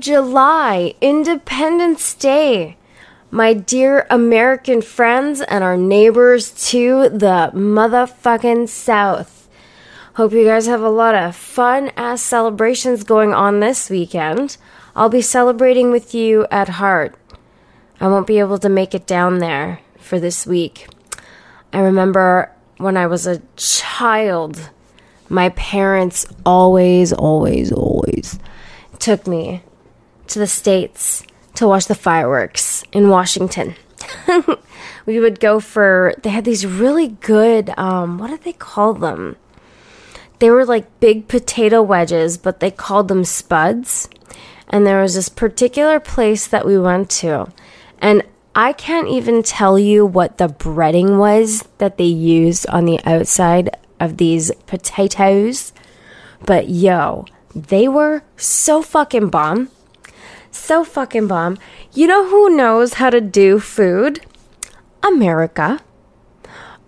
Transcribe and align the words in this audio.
Happy 0.00 0.12
4th 0.12 0.18
of 0.18 0.24
July, 0.24 0.94
Independence 1.02 2.14
Day. 2.14 2.76
My 3.30 3.52
dear 3.52 4.06
American 4.08 4.80
friends 4.80 5.42
and 5.42 5.62
our 5.62 5.76
neighbors 5.76 6.52
to 6.70 7.10
the 7.10 7.50
motherfucking 7.54 8.68
South. 8.68 9.48
Hope 10.14 10.32
you 10.32 10.44
guys 10.44 10.66
have 10.66 10.80
a 10.80 10.88
lot 10.88 11.14
of 11.14 11.36
fun 11.36 11.90
ass 11.96 12.22
celebrations 12.22 13.04
going 13.04 13.34
on 13.34 13.60
this 13.60 13.90
weekend. 13.90 14.56
I'll 14.96 15.10
be 15.10 15.20
celebrating 15.22 15.90
with 15.90 16.14
you 16.14 16.46
at 16.50 16.80
heart. 16.80 17.14
I 18.00 18.08
won't 18.08 18.26
be 18.26 18.38
able 18.38 18.58
to 18.58 18.68
make 18.70 18.94
it 18.94 19.06
down 19.06 19.38
there 19.38 19.80
for 19.98 20.18
this 20.18 20.46
week. 20.46 20.88
I 21.74 21.80
remember 21.80 22.50
when 22.78 22.96
I 22.96 23.06
was 23.06 23.26
a 23.26 23.42
child 23.56 24.70
my 25.28 25.50
parents 25.50 26.26
always, 26.44 27.12
always, 27.12 27.70
always 27.70 28.38
took 28.98 29.26
me 29.26 29.62
to 30.30 30.38
the 30.38 30.46
States 30.46 31.22
to 31.54 31.68
watch 31.68 31.86
the 31.86 31.94
fireworks 31.94 32.84
in 32.92 33.08
Washington. 33.08 33.74
we 35.06 35.20
would 35.20 35.40
go 35.40 35.60
for, 35.60 36.14
they 36.22 36.30
had 36.30 36.44
these 36.44 36.66
really 36.66 37.08
good, 37.08 37.70
um, 37.78 38.18
what 38.18 38.28
did 38.28 38.42
they 38.42 38.52
call 38.52 38.94
them? 38.94 39.36
They 40.38 40.50
were 40.50 40.64
like 40.64 41.00
big 41.00 41.28
potato 41.28 41.82
wedges, 41.82 42.38
but 42.38 42.60
they 42.60 42.70
called 42.70 43.08
them 43.08 43.24
spuds. 43.24 44.08
And 44.68 44.86
there 44.86 45.02
was 45.02 45.14
this 45.14 45.28
particular 45.28 46.00
place 46.00 46.46
that 46.46 46.64
we 46.64 46.78
went 46.78 47.10
to. 47.10 47.52
And 48.00 48.22
I 48.54 48.72
can't 48.72 49.08
even 49.08 49.42
tell 49.42 49.78
you 49.78 50.06
what 50.06 50.38
the 50.38 50.48
breading 50.48 51.18
was 51.18 51.68
that 51.78 51.98
they 51.98 52.04
used 52.04 52.66
on 52.68 52.84
the 52.84 53.00
outside 53.04 53.70
of 53.98 54.16
these 54.16 54.50
potatoes. 54.66 55.72
But 56.46 56.68
yo, 56.68 57.26
they 57.54 57.88
were 57.88 58.22
so 58.36 58.80
fucking 58.80 59.28
bomb. 59.28 59.70
So 60.50 60.84
fucking 60.84 61.26
bomb. 61.26 61.58
You 61.92 62.06
know 62.06 62.28
who 62.28 62.56
knows 62.56 62.94
how 62.94 63.10
to 63.10 63.20
do 63.20 63.58
food? 63.58 64.20
America. 65.02 65.80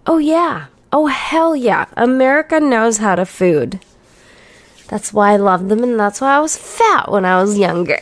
Oh, 0.07 0.19
yeah. 0.19 0.67
Oh, 0.93 1.07
hell 1.07 1.57
yeah. 1.57 1.87
America 1.97 2.61
knows 2.61 2.99
how 2.99 3.15
to 3.15 3.25
food. 3.25 3.81
That's 4.89 5.13
why 5.13 5.33
I 5.33 5.37
love 5.37 5.69
them, 5.71 5.83
and 5.83 5.99
that's 5.99 6.21
why 6.21 6.37
I 6.37 6.41
was 6.41 6.57
fat 6.59 7.11
when 7.11 7.25
I 7.25 7.41
was 7.41 7.57
younger. 7.57 7.99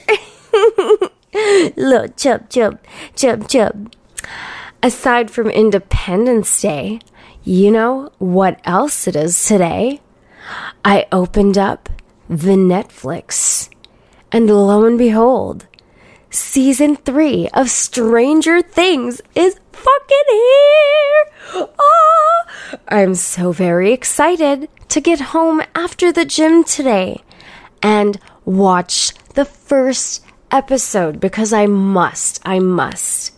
Little 1.77 2.09
chub, 2.17 2.51
chub, 2.51 2.81
chub, 3.15 3.49
chub. 3.49 3.95
Aside 4.83 5.31
from 5.31 5.51
Independence 5.51 6.61
Day, 6.61 6.99
you 7.45 7.71
know 7.71 8.11
what 8.19 8.61
else 8.65 9.07
it 9.07 9.15
is 9.15 9.45
today? 9.45 10.01
I 10.85 11.07
opened 11.13 11.57
up 11.57 11.89
the 12.29 12.57
Netflix, 12.57 13.69
and 14.33 14.49
lo 14.49 14.85
and 14.85 14.99
behold, 14.99 15.67
season 16.31 16.97
three 16.97 17.49
of 17.53 17.71
Stranger 17.71 18.63
Things 18.63 19.21
is 19.35 19.59
fucking 19.73 20.29
here! 20.29 21.27
Oh, 21.79 22.43
I'm 22.89 23.15
so 23.15 23.53
very 23.53 23.93
excited 23.93 24.69
to 24.89 25.01
get 25.01 25.21
home 25.21 25.63
after 25.75 26.13
the 26.13 26.25
gym 26.25 26.65
today 26.65 27.23
and 27.83 28.19
watch 28.45 29.13
the 29.35 29.45
first 29.45 30.25
episode 30.51 31.21
because 31.21 31.53
I 31.53 31.67
must. 31.67 32.41
I 32.45 32.59
must. 32.59 33.33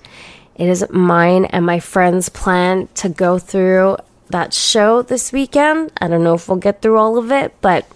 It 0.54 0.68
is 0.68 0.84
mine 0.90 1.46
and 1.46 1.64
my 1.64 1.80
friend's 1.80 2.28
plan 2.28 2.88
to 2.96 3.08
go 3.08 3.38
through 3.38 3.96
that 4.28 4.52
show 4.52 5.02
this 5.02 5.32
weekend. 5.32 5.92
I 5.98 6.08
don't 6.08 6.24
know 6.24 6.34
if 6.34 6.48
we'll 6.48 6.58
get 6.58 6.82
through 6.82 6.98
all 6.98 7.18
of 7.18 7.30
it, 7.30 7.54
but 7.60 7.86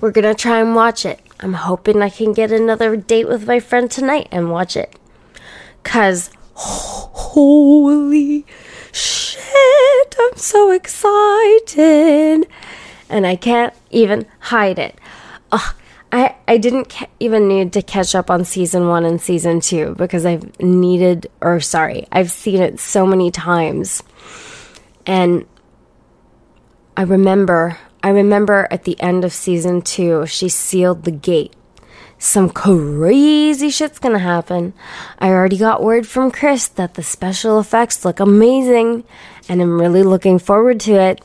we're 0.00 0.10
going 0.10 0.24
to 0.24 0.34
try 0.34 0.60
and 0.60 0.74
watch 0.74 1.06
it. 1.06 1.20
I'm 1.42 1.54
hoping 1.54 2.00
I 2.00 2.08
can 2.08 2.32
get 2.32 2.52
another 2.52 2.96
date 2.96 3.26
with 3.26 3.46
my 3.46 3.58
friend 3.58 3.90
tonight 3.90 4.28
and 4.30 4.50
watch 4.50 4.76
it. 4.76 4.94
Because, 5.82 6.30
holy 6.54 8.46
shit, 8.92 10.14
I'm 10.20 10.36
so 10.36 10.70
excited. 10.70 12.46
And 13.08 13.26
I 13.26 13.34
can't 13.34 13.74
even 13.90 14.26
hide 14.38 14.78
it. 14.78 14.98
Ugh, 15.50 15.74
I, 16.12 16.36
I 16.46 16.58
didn't 16.58 16.90
ca- 16.90 17.08
even 17.18 17.48
need 17.48 17.72
to 17.72 17.82
catch 17.82 18.14
up 18.14 18.30
on 18.30 18.44
season 18.44 18.86
one 18.86 19.04
and 19.04 19.20
season 19.20 19.60
two 19.60 19.94
because 19.96 20.24
I've 20.24 20.60
needed, 20.60 21.28
or 21.40 21.58
sorry, 21.58 22.06
I've 22.12 22.30
seen 22.30 22.62
it 22.62 22.78
so 22.78 23.04
many 23.04 23.30
times. 23.30 24.02
And 25.06 25.46
I 26.96 27.02
remember, 27.02 27.78
I 28.02 28.10
remember 28.10 28.66
at 28.70 28.84
the 28.84 29.00
end 29.00 29.24
of 29.24 29.32
season 29.32 29.82
two, 29.82 30.26
she 30.26 30.48
sealed 30.48 31.04
the 31.04 31.12
gate. 31.12 31.54
Some 32.18 32.50
crazy 32.50 33.70
shit's 33.70 33.98
gonna 33.98 34.18
happen. 34.18 34.74
I 35.18 35.28
already 35.30 35.56
got 35.56 35.82
word 35.82 36.06
from 36.06 36.30
Chris 36.30 36.68
that 36.68 36.94
the 36.94 37.02
special 37.02 37.58
effects 37.58 38.04
look 38.04 38.20
amazing, 38.20 39.04
and 39.48 39.60
I'm 39.60 39.80
really 39.80 40.02
looking 40.02 40.38
forward 40.38 40.80
to 40.80 40.92
it. 40.92 41.20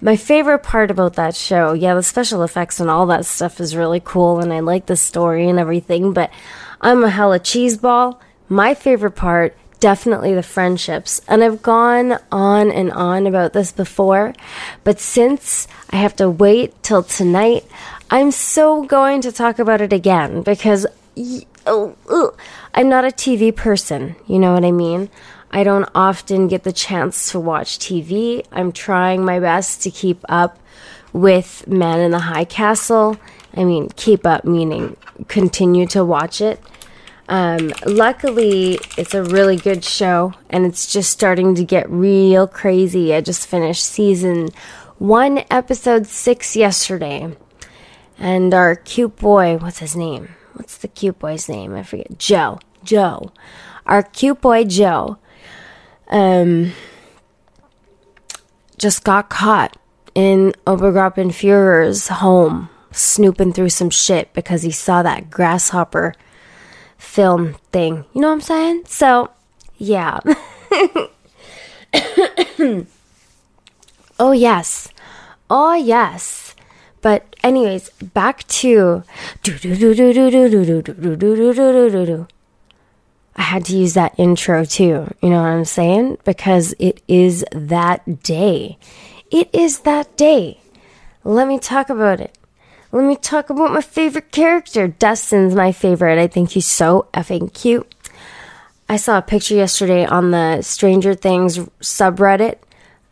My 0.00 0.16
favorite 0.16 0.62
part 0.62 0.90
about 0.90 1.14
that 1.14 1.34
show, 1.34 1.72
yeah, 1.72 1.94
the 1.94 2.02
special 2.02 2.42
effects 2.42 2.80
and 2.80 2.90
all 2.90 3.06
that 3.06 3.24
stuff 3.24 3.60
is 3.60 3.74
really 3.74 4.00
cool, 4.04 4.40
and 4.40 4.52
I 4.52 4.60
like 4.60 4.86
the 4.86 4.96
story 4.96 5.48
and 5.48 5.58
everything, 5.58 6.12
but 6.12 6.30
I'm 6.80 7.02
a 7.02 7.10
hella 7.10 7.40
cheeseball. 7.40 8.18
My 8.48 8.74
favorite 8.74 9.16
part, 9.16 9.56
definitely 9.80 10.34
the 10.34 10.42
friendships. 10.42 11.20
And 11.28 11.42
I've 11.42 11.62
gone 11.62 12.18
on 12.32 12.70
and 12.70 12.90
on 12.92 13.26
about 13.26 13.52
this 13.52 13.72
before, 13.72 14.34
but 14.84 15.00
since 15.00 15.68
I 15.90 15.96
have 15.96 16.16
to 16.16 16.30
wait 16.30 16.82
till 16.82 17.02
tonight, 17.02 17.64
I'm 18.10 18.30
so 18.30 18.84
going 18.84 19.20
to 19.22 19.32
talk 19.32 19.58
about 19.58 19.80
it 19.80 19.92
again 19.92 20.42
because 20.42 20.86
oh, 21.66 22.36
I'm 22.74 22.88
not 22.88 23.04
a 23.04 23.08
TV 23.08 23.54
person, 23.54 24.16
you 24.26 24.38
know 24.38 24.52
what 24.54 24.64
I 24.64 24.72
mean? 24.72 25.10
I 25.50 25.64
don't 25.64 25.88
often 25.94 26.48
get 26.48 26.64
the 26.64 26.72
chance 26.72 27.30
to 27.32 27.40
watch 27.40 27.78
TV. 27.78 28.44
I'm 28.52 28.72
trying 28.72 29.24
my 29.24 29.40
best 29.40 29.82
to 29.82 29.90
keep 29.90 30.24
up 30.28 30.58
with 31.12 31.66
Man 31.66 32.00
in 32.00 32.10
the 32.10 32.18
High 32.18 32.44
Castle. 32.44 33.16
I 33.54 33.64
mean, 33.64 33.88
keep 33.96 34.26
up 34.26 34.44
meaning 34.44 34.96
continue 35.28 35.86
to 35.88 36.04
watch 36.04 36.40
it. 36.40 36.60
Um, 37.28 37.72
luckily, 37.84 38.78
it's 38.96 39.14
a 39.14 39.22
really 39.22 39.56
good 39.56 39.84
show 39.84 40.32
and 40.48 40.64
it's 40.64 40.92
just 40.92 41.10
starting 41.10 41.54
to 41.56 41.64
get 41.64 41.90
real 41.90 42.46
crazy. 42.46 43.14
I 43.14 43.20
just 43.20 43.46
finished 43.46 43.84
season 43.84 44.50
one, 44.98 45.44
episode 45.50 46.06
six 46.06 46.54
yesterday. 46.56 47.36
And 48.18 48.54
our 48.54 48.76
cute 48.76 49.16
boy, 49.16 49.58
what's 49.58 49.80
his 49.80 49.96
name? 49.96 50.34
What's 50.54 50.78
the 50.78 50.88
cute 50.88 51.18
boy's 51.18 51.48
name? 51.48 51.74
I 51.74 51.82
forget. 51.82 52.18
Joe. 52.18 52.60
Joe. 52.84 53.32
Our 53.84 54.02
cute 54.02 54.40
boy, 54.40 54.64
Joe 54.64 55.18
um, 56.08 56.72
just 58.78 59.04
got 59.04 59.28
caught 59.28 59.76
in 60.14 60.52
Obergruppenführer's 60.66 62.08
home, 62.08 62.68
snooping 62.92 63.52
through 63.52 63.70
some 63.70 63.90
shit 63.90 64.32
because 64.32 64.62
he 64.62 64.70
saw 64.70 65.02
that 65.02 65.30
grasshopper 65.30 66.14
film 67.06 67.54
thing. 67.72 68.04
You 68.12 68.20
know 68.20 68.28
what 68.28 68.34
I'm 68.34 68.40
saying? 68.40 68.82
So, 68.86 69.30
yeah. 69.78 70.20
oh, 74.18 74.32
yes. 74.32 74.88
Oh, 75.48 75.74
yes. 75.74 76.54
But, 77.00 77.36
anyways, 77.42 77.90
back 77.90 78.46
to. 78.48 79.04
I 83.38 83.42
had 83.42 83.64
to 83.66 83.76
use 83.76 83.94
that 83.94 84.14
intro 84.18 84.64
too. 84.64 85.14
You 85.22 85.30
know 85.30 85.42
what 85.42 85.48
I'm 85.48 85.64
saying? 85.64 86.18
Because 86.24 86.74
it 86.78 87.02
is 87.06 87.44
that 87.52 88.22
day. 88.22 88.78
It 89.30 89.48
is 89.54 89.80
that 89.80 90.16
day. 90.16 90.60
Let 91.22 91.46
me 91.46 91.58
talk 91.58 91.90
about 91.90 92.20
it. 92.20 92.36
Let 92.92 93.04
me 93.04 93.16
talk 93.16 93.50
about 93.50 93.72
my 93.72 93.80
favorite 93.80 94.30
character. 94.30 94.88
Dustin's 94.88 95.54
my 95.54 95.72
favorite. 95.72 96.18
I 96.18 96.26
think 96.28 96.50
he's 96.50 96.66
so 96.66 97.08
effing 97.12 97.52
cute. 97.52 97.92
I 98.88 98.96
saw 98.96 99.18
a 99.18 99.22
picture 99.22 99.56
yesterday 99.56 100.04
on 100.04 100.30
the 100.30 100.62
Stranger 100.62 101.14
Things 101.14 101.58
subreddit 101.80 102.58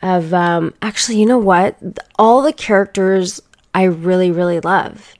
of, 0.00 0.32
um, 0.32 0.73
actually, 0.81 1.19
you 1.19 1.26
know 1.26 1.38
what? 1.38 1.76
All 2.19 2.43
the 2.43 2.53
characters 2.53 3.43
I 3.75 3.85
really, 3.85 4.31
really 4.31 4.61
love. 4.61 5.15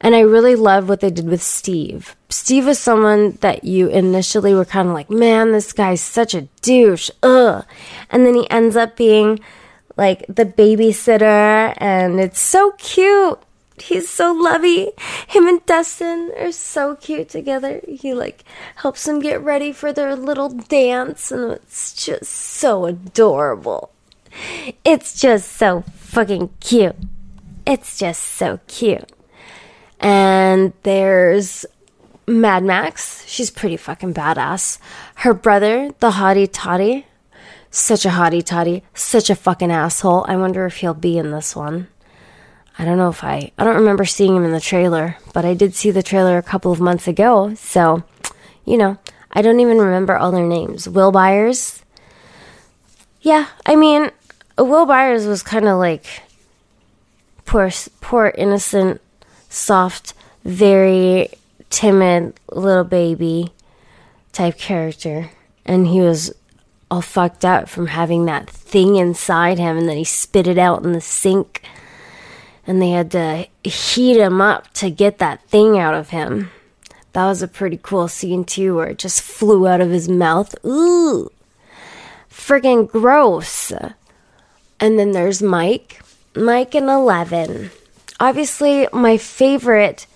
And 0.00 0.14
I 0.14 0.20
really 0.20 0.54
love 0.54 0.86
what 0.90 1.00
they 1.00 1.10
did 1.10 1.26
with 1.26 1.42
Steve. 1.42 2.14
Steve 2.28 2.66
was 2.66 2.78
someone 2.78 3.38
that 3.40 3.64
you 3.64 3.88
initially 3.88 4.54
were 4.54 4.66
kind 4.66 4.88
of 4.88 4.94
like, 4.94 5.08
man, 5.08 5.52
this 5.52 5.72
guy's 5.72 6.02
such 6.02 6.34
a 6.34 6.42
douche. 6.60 7.08
Ugh. 7.22 7.64
And 8.10 8.26
then 8.26 8.34
he 8.34 8.50
ends 8.50 8.76
up 8.76 8.96
being 8.96 9.40
like 9.96 10.26
the 10.28 10.44
babysitter, 10.44 11.72
and 11.78 12.20
it's 12.20 12.40
so 12.40 12.72
cute. 12.72 13.38
He's 13.78 14.08
so 14.08 14.32
lovey. 14.32 14.92
Him 15.26 15.48
and 15.48 15.64
Dustin 15.66 16.32
are 16.38 16.52
so 16.52 16.94
cute 16.96 17.28
together. 17.28 17.80
He 17.88 18.14
like 18.14 18.44
helps 18.76 19.04
them 19.04 19.20
get 19.20 19.42
ready 19.42 19.72
for 19.72 19.92
their 19.92 20.14
little 20.14 20.48
dance, 20.48 21.32
and 21.32 21.52
it's 21.52 21.92
just 21.92 22.30
so 22.30 22.86
adorable. 22.86 23.90
It's 24.84 25.20
just 25.20 25.52
so 25.52 25.82
fucking 25.96 26.50
cute. 26.60 26.96
It's 27.66 27.98
just 27.98 28.22
so 28.22 28.60
cute. 28.66 29.10
And 30.00 30.72
there's 30.82 31.66
Mad 32.26 32.62
Max. 32.64 33.24
She's 33.26 33.50
pretty 33.50 33.76
fucking 33.76 34.14
badass. 34.14 34.78
Her 35.16 35.34
brother, 35.34 35.90
the 36.00 36.12
hottie 36.12 36.48
toddy. 36.52 37.06
Such 37.70 38.06
a 38.06 38.10
hottie 38.10 38.44
toddy. 38.44 38.84
Such 38.94 39.30
a 39.30 39.34
fucking 39.34 39.72
asshole. 39.72 40.24
I 40.28 40.36
wonder 40.36 40.66
if 40.66 40.76
he'll 40.76 40.94
be 40.94 41.18
in 41.18 41.32
this 41.32 41.56
one. 41.56 41.88
I 42.78 42.84
don't 42.84 42.98
know 42.98 43.08
if 43.08 43.22
I. 43.22 43.52
I 43.56 43.64
don't 43.64 43.76
remember 43.76 44.04
seeing 44.04 44.36
him 44.36 44.44
in 44.44 44.52
the 44.52 44.60
trailer, 44.60 45.16
but 45.32 45.44
I 45.44 45.54
did 45.54 45.74
see 45.74 45.90
the 45.90 46.02
trailer 46.02 46.38
a 46.38 46.42
couple 46.42 46.72
of 46.72 46.80
months 46.80 47.06
ago. 47.06 47.54
So, 47.54 48.02
you 48.64 48.76
know, 48.76 48.98
I 49.30 49.42
don't 49.42 49.60
even 49.60 49.78
remember 49.78 50.16
all 50.16 50.32
their 50.32 50.46
names. 50.46 50.88
Will 50.88 51.12
Byers. 51.12 51.82
Yeah, 53.20 53.46
I 53.64 53.76
mean, 53.76 54.10
Will 54.58 54.86
Byers 54.86 55.26
was 55.26 55.42
kind 55.42 55.68
of 55.68 55.78
like 55.78 56.04
poor, 57.44 57.70
poor, 58.00 58.32
innocent, 58.36 59.00
soft, 59.48 60.14
very 60.44 61.30
timid 61.70 62.34
little 62.50 62.84
baby 62.84 63.52
type 64.32 64.58
character. 64.58 65.30
And 65.64 65.86
he 65.86 66.00
was 66.00 66.34
all 66.90 67.00
fucked 67.00 67.44
up 67.44 67.68
from 67.68 67.86
having 67.86 68.26
that 68.26 68.48
thing 68.50 68.96
inside 68.96 69.58
him, 69.58 69.78
and 69.78 69.88
then 69.88 69.96
he 69.96 70.04
spit 70.04 70.46
it 70.46 70.58
out 70.58 70.84
in 70.84 70.92
the 70.92 71.00
sink. 71.00 71.62
And 72.66 72.80
they 72.80 72.90
had 72.90 73.10
to 73.10 73.46
heat 73.62 74.18
him 74.18 74.40
up 74.40 74.72
to 74.74 74.90
get 74.90 75.18
that 75.18 75.42
thing 75.48 75.78
out 75.78 75.94
of 75.94 76.10
him. 76.10 76.50
That 77.12 77.26
was 77.26 77.42
a 77.42 77.48
pretty 77.48 77.78
cool 77.82 78.08
scene, 78.08 78.44
too, 78.44 78.74
where 78.76 78.88
it 78.88 78.98
just 78.98 79.20
flew 79.20 79.68
out 79.68 79.80
of 79.80 79.90
his 79.90 80.08
mouth. 80.08 80.54
Ooh, 80.64 81.30
friggin' 82.30 82.88
gross. 82.88 83.70
And 84.80 84.98
then 84.98 85.12
there's 85.12 85.42
Mike. 85.42 86.00
Mike 86.34 86.74
and 86.74 86.88
Eleven. 86.88 87.70
Obviously, 88.18 88.88
my 88.92 89.18
favorite. 89.18 90.06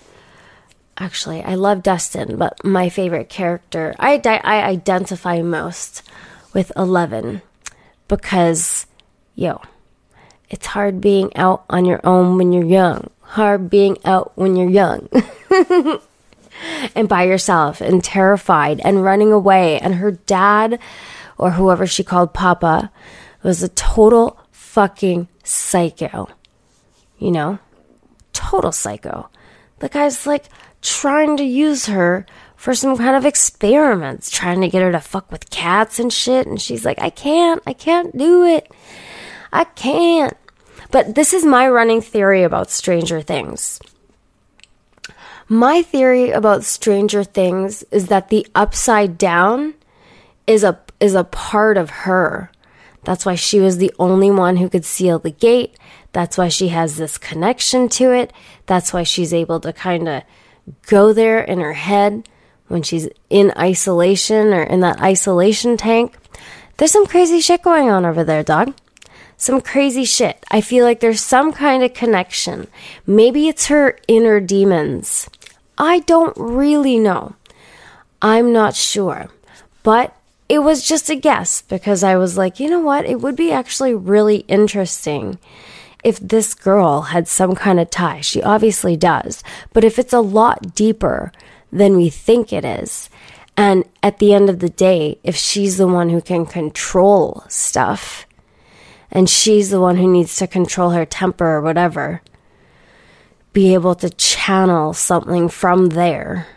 Actually, 0.97 1.41
I 1.43 1.55
love 1.55 1.81
Dustin, 1.81 2.35
but 2.37 2.61
my 2.65 2.89
favorite 2.89 3.29
character, 3.29 3.95
I, 3.99 4.19
I 4.43 4.63
identify 4.63 5.41
most 5.41 6.03
with 6.53 6.73
Eleven 6.75 7.41
because, 8.09 8.85
yo, 9.35 9.61
it's 10.49 10.67
hard 10.67 10.99
being 11.01 11.35
out 11.35 11.63
on 11.69 11.85
your 11.85 12.01
own 12.03 12.37
when 12.37 12.51
you're 12.51 12.65
young. 12.65 13.09
Hard 13.21 13.69
being 13.69 13.97
out 14.05 14.31
when 14.35 14.55
you're 14.55 14.69
young. 14.69 15.07
and 16.95 17.07
by 17.07 17.23
yourself 17.23 17.81
and 17.81 18.03
terrified 18.03 18.81
and 18.83 19.03
running 19.03 19.31
away. 19.31 19.79
And 19.79 19.95
her 19.95 20.11
dad, 20.11 20.79
or 21.37 21.51
whoever 21.51 21.85
she 21.85 22.03
called 22.03 22.33
Papa, 22.33 22.91
was 23.43 23.61
a 23.61 23.69
total 23.69 24.39
fucking 24.51 25.27
psycho. 25.43 26.29
You 27.19 27.31
know? 27.31 27.59
Total 28.33 28.71
psycho. 28.71 29.29
The 29.79 29.89
guy's 29.89 30.25
like 30.25 30.45
trying 30.81 31.37
to 31.37 31.43
use 31.43 31.85
her 31.85 32.25
for 32.55 32.73
some 32.73 32.97
kind 32.97 33.15
of 33.15 33.25
experiments, 33.25 34.29
trying 34.29 34.61
to 34.61 34.67
get 34.67 34.81
her 34.81 34.91
to 34.91 34.99
fuck 34.99 35.31
with 35.31 35.49
cats 35.49 35.99
and 35.99 36.11
shit. 36.11 36.47
And 36.47 36.59
she's 36.59 36.83
like, 36.83 37.01
I 37.01 37.09
can't, 37.09 37.61
I 37.65 37.73
can't 37.73 38.17
do 38.17 38.43
it. 38.43 38.69
I 39.51 39.63
can't. 39.63 40.35
But 40.91 41.15
this 41.15 41.33
is 41.33 41.45
my 41.45 41.67
running 41.67 42.01
theory 42.01 42.43
about 42.43 42.69
Stranger 42.71 43.21
Things. 43.21 43.79
My 45.47 45.81
theory 45.81 46.31
about 46.31 46.63
Stranger 46.63 47.23
Things 47.23 47.83
is 47.91 48.07
that 48.07 48.29
the 48.29 48.45
upside 48.55 49.17
down 49.17 49.73
is 50.47 50.63
a 50.63 50.79
is 50.99 51.15
a 51.15 51.23
part 51.23 51.77
of 51.77 51.89
her. 51.89 52.51
That's 53.03 53.25
why 53.25 53.35
she 53.35 53.59
was 53.59 53.77
the 53.77 53.93
only 53.97 54.29
one 54.29 54.57
who 54.57 54.69
could 54.69 54.85
seal 54.85 55.19
the 55.19 55.31
gate. 55.31 55.77
That's 56.11 56.37
why 56.37 56.49
she 56.49 56.69
has 56.69 56.97
this 56.97 57.17
connection 57.17 57.87
to 57.89 58.11
it. 58.11 58.33
That's 58.65 58.91
why 58.91 59.03
she's 59.03 59.33
able 59.33 59.59
to 59.61 59.71
kind 59.71 60.07
of 60.07 60.23
go 60.87 61.13
there 61.13 61.39
in 61.39 61.59
her 61.59 61.73
head 61.73 62.27
when 62.67 62.83
she's 62.83 63.07
in 63.29 63.53
isolation 63.57 64.53
or 64.53 64.63
in 64.63 64.81
that 64.81 65.01
isolation 65.01 65.77
tank. 65.77 66.17
There's 66.77 66.91
some 66.91 67.05
crazy 67.05 67.41
shit 67.41 67.63
going 67.63 67.89
on 67.89 68.05
over 68.05 68.23
there, 68.23 68.43
dog. 68.43 68.73
Some 69.39 69.61
crazy 69.61 70.03
shit. 70.03 70.45
I 70.51 70.59
feel 70.59 70.83
like 70.83 70.99
there's 70.99 71.21
some 71.21 71.53
kind 71.53 71.81
of 71.81 71.93
connection. 71.93 72.67
Maybe 73.07 73.47
it's 73.47 73.67
her 73.67 73.97
inner 74.05 74.41
demons. 74.41 75.29
I 75.77 75.99
don't 75.99 76.35
really 76.35 76.99
know. 76.99 77.35
I'm 78.21 78.51
not 78.51 78.75
sure. 78.75 79.29
But 79.81 80.13
it 80.49 80.59
was 80.59 80.85
just 80.85 81.09
a 81.09 81.15
guess 81.15 81.61
because 81.61 82.03
I 82.03 82.17
was 82.17 82.37
like, 82.37 82.59
you 82.59 82.69
know 82.69 82.81
what? 82.81 83.05
It 83.05 83.21
would 83.21 83.37
be 83.37 83.49
actually 83.49 83.95
really 83.95 84.39
interesting 84.49 85.39
if 86.03 86.19
this 86.19 86.53
girl 86.53 87.03
had 87.03 87.29
some 87.29 87.55
kind 87.55 87.79
of 87.79 87.89
tie. 87.89 88.19
She 88.19 88.43
obviously 88.43 88.97
does. 88.97 89.41
But 89.71 89.85
if 89.85 89.97
it's 89.97 90.11
a 90.11 90.19
lot 90.19 90.75
deeper 90.75 91.31
than 91.71 91.95
we 91.95 92.09
think 92.09 92.51
it 92.51 92.65
is, 92.65 93.09
and 93.55 93.85
at 94.03 94.19
the 94.19 94.33
end 94.33 94.49
of 94.49 94.59
the 94.59 94.69
day, 94.69 95.17
if 95.23 95.37
she's 95.37 95.77
the 95.77 95.87
one 95.87 96.09
who 96.09 96.19
can 96.19 96.45
control 96.45 97.45
stuff, 97.47 98.25
and 99.11 99.29
she's 99.29 99.69
the 99.69 99.81
one 99.81 99.97
who 99.97 100.11
needs 100.11 100.35
to 100.37 100.47
control 100.47 100.91
her 100.91 101.05
temper 101.05 101.45
or 101.45 101.61
whatever, 101.61 102.21
be 103.53 103.73
able 103.73 103.95
to 103.95 104.09
channel 104.09 104.93
something 104.93 105.49
from 105.49 105.89
there, 105.89 106.47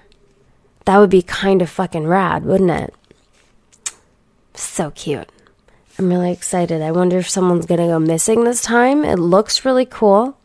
that 0.85 0.99
would 0.99 1.11
be 1.11 1.23
kind 1.23 1.63
of 1.63 1.71
fucking 1.71 2.07
rad, 2.07 2.45
wouldn't 2.45 2.71
it? 2.71 2.95
So 4.55 4.91
cute. 4.91 5.31
I'm 5.99 6.09
really 6.09 6.33
excited. 6.33 6.83
I 6.83 6.93
wonder 6.93 7.19
if 7.19 7.29
someone's 7.29 7.67
going 7.67 7.81
to 7.81 7.87
go 7.87 7.99
missing 7.99 8.45
this 8.45 8.63
time. 8.63 9.05
It 9.05 9.19
looks 9.19 9.65
really 9.65 9.87
cool. 9.87 10.39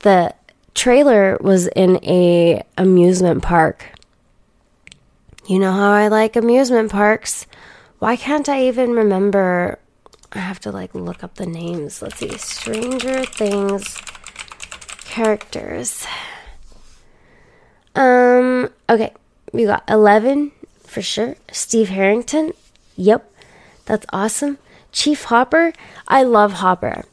The 0.00 0.34
trailer 0.74 1.38
was 1.40 1.66
in 1.68 1.98
a 2.04 2.62
amusement 2.76 3.42
park. 3.42 3.86
You 5.46 5.58
know 5.58 5.72
how 5.72 5.92
I 5.92 6.08
like 6.08 6.36
amusement 6.36 6.90
parks. 6.90 7.46
Why 7.98 8.16
can't 8.16 8.48
I 8.48 8.66
even 8.66 8.92
remember? 8.92 9.78
I 10.32 10.38
have 10.38 10.60
to 10.60 10.70
like 10.72 10.94
look 10.94 11.24
up 11.24 11.34
the 11.36 11.46
names. 11.46 12.02
Let's 12.02 12.16
see. 12.18 12.36
Stranger 12.36 13.24
Things 13.24 13.96
characters. 15.04 16.06
Um, 17.94 18.68
okay. 18.88 19.12
We 19.52 19.64
got 19.64 19.84
11 19.88 20.52
for 20.84 21.00
sure. 21.00 21.36
Steve 21.50 21.88
Harrington, 21.88 22.52
Yep, 22.96 23.30
that's 23.84 24.06
awesome. 24.12 24.58
Chief 24.92 25.24
Hopper, 25.24 25.72
I 26.08 26.22
love 26.22 26.54
Hopper. 26.54 27.04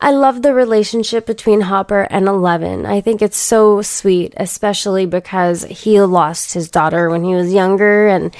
I 0.00 0.10
love 0.10 0.42
the 0.42 0.54
relationship 0.54 1.26
between 1.26 1.62
Hopper 1.62 2.06
and 2.10 2.26
Eleven. 2.26 2.84
I 2.84 3.00
think 3.00 3.22
it's 3.22 3.36
so 3.36 3.82
sweet, 3.82 4.34
especially 4.36 5.06
because 5.06 5.64
he 5.64 6.00
lost 6.00 6.52
his 6.54 6.70
daughter 6.70 7.08
when 7.08 7.24
he 7.24 7.34
was 7.34 7.52
younger, 7.52 8.08
and 8.08 8.34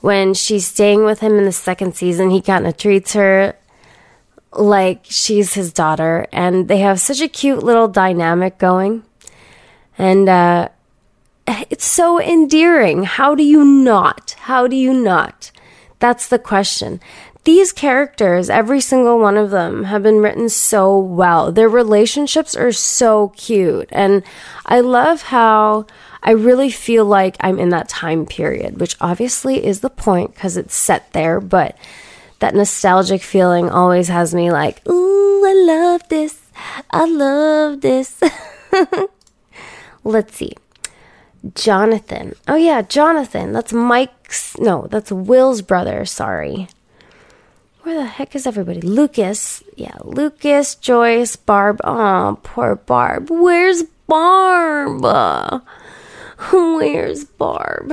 when 0.00 0.34
she's 0.34 0.66
staying 0.66 1.04
with 1.04 1.20
him 1.20 1.38
in 1.38 1.44
the 1.44 1.52
second 1.52 1.94
season, 1.94 2.30
he 2.30 2.40
kind 2.40 2.66
of 2.66 2.76
treats 2.76 3.14
her 3.14 3.56
like 4.54 5.04
she's 5.04 5.54
his 5.54 5.72
daughter, 5.72 6.26
and 6.32 6.68
they 6.68 6.78
have 6.78 7.00
such 7.00 7.20
a 7.20 7.28
cute 7.28 7.62
little 7.62 7.88
dynamic 7.88 8.58
going. 8.58 9.04
And 9.98 10.28
uh, 10.28 10.68
it's 11.46 11.84
so 11.84 12.20
endearing. 12.20 13.04
How 13.04 13.34
do 13.34 13.42
you 13.42 13.64
not? 13.64 14.36
How 14.40 14.66
do 14.66 14.76
you 14.76 14.92
not? 14.92 15.50
That's 15.98 16.28
the 16.28 16.38
question. 16.38 17.00
These 17.44 17.72
characters, 17.72 18.48
every 18.48 18.80
single 18.80 19.18
one 19.18 19.36
of 19.36 19.50
them, 19.50 19.84
have 19.84 20.04
been 20.04 20.20
written 20.20 20.48
so 20.48 20.96
well. 20.96 21.50
Their 21.50 21.68
relationships 21.68 22.54
are 22.54 22.70
so 22.70 23.28
cute. 23.30 23.88
And 23.90 24.22
I 24.64 24.80
love 24.80 25.22
how 25.22 25.86
I 26.22 26.30
really 26.32 26.70
feel 26.70 27.04
like 27.04 27.36
I'm 27.40 27.58
in 27.58 27.70
that 27.70 27.88
time 27.88 28.26
period, 28.26 28.78
which 28.78 28.96
obviously 29.00 29.64
is 29.64 29.80
the 29.80 29.90
point 29.90 30.34
because 30.34 30.56
it's 30.56 30.74
set 30.74 31.12
there, 31.12 31.40
but 31.40 31.76
that 32.42 32.56
nostalgic 32.56 33.22
feeling 33.22 33.70
always 33.70 34.08
has 34.08 34.34
me 34.34 34.50
like, 34.50 34.84
ooh, 34.88 35.44
I 35.46 35.54
love 35.64 36.08
this. 36.08 36.40
I 36.90 37.04
love 37.04 37.80
this. 37.80 38.20
Let's 40.04 40.34
see. 40.34 40.54
Jonathan. 41.54 42.34
Oh, 42.48 42.56
yeah, 42.56 42.82
Jonathan. 42.82 43.52
That's 43.52 43.72
Mike's. 43.72 44.58
No, 44.58 44.88
that's 44.90 45.12
Will's 45.12 45.62
brother. 45.62 46.04
Sorry. 46.04 46.66
Where 47.82 47.94
the 47.94 48.06
heck 48.06 48.34
is 48.34 48.44
everybody? 48.44 48.80
Lucas. 48.80 49.62
Yeah, 49.76 49.96
Lucas, 50.02 50.74
Joyce, 50.74 51.36
Barb. 51.36 51.80
Oh, 51.84 52.40
poor 52.42 52.74
Barb. 52.74 53.30
Where's 53.30 53.84
Barb? 54.08 55.00
Where's 56.50 57.24
Barb? 57.24 57.92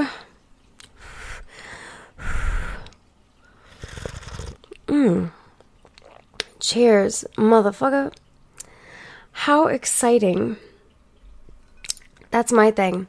Mm. 4.89 5.29
Cheers, 6.60 7.24
motherfucker. 7.38 8.12
How 9.31 9.67
exciting. 9.67 10.58
That's 12.31 12.51
my 12.51 12.72
thing. 12.72 13.05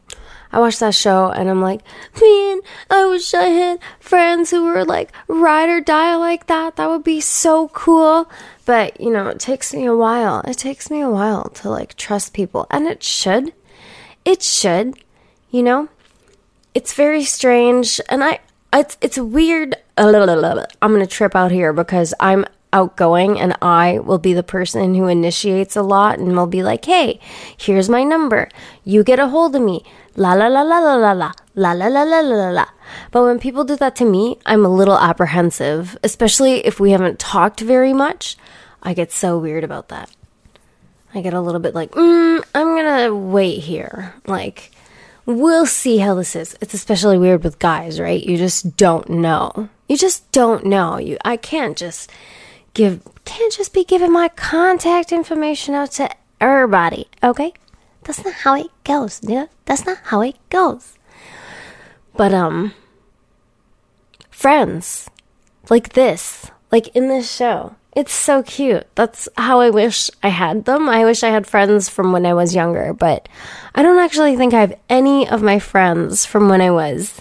I 0.53 0.61
watched 0.61 0.81
that 0.81 0.95
show 0.95 1.31
and 1.31 1.49
I'm 1.49 1.63
like, 1.63 1.81
man, 2.21 2.61
I 2.91 3.07
wish 3.07 3.33
I 3.33 3.45
had 3.45 3.79
friends 3.99 4.51
who 4.51 4.65
were 4.65 4.85
like 4.85 5.11
ride 5.27 5.71
or 5.71 5.81
die 5.81 6.17
like 6.17 6.49
that. 6.49 6.77
That 6.77 6.91
would 6.91 7.05
be 7.05 7.21
so 7.21 7.69
cool. 7.69 8.31
But, 8.67 9.01
you 9.01 9.11
know, 9.11 9.29
it 9.29 9.39
takes 9.41 9.73
me 9.73 9.87
a 9.87 9.97
while. 9.97 10.43
It 10.47 10.59
takes 10.59 10.91
me 10.91 11.01
a 11.01 11.11
while 11.11 11.45
to 11.45 11.71
like 11.71 11.97
trust 11.97 12.35
people. 12.35 12.67
And 12.71 12.87
it 12.87 13.03
should. 13.03 13.55
It 14.27 14.43
should, 14.43 15.03
you 15.51 15.63
know? 15.63 15.89
It's 16.75 16.93
very 16.93 17.25
strange 17.25 18.01
and 18.11 18.23
I 18.23 18.41
it's 18.73 18.97
it's 19.01 19.19
weird. 19.19 19.77
I'm 20.00 20.92
going 20.92 21.07
to 21.07 21.07
trip 21.07 21.37
out 21.37 21.50
here 21.50 21.73
because 21.73 22.14
I'm 22.21 22.45
outgoing 22.73 23.38
and 23.40 23.57
I 23.61 23.99
will 23.99 24.19
be 24.19 24.33
the 24.33 24.42
person 24.42 24.95
who 24.95 25.09
initiates 25.09 25.76
a 25.76 25.83
lot 25.83 26.19
and 26.19 26.37
will 26.37 26.47
be 26.47 26.62
like, 26.62 26.85
hey, 26.85 27.21
here's 27.57 27.88
my 27.88 28.02
number. 28.04 28.49
You 28.85 29.02
get 29.04 29.19
a 29.19 29.28
hold 29.28 29.57
of 29.57 29.62
me. 29.62 29.85
La 30.16 30.35
la 30.35 30.47
la 30.49 30.62
la 30.62 30.78
la 30.78 30.95
la 30.97 31.12
la. 31.12 31.33
La 31.54 31.73
la 31.73 31.88
la 31.88 32.02
la 32.02 32.21
la 32.21 32.50
la. 32.50 32.66
But 33.11 33.25
when 33.25 33.38
people 33.38 33.64
do 33.64 33.76
that 33.76 33.97
to 33.97 34.04
me, 34.04 34.38
I'm 34.47 34.64
a 34.64 34.75
little 34.75 34.99
apprehensive, 34.99 35.99
especially 36.02 36.66
if 36.66 36.80
we 36.80 36.92
haven't 36.92 37.19
talked 37.19 37.61
very 37.61 37.92
much. 37.92 38.37
I 38.83 38.95
get 38.95 39.12
so 39.12 39.38
weird 39.38 39.64
about 39.64 39.88
that. 39.88 40.11
I 41.14 41.21
get 41.21 41.35
a 41.35 41.40
little 41.40 41.61
bit 41.61 41.75
like, 41.75 41.90
mm, 41.92 42.45
I'm 42.54 42.76
gonna 42.76 43.14
wait 43.14 43.61
here. 43.61 44.14
Like, 44.26 44.71
we'll 45.26 45.66
see 45.66 45.99
how 45.99 46.14
this 46.14 46.37
is. 46.37 46.57
It's 46.61 46.75
especially 46.75 47.19
weird 47.19 47.42
with 47.42 47.59
guys, 47.59 48.00
right? 48.00 48.23
You 48.23 48.37
just 48.37 48.76
don't 48.76 49.09
know. 49.11 49.69
You 49.90 49.97
just 49.97 50.30
don't 50.30 50.64
know. 50.64 50.99
You, 50.99 51.18
I 51.25 51.37
can't 51.37 51.76
just 51.76 52.12
give, 52.75 53.02
can't 53.25 53.52
just 53.52 53.75
be 53.75 53.82
giving 53.82 54.12
my 54.12 54.28
contact 54.28 55.11
information 55.11 55.75
out 55.75 55.90
to 55.92 56.09
everybody. 56.40 57.09
Okay, 57.25 57.52
that's 58.04 58.25
not 58.25 58.35
how 58.35 58.54
it 58.54 58.70
goes. 58.85 59.20
Yeah, 59.25 59.47
that's 59.64 59.85
not 59.85 59.99
how 60.04 60.20
it 60.20 60.37
goes. 60.49 60.97
But 62.16 62.32
um, 62.32 62.73
friends 64.30 65.11
like 65.68 65.94
this, 65.94 66.52
like 66.70 66.94
in 66.94 67.09
this 67.09 67.28
show 67.35 67.75
it's 67.97 68.12
so 68.12 68.44
cute. 68.44 68.87
That's 68.94 69.28
how 69.37 69.59
I 69.59 69.70
wish 69.70 70.11
I 70.23 70.28
had 70.28 70.64
them. 70.64 70.88
I 70.88 71.04
wish 71.04 71.25
I 71.25 71.30
had 71.30 71.44
friends 71.44 71.88
from 71.88 72.12
when 72.12 72.25
I 72.25 72.35
was 72.35 72.54
younger, 72.54 72.92
but 72.92 73.28
I 73.75 73.82
don't 73.82 73.99
actually 73.99 74.37
think 74.37 74.54
I 74.54 74.61
have 74.61 74.78
any 74.88 75.28
of 75.28 75.42
my 75.42 75.59
friends 75.59 76.25
from 76.25 76.49
when 76.49 76.61
I 76.61 76.70
was 76.70 77.20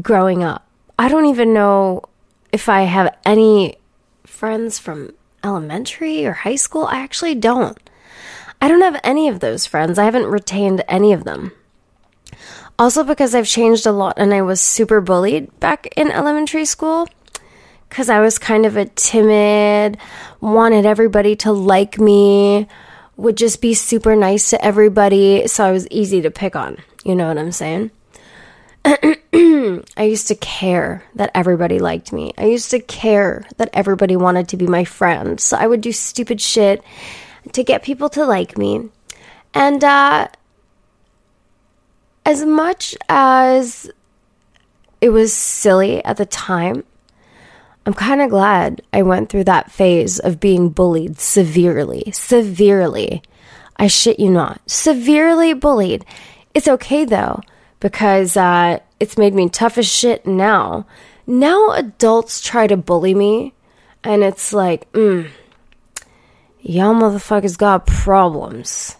growing 0.00 0.44
up. 0.44 0.67
I 0.98 1.08
don't 1.08 1.26
even 1.26 1.54
know 1.54 2.02
if 2.50 2.68
I 2.68 2.82
have 2.82 3.16
any 3.24 3.76
friends 4.24 4.78
from 4.78 5.12
elementary 5.44 6.26
or 6.26 6.32
high 6.32 6.56
school. 6.56 6.86
I 6.86 6.98
actually 6.98 7.36
don't. 7.36 7.78
I 8.60 8.66
don't 8.66 8.80
have 8.80 9.00
any 9.04 9.28
of 9.28 9.38
those 9.38 9.66
friends. 9.66 9.98
I 9.98 10.04
haven't 10.04 10.26
retained 10.26 10.82
any 10.88 11.12
of 11.12 11.22
them. 11.22 11.52
Also, 12.78 13.04
because 13.04 13.34
I've 13.34 13.46
changed 13.46 13.86
a 13.86 13.92
lot 13.92 14.14
and 14.16 14.34
I 14.34 14.42
was 14.42 14.60
super 14.60 15.00
bullied 15.00 15.58
back 15.60 15.86
in 15.96 16.10
elementary 16.10 16.64
school 16.64 17.08
because 17.88 18.08
I 18.08 18.20
was 18.20 18.38
kind 18.38 18.66
of 18.66 18.76
a 18.76 18.86
timid, 18.86 19.98
wanted 20.40 20.84
everybody 20.84 21.36
to 21.36 21.52
like 21.52 21.98
me, 21.98 22.66
would 23.16 23.36
just 23.36 23.60
be 23.60 23.74
super 23.74 24.14
nice 24.14 24.50
to 24.50 24.64
everybody. 24.64 25.46
So 25.46 25.64
I 25.64 25.72
was 25.72 25.88
easy 25.88 26.22
to 26.22 26.30
pick 26.30 26.54
on. 26.56 26.78
You 27.04 27.14
know 27.14 27.28
what 27.28 27.38
I'm 27.38 27.52
saying? 27.52 27.90
I 28.84 29.82
used 29.98 30.28
to 30.28 30.34
care 30.34 31.04
that 31.14 31.30
everybody 31.34 31.78
liked 31.78 32.12
me. 32.12 32.32
I 32.38 32.46
used 32.46 32.70
to 32.70 32.80
care 32.80 33.44
that 33.56 33.70
everybody 33.72 34.16
wanted 34.16 34.48
to 34.48 34.56
be 34.56 34.66
my 34.66 34.84
friend. 34.84 35.40
So 35.40 35.56
I 35.56 35.66
would 35.66 35.80
do 35.80 35.92
stupid 35.92 36.40
shit 36.40 36.82
to 37.52 37.64
get 37.64 37.82
people 37.82 38.08
to 38.10 38.24
like 38.24 38.56
me. 38.56 38.88
And 39.54 39.82
uh, 39.82 40.28
as 42.24 42.44
much 42.44 42.96
as 43.08 43.90
it 45.00 45.10
was 45.10 45.32
silly 45.32 46.04
at 46.04 46.16
the 46.16 46.26
time, 46.26 46.84
I'm 47.86 47.94
kind 47.94 48.20
of 48.20 48.30
glad 48.30 48.82
I 48.92 49.02
went 49.02 49.30
through 49.30 49.44
that 49.44 49.72
phase 49.72 50.18
of 50.18 50.40
being 50.40 50.68
bullied 50.68 51.18
severely. 51.18 52.10
Severely. 52.12 53.22
I 53.76 53.86
shit 53.86 54.20
you 54.20 54.30
not. 54.30 54.60
Severely 54.68 55.54
bullied. 55.54 56.04
It's 56.52 56.68
okay 56.68 57.04
though, 57.04 57.40
because 57.80 58.36
uh, 58.36 58.78
it's 59.00 59.18
made 59.18 59.34
me 59.34 59.48
tough 59.48 59.78
as 59.78 59.86
shit 59.86 60.26
now. 60.26 60.86
Now 61.26 61.70
adults 61.72 62.40
try 62.40 62.66
to 62.66 62.76
bully 62.76 63.14
me, 63.14 63.54
and 64.02 64.22
it's 64.22 64.52
like, 64.52 64.90
mm, 64.92 65.28
y'all 66.60 66.94
motherfuckers 66.94 67.58
got 67.58 67.86
problems. 67.86 68.96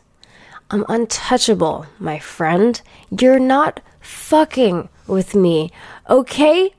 I'm 0.70 0.84
untouchable, 0.88 1.86
my 1.98 2.18
friend. 2.18 2.80
You're 3.10 3.38
not 3.38 3.80
fucking 4.00 4.88
with 5.06 5.34
me, 5.34 5.72
okay? 6.10 6.74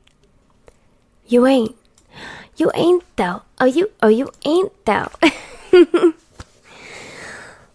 You 1.28 1.48
ain't. 1.48 1.76
You 2.58 2.72
ain't 2.76 3.04
though. 3.16 3.42
Oh, 3.60 3.66
you, 3.66 3.90
oh, 4.04 4.10
you 4.10 4.30
ain't 4.46 4.74
though. 4.86 5.10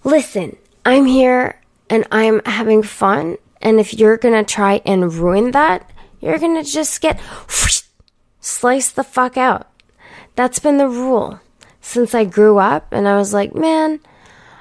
Listen, 0.05 0.57
I'm 0.85 1.07
here 1.07 1.59
and 1.89 2.07
I'm 2.13 2.41
having 2.45 2.83
fun. 2.83 3.39
And 3.65 3.81
if 3.81 3.95
you're 3.95 4.19
gonna 4.19 4.45
try 4.45 4.83
and 4.85 5.13
ruin 5.13 5.51
that, 5.53 5.91
you're 6.21 6.39
gonna 6.39 6.63
just 6.63 7.01
get 7.01 7.19
whoosh, 7.49 7.83
slice 8.41 8.93
the 8.93 9.03
fuck 9.03 9.37
out. 9.37 9.67
That's 10.37 10.59
been 10.59 10.77
the 10.77 10.89
rule 10.89 11.41
since 11.81 12.15
I 12.15 12.25
grew 12.25 12.59
up. 12.59 12.93
And 12.93 13.09
I 13.09 13.17
was 13.17 13.33
like, 13.33 13.55
man, 13.55 14.01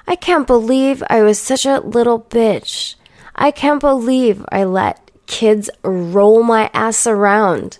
I 0.07 0.15
can't 0.15 0.47
believe 0.47 1.03
I 1.09 1.21
was 1.21 1.39
such 1.39 1.65
a 1.65 1.81
little 1.81 2.21
bitch. 2.21 2.95
I 3.35 3.51
can't 3.51 3.81
believe 3.81 4.45
I 4.51 4.63
let 4.63 5.11
kids 5.25 5.69
roll 5.83 6.43
my 6.43 6.69
ass 6.73 7.05
around. 7.05 7.79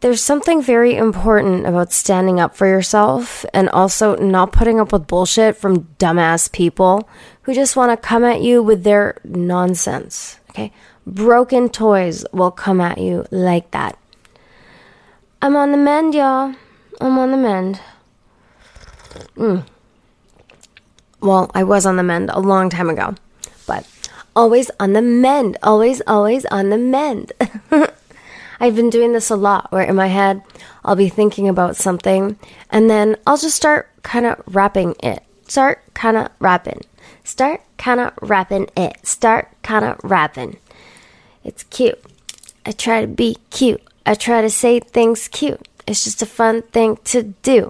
There's 0.00 0.20
something 0.20 0.60
very 0.62 0.94
important 0.94 1.66
about 1.66 1.92
standing 1.92 2.38
up 2.38 2.54
for 2.54 2.66
yourself 2.66 3.46
and 3.54 3.68
also 3.70 4.14
not 4.16 4.52
putting 4.52 4.78
up 4.78 4.92
with 4.92 5.06
bullshit 5.06 5.56
from 5.56 5.84
dumbass 5.98 6.52
people 6.52 7.08
who 7.42 7.54
just 7.54 7.76
want 7.76 7.90
to 7.90 7.96
come 7.96 8.22
at 8.22 8.42
you 8.42 8.62
with 8.62 8.84
their 8.84 9.18
nonsense. 9.24 10.38
Okay? 10.50 10.70
Broken 11.06 11.70
toys 11.70 12.26
will 12.32 12.50
come 12.50 12.80
at 12.80 12.98
you 12.98 13.24
like 13.30 13.70
that. 13.70 13.98
I'm 15.40 15.56
on 15.56 15.72
the 15.72 15.78
mend, 15.78 16.14
y'all. 16.14 16.54
I'm 17.00 17.18
on 17.18 17.30
the 17.30 17.36
mend. 17.36 17.80
Mm. 19.36 19.66
Well, 21.20 21.50
I 21.54 21.62
was 21.62 21.86
on 21.86 21.96
the 21.96 22.02
mend 22.02 22.30
a 22.30 22.40
long 22.40 22.68
time 22.68 22.90
ago, 22.90 23.14
but 23.66 23.86
always 24.34 24.70
on 24.78 24.92
the 24.92 25.02
mend. 25.02 25.56
Always, 25.62 26.02
always 26.06 26.44
on 26.46 26.70
the 26.70 26.78
mend. 26.78 27.32
I've 28.58 28.76
been 28.76 28.90
doing 28.90 29.12
this 29.12 29.30
a 29.30 29.36
lot 29.36 29.70
where 29.70 29.84
in 29.84 29.96
my 29.96 30.06
head 30.06 30.42
I'll 30.84 30.96
be 30.96 31.08
thinking 31.08 31.48
about 31.48 31.76
something 31.76 32.38
and 32.70 32.88
then 32.88 33.16
I'll 33.26 33.36
just 33.36 33.56
start 33.56 33.90
kind 34.02 34.26
of 34.26 34.42
rapping 34.46 34.94
it. 35.02 35.22
Start 35.48 35.82
kind 35.94 36.16
of 36.16 36.30
rapping. 36.38 36.80
Start 37.24 37.62
kind 37.76 38.00
of 38.00 38.12
rapping 38.22 38.68
it. 38.76 39.06
Start 39.06 39.50
kind 39.62 39.84
of 39.84 40.00
rapping. 40.02 40.58
It's 41.44 41.64
cute. 41.64 42.02
I 42.64 42.72
try 42.72 43.00
to 43.00 43.06
be 43.06 43.36
cute. 43.50 43.82
I 44.04 44.14
try 44.14 44.40
to 44.40 44.50
say 44.50 44.80
things 44.80 45.28
cute. 45.28 45.60
It's 45.86 46.04
just 46.04 46.22
a 46.22 46.26
fun 46.26 46.62
thing 46.62 46.98
to 47.04 47.22
do. 47.22 47.68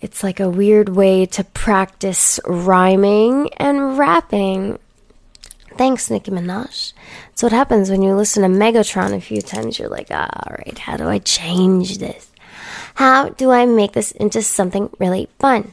It's 0.00 0.22
like 0.22 0.40
a 0.40 0.48
weird 0.48 0.88
way 0.88 1.26
to 1.26 1.44
practice 1.44 2.40
rhyming 2.46 3.50
and 3.58 3.98
rapping 3.98 4.78
Thanks, 5.76 6.10
Nicki 6.10 6.30
Minaj. 6.30 6.92
So 7.34 7.46
what 7.46 7.52
happens 7.52 7.90
when 7.90 8.02
you 8.02 8.14
listen 8.14 8.42
to 8.42 8.48
Megatron 8.48 9.14
a 9.14 9.20
few 9.20 9.40
times? 9.40 9.78
You're 9.78 9.88
like, 9.88 10.10
all 10.10 10.28
right, 10.58 10.78
how 10.78 10.96
do 10.96 11.08
I 11.08 11.18
change 11.18 11.98
this? 11.98 12.30
How 12.94 13.30
do 13.30 13.50
I 13.50 13.66
make 13.66 13.92
this 13.92 14.10
into 14.12 14.42
something 14.42 14.90
really 14.98 15.28
fun? 15.38 15.72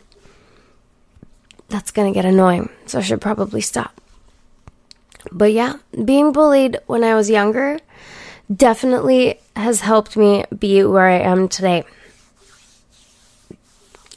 That's 1.69 1.91
gonna 1.91 2.13
get 2.13 2.25
annoying, 2.25 2.69
so 2.85 2.99
I 2.99 3.01
should 3.01 3.19
probably 3.19 3.61
stop. 3.61 3.99
But 5.31 5.51
yeah, 5.51 5.77
being 6.05 6.31
bullied 6.31 6.77
when 6.87 7.03
I 7.03 7.15
was 7.15 7.29
younger 7.29 7.79
definitely 8.53 9.39
has 9.55 9.81
helped 9.81 10.15
me 10.15 10.45
be 10.57 10.83
where 10.83 11.07
I 11.07 11.19
am 11.19 11.49
today. 11.49 11.83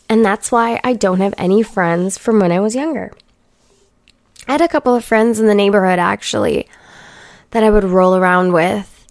And 0.08 0.24
that's 0.24 0.52
why 0.52 0.80
I 0.84 0.92
don't 0.92 1.20
have 1.20 1.34
any 1.38 1.62
friends 1.62 2.18
from 2.18 2.38
when 2.38 2.52
I 2.52 2.60
was 2.60 2.74
younger. 2.74 3.12
I 4.50 4.54
had 4.54 4.62
a 4.62 4.68
couple 4.68 4.96
of 4.96 5.04
friends 5.04 5.38
in 5.38 5.46
the 5.46 5.54
neighborhood 5.54 6.00
actually 6.00 6.66
that 7.52 7.62
I 7.62 7.70
would 7.70 7.84
roll 7.84 8.16
around 8.16 8.52
with. 8.52 9.06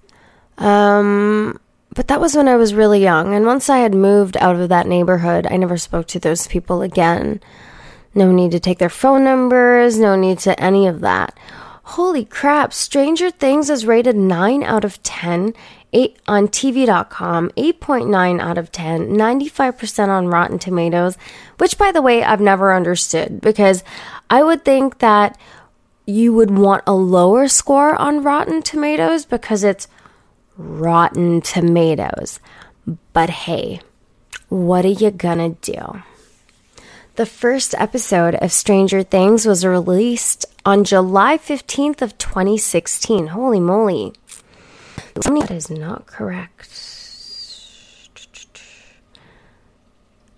Um, 0.57 1.57
but 1.95 2.09
that 2.09 2.19
was 2.19 2.35
when 2.35 2.49
I 2.49 2.57
was 2.57 2.73
really 2.73 3.01
young. 3.01 3.33
And 3.33 3.45
once 3.45 3.69
I 3.69 3.77
had 3.77 3.95
moved 3.95 4.35
out 4.35 4.57
of 4.57 4.67
that 4.67 4.85
neighborhood, 4.85 5.47
I 5.49 5.55
never 5.55 5.77
spoke 5.77 6.07
to 6.07 6.19
those 6.19 6.47
people 6.47 6.81
again. 6.81 7.39
No 8.13 8.33
need 8.33 8.51
to 8.51 8.59
take 8.59 8.79
their 8.79 8.89
phone 8.89 9.23
numbers, 9.23 9.97
no 9.97 10.17
need 10.17 10.39
to 10.39 10.59
any 10.61 10.87
of 10.87 10.99
that. 10.99 11.39
Holy 11.83 12.25
crap, 12.25 12.73
Stranger 12.73 13.31
Things 13.31 13.69
is 13.69 13.85
rated 13.85 14.17
9 14.17 14.61
out 14.63 14.83
of 14.83 15.01
10 15.03 15.53
8 15.93 16.17
on 16.27 16.47
TV.com, 16.47 17.49
8.9 17.51 18.39
out 18.39 18.57
of 18.57 18.71
10, 18.71 19.09
95% 19.09 20.07
on 20.09 20.27
Rotten 20.27 20.59
Tomatoes, 20.59 21.17
which 21.57 21.77
by 21.77 21.91
the 21.91 22.01
way, 22.01 22.23
I've 22.23 22.41
never 22.41 22.73
understood 22.73 23.41
because 23.41 23.83
I 24.29 24.43
would 24.43 24.63
think 24.63 24.99
that 24.99 25.37
you 26.05 26.33
would 26.33 26.51
want 26.51 26.83
a 26.85 26.93
lower 26.93 27.47
score 27.47 27.95
on 27.95 28.23
Rotten 28.23 28.61
Tomatoes 28.61 29.25
because 29.25 29.63
it's 29.63 29.87
Rotten 30.57 31.41
Tomatoes. 31.41 32.39
But 33.13 33.29
hey, 33.29 33.81
what 34.49 34.85
are 34.85 34.89
you 34.89 35.11
gonna 35.11 35.49
do? 35.49 36.01
the 37.19 37.25
first 37.25 37.75
episode 37.77 38.33
of 38.35 38.49
Stranger 38.49 39.03
Things 39.03 39.45
was 39.45 39.65
released 39.65 40.45
on 40.65 40.85
July 40.85 41.37
15th 41.37 42.01
of 42.01 42.17
2016. 42.17 43.27
Holy 43.27 43.59
moly. 43.59 44.13
That 45.15 45.51
is 45.51 45.69
not 45.69 46.05
correct. 46.05 46.69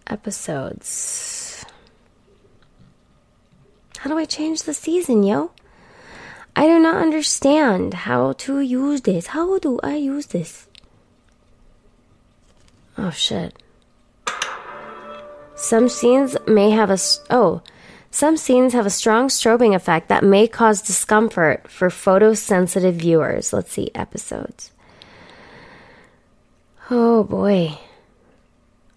Episodes. 0.07 1.65
How 3.97 4.09
do 4.09 4.17
I 4.17 4.25
change 4.25 4.63
the 4.63 4.73
season, 4.73 5.23
yo? 5.23 5.51
I 6.55 6.67
do 6.67 6.79
not 6.79 6.95
understand 6.95 7.93
how 7.93 8.33
to 8.33 8.59
use 8.59 9.01
this. 9.01 9.27
How 9.27 9.57
do 9.59 9.79
I 9.83 9.95
use 9.95 10.27
this? 10.27 10.67
Oh 12.97 13.11
shit. 13.11 13.55
Some 15.55 15.87
scenes 15.87 16.35
may 16.47 16.71
have 16.71 16.89
a 16.89 16.97
oh, 17.29 17.61
some 18.11 18.35
scenes 18.35 18.73
have 18.73 18.85
a 18.85 18.89
strong 18.89 19.29
strobing 19.29 19.73
effect 19.73 20.09
that 20.09 20.23
may 20.23 20.45
cause 20.45 20.81
discomfort 20.81 21.71
for 21.71 21.87
photosensitive 21.87 22.93
viewers. 22.93 23.53
Let's 23.53 23.71
see 23.71 23.89
episodes. 23.95 24.71
Oh 26.89 27.23
boy. 27.23 27.79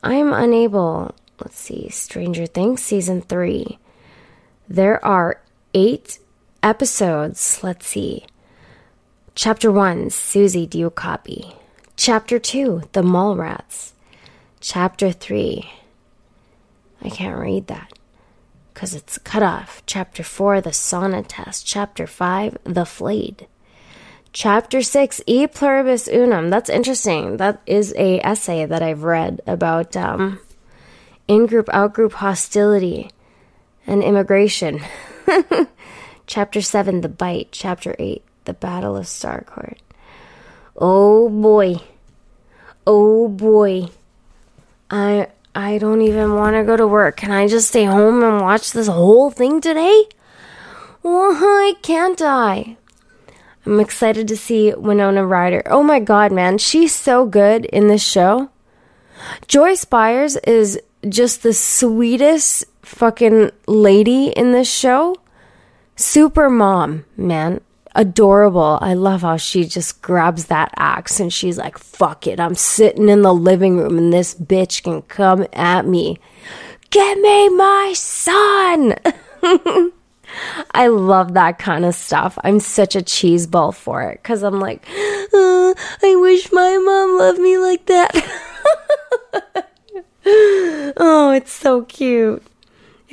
I 0.02 0.14
am 0.14 0.32
unable. 0.32 1.14
Let's 1.40 1.58
see. 1.58 1.88
Stranger 1.90 2.46
Things 2.46 2.82
season 2.82 3.22
3. 3.22 3.78
There 4.68 5.02
are 5.04 5.40
8 5.74 6.18
episodes. 6.64 7.60
Let's 7.62 7.86
see. 7.86 8.26
Chapter 9.36 9.70
1, 9.70 10.10
Susie, 10.10 10.66
do 10.66 10.78
you 10.78 10.90
copy? 10.90 11.54
Chapter 11.96 12.38
2, 12.40 12.82
The 12.92 13.02
Mallrats. 13.02 13.92
Chapter 14.60 15.12
3. 15.12 15.70
I 17.02 17.08
can't 17.10 17.38
read 17.38 17.68
that 17.68 17.92
because 18.74 18.94
it's 18.94 19.18
cut 19.18 19.42
off. 19.42 19.82
Chapter 19.86 20.24
4, 20.24 20.60
The 20.60 20.70
Sauna 20.70 21.24
Test. 21.26 21.64
Chapter 21.64 22.06
5, 22.06 22.58
The 22.64 22.84
Flayed. 22.84 23.46
Chapter 24.32 24.82
6, 24.82 25.22
E 25.26 25.46
Pluribus 25.46 26.08
Unum. 26.08 26.50
That's 26.50 26.68
interesting. 26.68 27.36
That 27.36 27.62
is 27.66 27.94
a 27.96 28.18
essay 28.26 28.66
that 28.66 28.82
I've 28.82 29.04
read 29.04 29.40
about 29.46 29.96
um, 29.96 30.40
in-group, 31.28 31.68
out-group 31.72 32.14
hostility 32.14 33.10
and 33.86 34.02
immigration. 34.02 34.80
Chapter 36.26 36.60
7, 36.60 37.00
The 37.00 37.08
Bite. 37.08 37.50
Chapter 37.52 37.94
8, 37.96 38.24
The 38.44 38.54
Battle 38.54 38.96
of 38.96 39.04
Starcourt. 39.04 39.78
Oh 40.76 41.28
boy. 41.28 41.76
Oh 42.84 43.28
boy. 43.28 43.88
I 44.90 45.28
I 45.54 45.78
don't 45.78 46.02
even 46.02 46.34
want 46.34 46.56
to 46.56 46.64
go 46.64 46.76
to 46.76 46.86
work. 46.86 47.16
Can 47.16 47.30
I 47.30 47.46
just 47.46 47.68
stay 47.68 47.84
home 47.84 48.22
and 48.22 48.40
watch 48.40 48.72
this 48.72 48.88
whole 48.88 49.30
thing 49.30 49.60
today? 49.60 50.08
Why 51.02 51.74
can't 51.82 52.20
I? 52.20 52.76
I'm 53.64 53.78
excited 53.78 54.26
to 54.28 54.36
see 54.36 54.74
Winona 54.74 55.24
Ryder. 55.24 55.62
Oh 55.66 55.82
my 55.82 56.00
god, 56.00 56.32
man, 56.32 56.58
she's 56.58 56.94
so 56.94 57.24
good 57.24 57.66
in 57.66 57.88
this 57.88 58.02
show. 58.02 58.50
Joyce 59.46 59.84
Byers 59.84 60.36
is 60.38 60.80
just 61.08 61.42
the 61.42 61.52
sweetest 61.52 62.64
fucking 62.82 63.50
lady 63.66 64.28
in 64.28 64.52
this 64.52 64.70
show. 64.70 65.16
Super 65.96 66.50
mom, 66.50 67.04
man 67.16 67.60
adorable. 67.94 68.78
I 68.80 68.94
love 68.94 69.22
how 69.22 69.36
she 69.36 69.64
just 69.64 70.02
grabs 70.02 70.46
that 70.46 70.72
axe 70.76 71.20
and 71.20 71.32
she's 71.32 71.58
like, 71.58 71.78
fuck 71.78 72.26
it. 72.26 72.40
I'm 72.40 72.54
sitting 72.54 73.08
in 73.08 73.22
the 73.22 73.34
living 73.34 73.78
room 73.78 73.98
and 73.98 74.12
this 74.12 74.34
bitch 74.34 74.82
can 74.82 75.02
come 75.02 75.46
at 75.52 75.86
me. 75.86 76.18
Get 76.90 77.18
me 77.18 77.48
my 77.50 77.92
son. 77.96 78.94
I 80.72 80.88
love 80.88 81.34
that 81.34 81.58
kind 81.58 81.84
of 81.84 81.94
stuff. 81.94 82.38
I'm 82.42 82.60
such 82.60 82.96
a 82.96 83.02
cheese 83.02 83.46
ball 83.46 83.72
for 83.72 84.02
it 84.02 84.22
because 84.22 84.42
I'm 84.42 84.60
like, 84.60 84.86
uh, 84.88 85.74
I 86.02 86.16
wish 86.16 86.50
my 86.52 86.78
mom 86.78 87.18
loved 87.18 87.38
me 87.40 87.58
like 87.58 87.86
that. 87.86 88.10
oh, 90.96 91.32
it's 91.34 91.52
so 91.52 91.82
cute. 91.82 92.42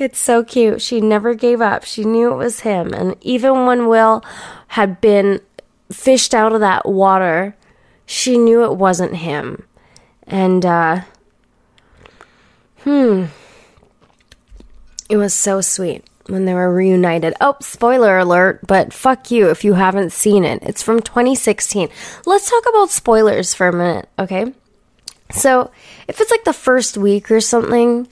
It's 0.02 0.18
so 0.18 0.42
cute. 0.42 0.82
She 0.82 1.00
never 1.00 1.32
gave 1.32 1.60
up. 1.60 1.84
She 1.84 2.02
knew 2.02 2.32
it 2.32 2.36
was 2.36 2.60
him. 2.60 2.92
And 2.92 3.14
even 3.20 3.66
when 3.66 3.86
Will 3.86 4.24
had 4.66 5.00
been 5.00 5.40
fished 5.92 6.34
out 6.34 6.52
of 6.52 6.58
that 6.58 6.88
water, 6.88 7.54
she 8.04 8.36
knew 8.36 8.64
it 8.64 8.74
wasn't 8.74 9.14
him. 9.14 9.64
And, 10.26 10.66
uh, 10.66 11.02
hmm. 12.78 13.26
It 15.08 15.18
was 15.18 15.34
so 15.34 15.60
sweet 15.60 16.04
when 16.26 16.46
they 16.46 16.54
were 16.54 16.74
reunited. 16.74 17.34
Oh, 17.40 17.54
spoiler 17.60 18.18
alert, 18.18 18.66
but 18.66 18.92
fuck 18.92 19.30
you 19.30 19.50
if 19.50 19.62
you 19.62 19.74
haven't 19.74 20.10
seen 20.10 20.44
it. 20.44 20.64
It's 20.64 20.82
from 20.82 21.00
2016. 21.00 21.88
Let's 22.26 22.50
talk 22.50 22.64
about 22.68 22.90
spoilers 22.90 23.54
for 23.54 23.68
a 23.68 23.72
minute, 23.72 24.08
okay? 24.18 24.52
So, 25.30 25.70
if 26.08 26.20
it's 26.20 26.30
like 26.30 26.42
the 26.44 26.52
first 26.52 26.96
week 26.96 27.30
or 27.30 27.40
something, 27.40 28.08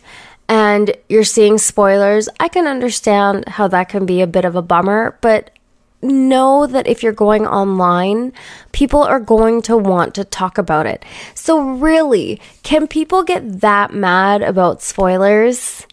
and 0.51 0.97
you're 1.09 1.23
seeing 1.23 1.59
spoilers, 1.59 2.29
I 2.41 2.49
can 2.49 2.67
understand 2.67 3.47
how 3.47 3.69
that 3.69 3.89
can 3.89 4.05
be 4.05 4.21
a 4.21 4.27
bit 4.27 4.45
of 4.45 4.57
a 4.57 4.63
bummer, 4.63 5.17
but 5.21 5.57
know 6.03 6.67
that 6.67 6.89
if 6.89 7.05
you're 7.05 7.13
going 7.13 7.47
online, 7.47 8.33
people 8.73 9.01
are 9.01 9.21
going 9.21 9.63
to 9.63 9.77
want 9.77 10.17
to 10.17 10.25
talk 10.25 10.59
about 10.59 10.87
it. 10.87 11.05
So, 11.37 11.61
really, 11.61 12.41
can 12.65 12.89
people 12.89 13.23
get 13.23 13.61
that 13.61 13.95
mad 13.95 14.43
about 14.43 14.83
spoilers? 14.83 15.87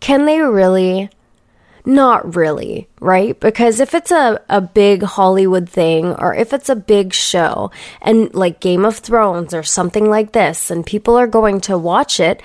Can 0.00 0.24
they 0.26 0.40
really? 0.40 1.08
Not 1.84 2.34
really, 2.34 2.88
right? 3.00 3.38
Because 3.38 3.78
if 3.78 3.94
it's 3.94 4.10
a, 4.10 4.40
a 4.48 4.60
big 4.60 5.02
Hollywood 5.02 5.68
thing 5.68 6.14
or 6.14 6.34
if 6.34 6.52
it's 6.52 6.68
a 6.68 6.76
big 6.76 7.14
show 7.14 7.70
and 8.02 8.34
like 8.34 8.60
Game 8.60 8.84
of 8.84 8.98
Thrones 8.98 9.54
or 9.54 9.62
something 9.62 10.10
like 10.10 10.32
this 10.32 10.70
and 10.70 10.84
people 10.84 11.16
are 11.16 11.26
going 11.26 11.60
to 11.62 11.78
watch 11.78 12.20
it, 12.20 12.42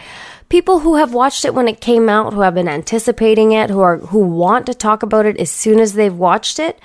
people 0.50 0.80
who 0.80 0.96
have 0.96 1.14
watched 1.14 1.46
it 1.46 1.54
when 1.54 1.68
it 1.68 1.82
came 1.82 2.10
out, 2.10 2.34
who 2.34 2.42
have 2.42 2.56
been 2.56 2.68
anticipating 2.68 3.52
it, 3.52 3.70
who 3.70 3.82
are 3.82 3.98
who 3.98 4.20
want 4.20 4.66
to 4.68 4.74
talk 4.74 5.04
about 5.04 5.26
it 5.26 5.38
as 5.38 5.50
soon 5.50 5.80
as 5.80 5.94
they've 5.94 6.16
watched 6.16 6.60
it, 6.60 6.80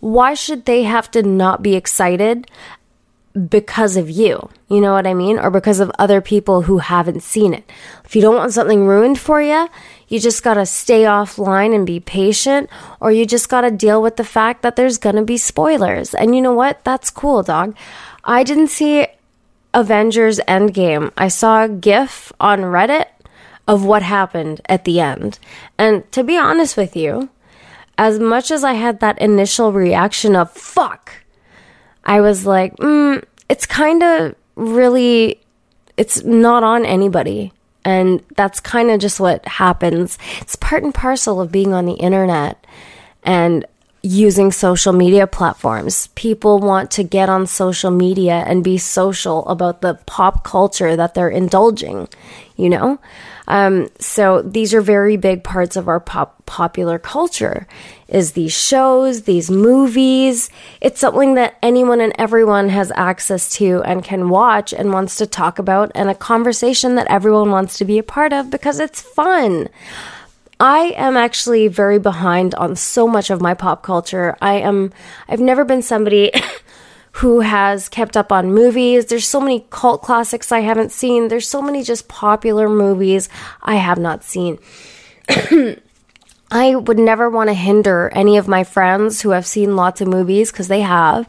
why 0.00 0.34
should 0.34 0.64
they 0.64 0.84
have 0.84 1.10
to 1.12 1.22
not 1.22 1.62
be 1.62 1.74
excited 1.74 2.50
because 3.48 3.96
of 3.96 4.10
you? 4.10 4.48
You 4.68 4.80
know 4.80 4.92
what 4.92 5.06
I 5.06 5.14
mean? 5.14 5.38
Or 5.38 5.50
because 5.50 5.80
of 5.80 5.92
other 5.98 6.20
people 6.20 6.62
who 6.62 6.78
haven't 6.78 7.22
seen 7.22 7.54
it. 7.54 7.70
If 8.04 8.16
you 8.16 8.22
don't 8.22 8.36
want 8.36 8.52
something 8.52 8.86
ruined 8.86 9.18
for 9.18 9.40
you, 9.40 9.68
you 10.08 10.18
just 10.18 10.42
got 10.42 10.54
to 10.54 10.66
stay 10.66 11.02
offline 11.02 11.74
and 11.74 11.86
be 11.86 12.00
patient, 12.00 12.68
or 12.98 13.12
you 13.12 13.26
just 13.26 13.48
got 13.48 13.60
to 13.60 13.70
deal 13.70 14.02
with 14.02 14.16
the 14.16 14.24
fact 14.24 14.62
that 14.62 14.76
there's 14.76 14.98
going 14.98 15.16
to 15.16 15.22
be 15.22 15.36
spoilers. 15.36 16.14
And 16.14 16.34
you 16.34 16.42
know 16.42 16.54
what? 16.54 16.84
That's 16.84 17.10
cool, 17.10 17.42
dog. 17.42 17.76
I 18.24 18.42
didn't 18.42 18.68
see 18.68 19.06
Avengers 19.72 20.40
Endgame, 20.48 21.12
I 21.16 21.28
saw 21.28 21.64
a 21.64 21.68
GIF 21.68 22.32
on 22.40 22.60
Reddit 22.60 23.06
of 23.68 23.84
what 23.84 24.02
happened 24.02 24.60
at 24.66 24.84
the 24.84 25.00
end. 25.00 25.38
And 25.78 26.10
to 26.12 26.24
be 26.24 26.36
honest 26.36 26.76
with 26.76 26.96
you, 26.96 27.28
as 27.96 28.18
much 28.18 28.50
as 28.50 28.64
I 28.64 28.72
had 28.72 29.00
that 29.00 29.20
initial 29.20 29.72
reaction 29.72 30.34
of 30.34 30.50
fuck, 30.50 31.12
I 32.04 32.20
was 32.20 32.46
like, 32.46 32.76
mm, 32.76 33.22
it's 33.48 33.66
kind 33.66 34.02
of 34.02 34.34
really, 34.56 35.40
it's 35.96 36.24
not 36.24 36.64
on 36.64 36.84
anybody. 36.84 37.52
And 37.84 38.22
that's 38.36 38.60
kind 38.60 38.90
of 38.90 39.00
just 39.00 39.20
what 39.20 39.46
happens. 39.46 40.18
It's 40.40 40.56
part 40.56 40.82
and 40.82 40.94
parcel 40.94 41.40
of 41.40 41.52
being 41.52 41.72
on 41.72 41.86
the 41.86 41.94
internet. 41.94 42.66
And 43.22 43.64
using 44.02 44.50
social 44.50 44.92
media 44.92 45.26
platforms. 45.26 46.08
People 46.14 46.58
want 46.58 46.90
to 46.92 47.02
get 47.02 47.28
on 47.28 47.46
social 47.46 47.90
media 47.90 48.44
and 48.46 48.64
be 48.64 48.78
social 48.78 49.46
about 49.46 49.82
the 49.82 49.94
pop 50.06 50.42
culture 50.44 50.96
that 50.96 51.14
they're 51.14 51.28
indulging, 51.28 52.08
you 52.56 52.70
know? 52.70 52.98
Um, 53.46 53.90
so 53.98 54.42
these 54.42 54.72
are 54.72 54.80
very 54.80 55.16
big 55.16 55.42
parts 55.42 55.76
of 55.76 55.88
our 55.88 56.00
pop 56.00 56.46
popular 56.46 56.98
culture 56.98 57.66
is 58.08 58.32
these 58.32 58.52
shows, 58.52 59.22
these 59.22 59.50
movies. 59.50 60.50
It's 60.80 61.00
something 61.00 61.34
that 61.34 61.56
anyone 61.62 62.00
and 62.00 62.12
everyone 62.18 62.68
has 62.70 62.92
access 62.96 63.50
to 63.56 63.82
and 63.84 64.02
can 64.02 64.28
watch 64.28 64.72
and 64.72 64.92
wants 64.92 65.16
to 65.16 65.26
talk 65.26 65.58
about 65.58 65.92
and 65.94 66.10
a 66.10 66.14
conversation 66.14 66.96
that 66.96 67.06
everyone 67.08 67.50
wants 67.50 67.78
to 67.78 67.84
be 67.84 67.98
a 67.98 68.02
part 68.02 68.32
of 68.32 68.50
because 68.50 68.80
it's 68.80 69.00
fun. 69.00 69.68
I 70.60 70.92
am 70.96 71.16
actually 71.16 71.68
very 71.68 71.98
behind 71.98 72.54
on 72.54 72.76
so 72.76 73.08
much 73.08 73.30
of 73.30 73.40
my 73.40 73.54
pop 73.54 73.82
culture. 73.82 74.36
I 74.42 74.56
am 74.56 74.92
I've 75.26 75.40
never 75.40 75.64
been 75.64 75.80
somebody 75.80 76.30
who 77.12 77.40
has 77.40 77.88
kept 77.88 78.14
up 78.14 78.30
on 78.30 78.52
movies. 78.52 79.06
There's 79.06 79.26
so 79.26 79.40
many 79.40 79.66
cult 79.70 80.02
classics 80.02 80.52
I 80.52 80.60
haven't 80.60 80.92
seen. 80.92 81.28
There's 81.28 81.48
so 81.48 81.62
many 81.62 81.82
just 81.82 82.08
popular 82.08 82.68
movies 82.68 83.30
I 83.62 83.76
have 83.76 83.98
not 83.98 84.22
seen. 84.22 84.58
I 86.50 86.74
would 86.74 86.98
never 86.98 87.30
want 87.30 87.48
to 87.48 87.54
hinder 87.54 88.10
any 88.12 88.36
of 88.36 88.46
my 88.46 88.64
friends 88.64 89.22
who 89.22 89.30
have 89.30 89.46
seen 89.46 89.76
lots 89.76 90.02
of 90.02 90.08
movies 90.08 90.52
because 90.52 90.68
they 90.68 90.80
have 90.82 91.26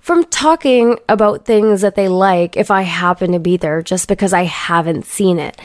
from 0.00 0.24
talking 0.24 0.98
about 1.08 1.44
things 1.44 1.82
that 1.82 1.94
they 1.94 2.08
like 2.08 2.56
if 2.56 2.70
I 2.70 2.82
happen 2.82 3.32
to 3.32 3.38
be 3.38 3.56
there 3.56 3.82
just 3.82 4.08
because 4.08 4.32
I 4.32 4.44
haven't 4.44 5.04
seen 5.04 5.38
it 5.38 5.60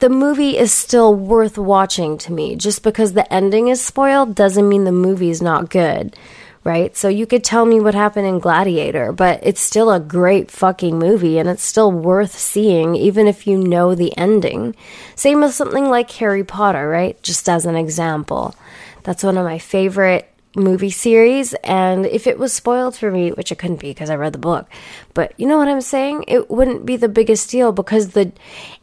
the 0.00 0.10
movie 0.10 0.58
is 0.58 0.72
still 0.72 1.14
worth 1.14 1.58
watching 1.58 2.18
to 2.18 2.32
me. 2.32 2.56
Just 2.56 2.82
because 2.82 3.12
the 3.12 3.32
ending 3.32 3.68
is 3.68 3.80
spoiled 3.80 4.34
doesn't 4.34 4.68
mean 4.68 4.84
the 4.84 4.92
movie 4.92 5.30
is 5.30 5.40
not 5.40 5.70
good, 5.70 6.16
right? 6.64 6.96
So 6.96 7.08
you 7.08 7.26
could 7.26 7.42
tell 7.42 7.64
me 7.64 7.80
what 7.80 7.94
happened 7.94 8.26
in 8.26 8.38
Gladiator, 8.38 9.12
but 9.12 9.40
it's 9.42 9.60
still 9.60 9.90
a 9.90 10.00
great 10.00 10.50
fucking 10.50 10.98
movie 10.98 11.38
and 11.38 11.48
it's 11.48 11.62
still 11.62 11.90
worth 11.90 12.38
seeing 12.38 12.94
even 12.94 13.26
if 13.26 13.46
you 13.46 13.56
know 13.56 13.94
the 13.94 14.16
ending. 14.16 14.74
Same 15.14 15.40
with 15.40 15.54
something 15.54 15.88
like 15.88 16.10
Harry 16.12 16.44
Potter, 16.44 16.88
right? 16.88 17.20
Just 17.22 17.48
as 17.48 17.64
an 17.64 17.76
example. 17.76 18.54
That's 19.02 19.22
one 19.24 19.38
of 19.38 19.44
my 19.44 19.58
favorite 19.58 20.28
movie 20.56 20.90
series 20.90 21.52
and 21.62 22.06
if 22.06 22.26
it 22.26 22.38
was 22.38 22.52
spoiled 22.52 22.96
for 22.96 23.10
me 23.10 23.30
which 23.32 23.52
it 23.52 23.58
couldn't 23.58 23.80
be 23.80 23.90
because 23.90 24.08
i 24.08 24.16
read 24.16 24.32
the 24.32 24.38
book 24.38 24.66
but 25.14 25.32
you 25.38 25.46
know 25.46 25.58
what 25.58 25.68
i'm 25.68 25.80
saying? 25.80 26.24
It 26.28 26.50
wouldn't 26.50 26.86
be 26.86 26.96
the 26.96 27.08
biggest 27.08 27.50
deal 27.50 27.72
because 27.72 28.10
the 28.10 28.32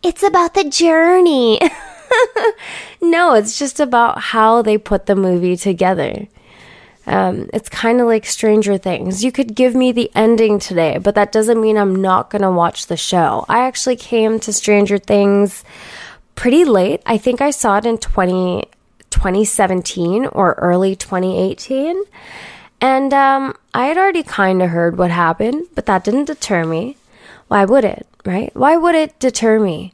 it's 0.01 0.23
about 0.23 0.53
the 0.53 0.63
journey. 0.65 1.59
No 3.01 3.33
it's 3.33 3.57
just 3.57 3.79
about 3.79 4.19
how 4.19 4.61
they 4.61 4.77
put 4.77 5.07
the 5.07 5.15
movie 5.15 5.57
together. 5.57 6.27
Um, 7.05 7.49
it's 7.53 7.69
kind 7.69 7.99
of 7.99 8.07
like 8.07 8.25
stranger 8.25 8.77
things. 8.77 9.23
You 9.23 9.31
could 9.31 9.55
give 9.55 9.75
me 9.75 9.91
the 9.91 10.11
ending 10.15 10.59
today 10.59 10.99
but 10.99 11.15
that 11.15 11.31
doesn't 11.31 11.59
mean 11.59 11.77
i'm 11.77 11.95
not 11.95 12.29
going 12.29 12.43
to 12.43 12.51
watch 12.51 12.87
the 12.87 12.97
show. 12.97 13.45
I 13.49 13.65
actually 13.65 13.97
came 13.97 14.39
to 14.41 14.53
stranger 14.53 14.97
things 14.99 15.63
pretty 16.35 16.65
late. 16.65 17.01
I 17.05 17.17
think 17.17 17.41
i 17.41 17.51
saw 17.51 17.77
it 17.77 17.85
in 17.85 17.97
20 17.97 18.65
2017 19.13 20.25
or 20.25 20.53
early 20.53 20.95
2018. 20.95 22.03
And 22.81 23.13
um, 23.13 23.55
I 23.73 23.85
had 23.85 23.97
already 23.97 24.23
kind 24.23 24.61
of 24.61 24.71
heard 24.71 24.97
what 24.97 25.11
happened, 25.11 25.67
but 25.75 25.85
that 25.85 26.03
didn't 26.03 26.25
deter 26.25 26.65
me. 26.65 26.97
Why 27.47 27.63
would 27.63 27.85
it, 27.85 28.07
right? 28.25 28.53
Why 28.55 28.75
would 28.75 28.95
it 28.95 29.17
deter 29.19 29.59
me? 29.59 29.93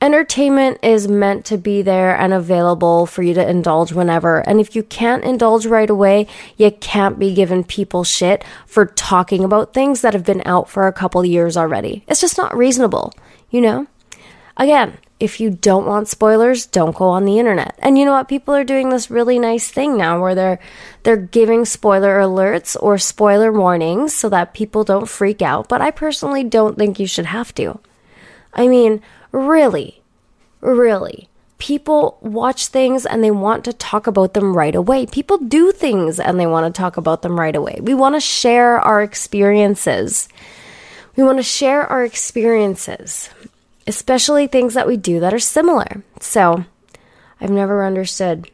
Entertainment 0.00 0.78
is 0.82 1.08
meant 1.08 1.44
to 1.46 1.56
be 1.56 1.82
there 1.82 2.16
and 2.16 2.32
available 2.34 3.06
for 3.06 3.22
you 3.22 3.32
to 3.34 3.48
indulge 3.48 3.92
whenever. 3.92 4.40
And 4.40 4.60
if 4.60 4.74
you 4.74 4.82
can't 4.82 5.24
indulge 5.24 5.66
right 5.66 5.88
away, 5.88 6.26
you 6.56 6.70
can't 6.70 7.18
be 7.18 7.34
giving 7.34 7.64
people 7.64 8.04
shit 8.04 8.44
for 8.66 8.86
talking 8.86 9.44
about 9.44 9.72
things 9.72 10.02
that 10.02 10.12
have 10.12 10.24
been 10.24 10.42
out 10.44 10.68
for 10.68 10.86
a 10.86 10.92
couple 10.92 11.24
years 11.24 11.56
already. 11.56 12.04
It's 12.08 12.20
just 12.20 12.36
not 12.36 12.56
reasonable, 12.56 13.12
you 13.50 13.60
know? 13.60 13.86
Again, 14.56 14.98
if 15.18 15.40
you 15.40 15.50
don't 15.50 15.86
want 15.86 16.08
spoilers, 16.08 16.66
don't 16.66 16.94
go 16.94 17.06
on 17.06 17.24
the 17.24 17.38
internet. 17.38 17.74
And 17.78 17.98
you 17.98 18.04
know 18.04 18.12
what? 18.12 18.28
People 18.28 18.54
are 18.54 18.64
doing 18.64 18.90
this 18.90 19.10
really 19.10 19.38
nice 19.38 19.68
thing 19.68 19.96
now 19.96 20.20
where 20.20 20.34
they're 20.34 20.58
they're 21.04 21.16
giving 21.16 21.64
spoiler 21.64 22.18
alerts 22.18 22.76
or 22.80 22.98
spoiler 22.98 23.50
warnings 23.50 24.14
so 24.14 24.28
that 24.28 24.54
people 24.54 24.84
don't 24.84 25.08
freak 25.08 25.40
out, 25.40 25.68
but 25.68 25.80
I 25.80 25.90
personally 25.90 26.44
don't 26.44 26.76
think 26.76 26.98
you 26.98 27.06
should 27.06 27.26
have 27.26 27.54
to. 27.54 27.80
I 28.52 28.68
mean, 28.68 29.00
really, 29.32 30.02
really. 30.60 31.28
People 31.58 32.18
watch 32.20 32.66
things 32.66 33.06
and 33.06 33.24
they 33.24 33.30
want 33.30 33.64
to 33.64 33.72
talk 33.72 34.06
about 34.06 34.34
them 34.34 34.54
right 34.54 34.74
away. 34.74 35.06
People 35.06 35.38
do 35.38 35.72
things 35.72 36.20
and 36.20 36.38
they 36.38 36.46
want 36.46 36.66
to 36.66 36.78
talk 36.78 36.98
about 36.98 37.22
them 37.22 37.40
right 37.40 37.56
away. 37.56 37.78
We 37.80 37.94
want 37.94 38.14
to 38.14 38.20
share 38.20 38.78
our 38.80 39.02
experiences. 39.02 40.28
We 41.16 41.22
want 41.22 41.38
to 41.38 41.42
share 41.42 41.86
our 41.86 42.04
experiences 42.04 43.30
especially 43.86 44.46
things 44.46 44.74
that 44.74 44.86
we 44.86 44.96
do 44.96 45.20
that 45.20 45.34
are 45.34 45.38
similar. 45.38 46.02
So 46.20 46.64
I've 47.40 47.50
never 47.50 47.84
understood 47.84 48.50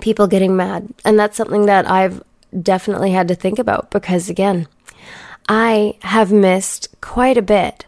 people 0.00 0.26
getting 0.26 0.56
mad. 0.56 0.88
And 1.04 1.18
that's 1.18 1.36
something 1.36 1.66
that 1.66 1.88
I've 1.90 2.22
definitely 2.62 3.12
had 3.12 3.28
to 3.28 3.34
think 3.34 3.58
about 3.58 3.90
because, 3.90 4.28
again, 4.28 4.68
I 5.48 5.96
have 6.02 6.30
missed 6.32 6.88
quite 7.00 7.36
a 7.36 7.42
bit 7.42 7.86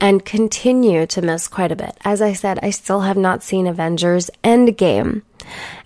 and 0.00 0.24
continue 0.24 1.06
to 1.06 1.22
miss 1.22 1.48
quite 1.48 1.72
a 1.72 1.76
bit. 1.76 1.96
As 2.04 2.22
I 2.22 2.32
said, 2.32 2.58
I 2.62 2.70
still 2.70 3.00
have 3.00 3.16
not 3.16 3.42
seen 3.42 3.66
Avengers 3.66 4.30
Endgame. 4.44 5.22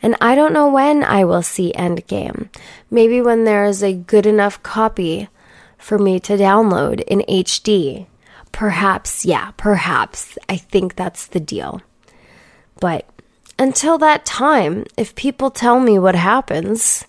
And 0.03 0.16
I 0.21 0.35
don't 0.35 0.53
know 0.53 0.68
when 0.68 1.03
I 1.03 1.25
will 1.25 1.42
see 1.42 1.73
Endgame. 1.77 2.49
Maybe 2.90 3.21
when 3.23 3.45
there 3.45 3.64
is 3.64 3.83
a 3.83 3.95
good 3.95 4.27
enough 4.27 4.62
copy 4.62 5.29
for 5.79 5.99
me 5.99 6.21
to 6.21 6.37
download 6.37 7.01
in 7.03 7.21
HD 7.21 8.07
Perhaps, 8.53 9.25
yeah, 9.25 9.51
perhaps. 9.57 10.38
I 10.49 10.57
think 10.57 10.95
that's 10.95 11.27
the 11.27 11.41
deal. 11.41 11.83
But 12.81 13.07
until 13.59 13.99
that 13.99 14.25
time, 14.25 14.85
if 14.97 15.15
people 15.15 15.51
tell 15.51 15.81
me 15.81 15.99
what 15.99 16.15
happens, 16.15 17.07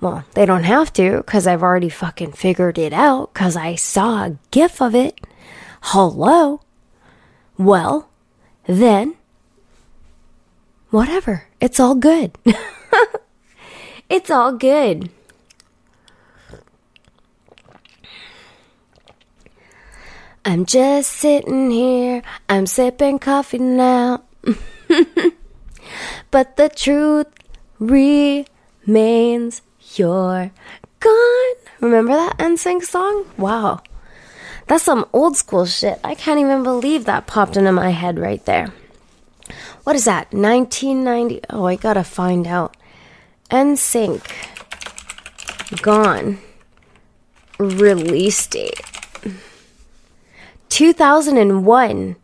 well, 0.00 0.24
they 0.34 0.46
don't 0.46 0.64
have 0.64 0.92
to 0.94 1.18
because 1.18 1.46
I've 1.46 1.62
already 1.62 1.88
fucking 1.88 2.32
figured 2.32 2.78
it 2.78 2.92
out 2.92 3.34
because 3.34 3.56
I 3.56 3.74
saw 3.74 4.24
a 4.24 4.36
gif 4.50 4.80
of 4.80 4.94
it. 4.94 5.20
Hello? 5.82 6.60
Well, 7.56 8.08
then, 8.66 9.16
whatever. 10.90 11.48
It's 11.60 11.80
all 11.80 11.96
good. 11.96 12.38
it's 14.08 14.30
all 14.30 14.52
good. 14.52 15.10
I'm 20.48 20.64
just 20.64 21.12
sitting 21.12 21.70
here, 21.70 22.22
I'm 22.48 22.64
sipping 22.64 23.18
coffee 23.18 23.58
now. 23.58 24.22
but 26.30 26.56
the 26.56 26.70
truth 26.70 27.26
remains 27.78 29.60
you're 29.94 30.50
gone. 31.00 31.54
Remember 31.80 32.12
that 32.12 32.38
NSYNC 32.38 32.82
song? 32.82 33.26
Wow. 33.36 33.82
That's 34.68 34.84
some 34.84 35.04
old 35.12 35.36
school 35.36 35.66
shit. 35.66 36.00
I 36.02 36.14
can't 36.14 36.40
even 36.40 36.62
believe 36.62 37.04
that 37.04 37.26
popped 37.26 37.58
into 37.58 37.72
my 37.72 37.90
head 37.90 38.18
right 38.18 38.42
there. 38.46 38.72
What 39.84 39.96
is 39.96 40.06
that? 40.06 40.32
1990. 40.32 41.42
Oh, 41.50 41.66
I 41.66 41.76
gotta 41.76 42.04
find 42.04 42.46
out. 42.46 42.74
NSYNC. 43.50 44.22
Gone. 45.82 46.38
Release 47.58 48.46
date. 48.46 48.97
2001. 50.68 52.16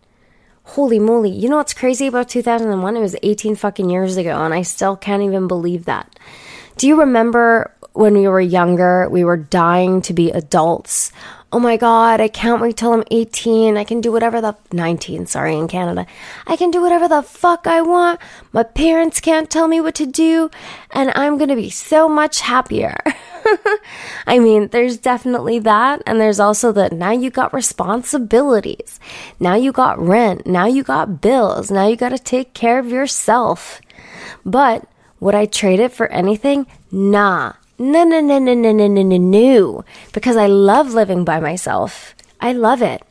Holy 0.65 0.99
moly. 0.99 1.31
You 1.31 1.49
know 1.49 1.57
what's 1.57 1.75
crazy 1.75 2.07
about 2.07 2.29
2001? 2.29 2.97
It 2.97 3.01
was 3.01 3.17
18 3.23 3.55
fucking 3.57 3.91
years 3.91 4.17
ago, 4.17 4.43
and 4.43 4.55
I 4.55 4.63
still 4.63 4.97
can't 4.97 5.23
even 5.23 5.47
believe 5.47 5.85
that. 5.85 6.19
Do 6.77 6.89
you 6.89 7.01
remember 7.01 7.75
when 7.93 8.15
we 8.15 8.27
were 8.27 8.41
younger, 8.41 9.09
we 9.09 9.25
were 9.25 9.37
dying 9.37 10.03
to 10.03 10.13
be 10.13 10.31
adults? 10.31 11.13
Oh 11.53 11.61
my 11.61 11.77
god, 11.77 12.21
I 12.21 12.27
can't 12.27 12.61
wait 12.61 12.77
till 12.77 12.93
I'm 12.93 13.05
18. 13.13 13.77
I 13.77 13.85
can 13.85 14.01
do 14.01 14.11
whatever 14.11 14.41
the 14.41 14.57
19, 14.73 15.27
sorry, 15.27 15.57
in 15.57 15.69
Canada. 15.69 16.05
I 16.47 16.57
can 16.57 16.73
do 16.73 16.81
whatever 16.83 17.07
the 17.07 17.23
fuck 17.23 17.69
I 17.69 17.83
want. 17.83 18.21
My 18.53 18.65
parents 18.65 19.21
can't 19.21 19.49
tell 19.49 19.69
me 19.69 19.81
what 19.81 19.95
to 19.97 20.07
do, 20.07 20.51
and 20.91 21.13
I'm 21.15 21.39
to 21.39 21.55
be 21.55 21.71
so 21.71 22.09
much 22.09 22.41
happier. 22.41 23.01
I 24.27 24.39
mean, 24.39 24.69
there's 24.69 24.97
definitely 24.97 25.59
that. 25.61 26.03
And 26.07 26.21
there's 26.21 26.41
also 26.41 26.73
that 26.73 26.93
now 26.93 27.11
you 27.11 27.31
got 27.31 27.55
responsibilities. 27.55 29.01
Now 29.39 29.55
you 29.55 29.73
got 29.73 29.99
rent. 29.99 30.47
Now 30.47 30.67
you 30.67 30.83
got 30.83 31.21
bills. 31.21 31.71
Now 31.71 31.87
you 31.87 31.97
got 31.97 32.11
to 32.11 32.19
take 32.19 32.55
care 32.55 32.79
of 32.79 32.89
yourself. 32.89 33.81
But 34.45 34.87
would 35.21 35.35
I 35.35 35.47
trade 35.47 35.81
it 35.81 35.93
for 35.93 36.07
anything? 36.09 36.67
Nah. 36.91 37.55
No, 37.79 38.05
no, 38.05 38.21
no, 38.21 38.39
no, 38.39 38.55
no, 38.55 38.73
no, 38.73 38.87
no, 38.87 39.03
no, 39.03 39.17
no. 39.17 39.85
Because 40.13 40.37
I 40.37 40.47
love 40.47 40.95
living 40.95 41.25
by 41.25 41.41
myself. 41.41 42.15
I 42.41 42.53
love 42.53 42.83
it. 42.83 43.03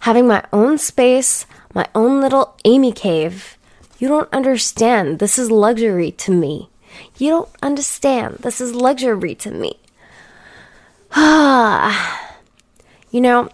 Having 0.00 0.26
my 0.26 0.44
own 0.52 0.76
space, 0.78 1.46
my 1.74 1.86
own 1.94 2.20
little 2.20 2.56
Amy 2.64 2.92
cave. 2.92 3.56
You 3.98 4.08
don't 4.08 4.32
understand. 4.32 5.18
This 5.18 5.38
is 5.38 5.50
luxury 5.50 6.10
to 6.12 6.32
me. 6.32 6.68
You 7.16 7.30
don't 7.30 7.48
understand. 7.62 8.38
This 8.40 8.60
is 8.60 8.74
luxury 8.74 9.34
to 9.36 9.50
me. 9.50 9.78
Ah, 11.14 12.36
you 13.10 13.20
know, 13.20 13.50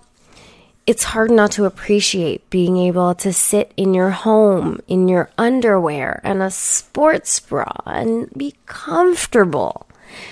it's 0.86 1.04
hard 1.04 1.30
not 1.30 1.50
to 1.52 1.66
appreciate 1.66 2.48
being 2.48 2.76
able 2.78 3.14
to 3.16 3.32
sit 3.32 3.72
in 3.76 3.92
your 3.92 4.10
home 4.10 4.80
in 4.88 5.08
your 5.08 5.28
underwear 5.36 6.20
and 6.24 6.42
a 6.42 6.50
sports 6.50 7.40
bra 7.40 7.70
and 7.84 8.30
be 8.36 8.54
comfortable. 8.64 9.86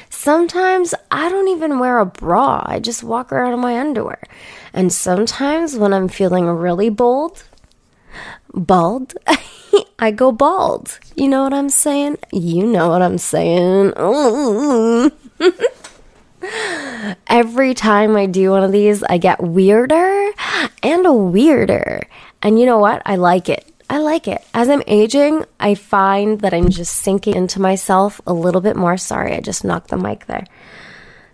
Sometimes 0.08 0.94
I 1.10 1.28
don't 1.28 1.48
even 1.48 1.78
wear 1.78 1.98
a 1.98 2.06
bra, 2.06 2.62
I 2.64 2.80
just 2.80 3.04
walk 3.04 3.32
around 3.32 3.52
in 3.52 3.60
my 3.60 3.78
underwear. 3.78 4.22
And 4.72 4.92
sometimes 4.92 5.76
when 5.76 5.92
I'm 5.92 6.08
feeling 6.08 6.46
really 6.46 6.88
bold, 6.88 7.44
bald, 8.56 9.14
I 9.98 10.10
go 10.10 10.32
bald. 10.32 10.98
You 11.14 11.28
know 11.28 11.44
what 11.44 11.52
I'm 11.52 11.68
saying? 11.68 12.18
You 12.32 12.66
know 12.66 12.88
what 12.88 13.02
I'm 13.02 13.18
saying. 13.18 13.92
Every 17.28 17.74
time 17.74 18.16
I 18.16 18.26
do 18.26 18.50
one 18.50 18.64
of 18.64 18.72
these, 18.72 19.02
I 19.02 19.18
get 19.18 19.42
weirder 19.42 20.32
and 20.82 21.32
weirder. 21.32 22.02
And 22.42 22.58
you 22.58 22.66
know 22.66 22.78
what? 22.78 23.02
I 23.04 23.16
like 23.16 23.48
it. 23.48 23.70
I 23.88 23.98
like 23.98 24.26
it. 24.26 24.44
As 24.52 24.68
I'm 24.68 24.82
aging, 24.86 25.44
I 25.60 25.74
find 25.74 26.40
that 26.40 26.52
I'm 26.52 26.70
just 26.70 26.96
sinking 26.96 27.34
into 27.34 27.60
myself 27.60 28.20
a 28.26 28.32
little 28.32 28.60
bit 28.60 28.76
more. 28.76 28.96
Sorry, 28.96 29.34
I 29.34 29.40
just 29.40 29.64
knocked 29.64 29.88
the 29.88 29.96
mic 29.96 30.26
there. 30.26 30.44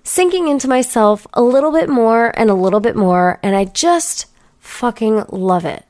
Sinking 0.05 0.49
into 0.49 0.69
myself 0.69 1.27
a 1.33 1.43
little 1.43 1.73
bit 1.73 1.89
more 1.89 2.33
and 2.39 2.51
a 2.51 2.55
little 2.55 2.81
bit 2.81 2.97
more, 2.97 3.39
and 3.43 3.57
I 3.57 3.65
just 3.65 4.27
fucking 4.59 5.25
love 5.31 5.65
it. 5.65 5.85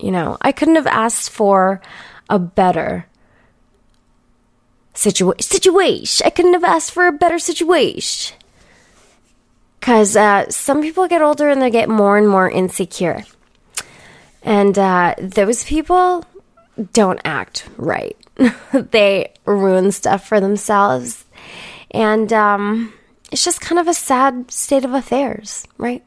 You 0.00 0.10
know, 0.10 0.38
I 0.40 0.52
couldn't 0.52 0.76
have 0.76 0.86
asked 0.86 1.30
for 1.30 1.80
a 2.28 2.38
better 2.38 3.06
situa- 4.94 5.42
situation. 5.42 6.26
I 6.26 6.30
couldn't 6.30 6.54
have 6.54 6.64
asked 6.64 6.92
for 6.92 7.06
a 7.06 7.12
better 7.12 7.38
situation. 7.38 8.36
Because 9.78 10.16
uh, 10.16 10.50
some 10.50 10.82
people 10.82 11.08
get 11.08 11.22
older 11.22 11.48
and 11.48 11.60
they 11.60 11.70
get 11.70 11.88
more 11.88 12.18
and 12.18 12.28
more 12.28 12.50
insecure. 12.50 13.24
And 14.42 14.78
uh, 14.78 15.14
those 15.18 15.64
people 15.64 16.24
don't 16.92 17.20
act 17.24 17.66
right. 17.76 18.16
they 18.72 19.32
ruin 19.44 19.92
stuff 19.92 20.26
for 20.26 20.40
themselves. 20.40 21.24
And 21.90 22.32
um, 22.32 22.92
it's 23.32 23.44
just 23.44 23.60
kind 23.60 23.78
of 23.78 23.88
a 23.88 23.94
sad 23.94 24.50
state 24.50 24.84
of 24.84 24.94
affairs, 24.94 25.66
right? 25.78 26.04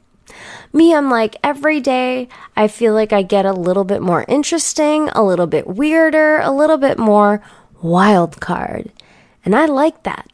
Me, 0.76 0.96
I'm 0.96 1.12
like, 1.12 1.36
every 1.44 1.80
day 1.80 2.28
I 2.56 2.68
feel 2.68 2.96
like 2.96 3.14
I 3.14 3.22
get 3.22 3.46
a 3.46 3.54
little 3.54 3.84
bit 3.84 4.02
more 4.02 4.26
interesting, 4.28 5.10
a 5.10 5.24
little 5.24 5.46
bit 5.46 5.68
weirder, 5.68 6.40
a 6.40 6.50
little 6.50 6.78
bit 6.78 6.98
more 6.98 7.44
wild 7.84 8.42
card. 8.42 8.92
And 9.46 9.56
I 9.56 9.66
like 9.66 10.02
that 10.02 10.28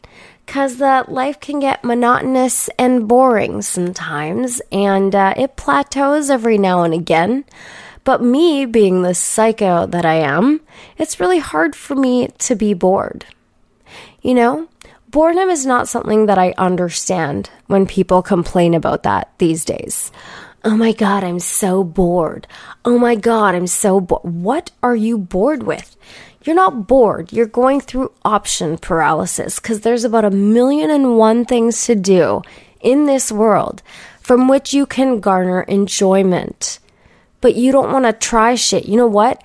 because 0.45 0.77
that 0.77 1.11
life 1.11 1.41
can 1.41 1.59
get 1.59 1.83
monotonous 1.83 2.69
and 2.79 3.05
boring 3.05 3.61
sometimes, 3.61 4.61
and 4.71 5.13
uh, 5.13 5.33
it 5.35 5.57
plateaus 5.57 6.29
every 6.29 6.57
now 6.57 6.83
and 6.83 6.93
again. 6.93 7.43
But 8.05 8.23
me, 8.23 8.65
being 8.65 9.01
the 9.01 9.13
psycho 9.13 9.85
that 9.87 10.05
I 10.05 10.15
am, 10.15 10.61
it's 10.97 11.19
really 11.19 11.39
hard 11.39 11.75
for 11.75 11.95
me 11.95 12.29
to 12.39 12.55
be 12.55 12.73
bored. 12.73 13.25
You 14.21 14.33
know, 14.33 14.69
boredom 15.11 15.49
is 15.49 15.65
not 15.65 15.87
something 15.87 16.27
that 16.27 16.37
I 16.37 16.53
understand 16.57 17.49
when 17.67 17.85
people 17.85 18.21
complain 18.21 18.73
about 18.73 19.03
that 19.03 19.31
these 19.37 19.65
days. 19.65 20.11
Oh 20.63 20.75
my 20.75 20.91
God, 20.91 21.23
I'm 21.23 21.39
so 21.39 21.83
bored. 21.83 22.47
Oh 22.85 22.99
my 22.99 23.15
God, 23.15 23.55
I'm 23.55 23.67
so 23.67 24.01
bored. 24.01 24.23
What 24.23 24.71
are 24.83 24.95
you 24.95 25.17
bored 25.17 25.63
with? 25.63 25.95
You're 26.43 26.55
not 26.55 26.87
bored. 26.87 27.31
You're 27.31 27.45
going 27.45 27.81
through 27.81 28.11
option 28.23 28.77
paralysis 28.77 29.59
because 29.59 29.81
there's 29.81 30.03
about 30.03 30.25
a 30.25 30.31
million 30.31 30.89
and 30.89 31.17
one 31.17 31.45
things 31.45 31.85
to 31.85 31.95
do 31.95 32.41
in 32.81 33.05
this 33.05 33.31
world 33.31 33.81
from 34.21 34.47
which 34.47 34.73
you 34.73 34.85
can 34.85 35.19
garner 35.19 35.61
enjoyment. 35.63 36.79
But 37.41 37.55
you 37.55 37.71
don't 37.71 37.91
want 37.91 38.05
to 38.05 38.13
try 38.13 38.55
shit. 38.55 38.85
You 38.85 38.97
know 38.97 39.07
what? 39.07 39.41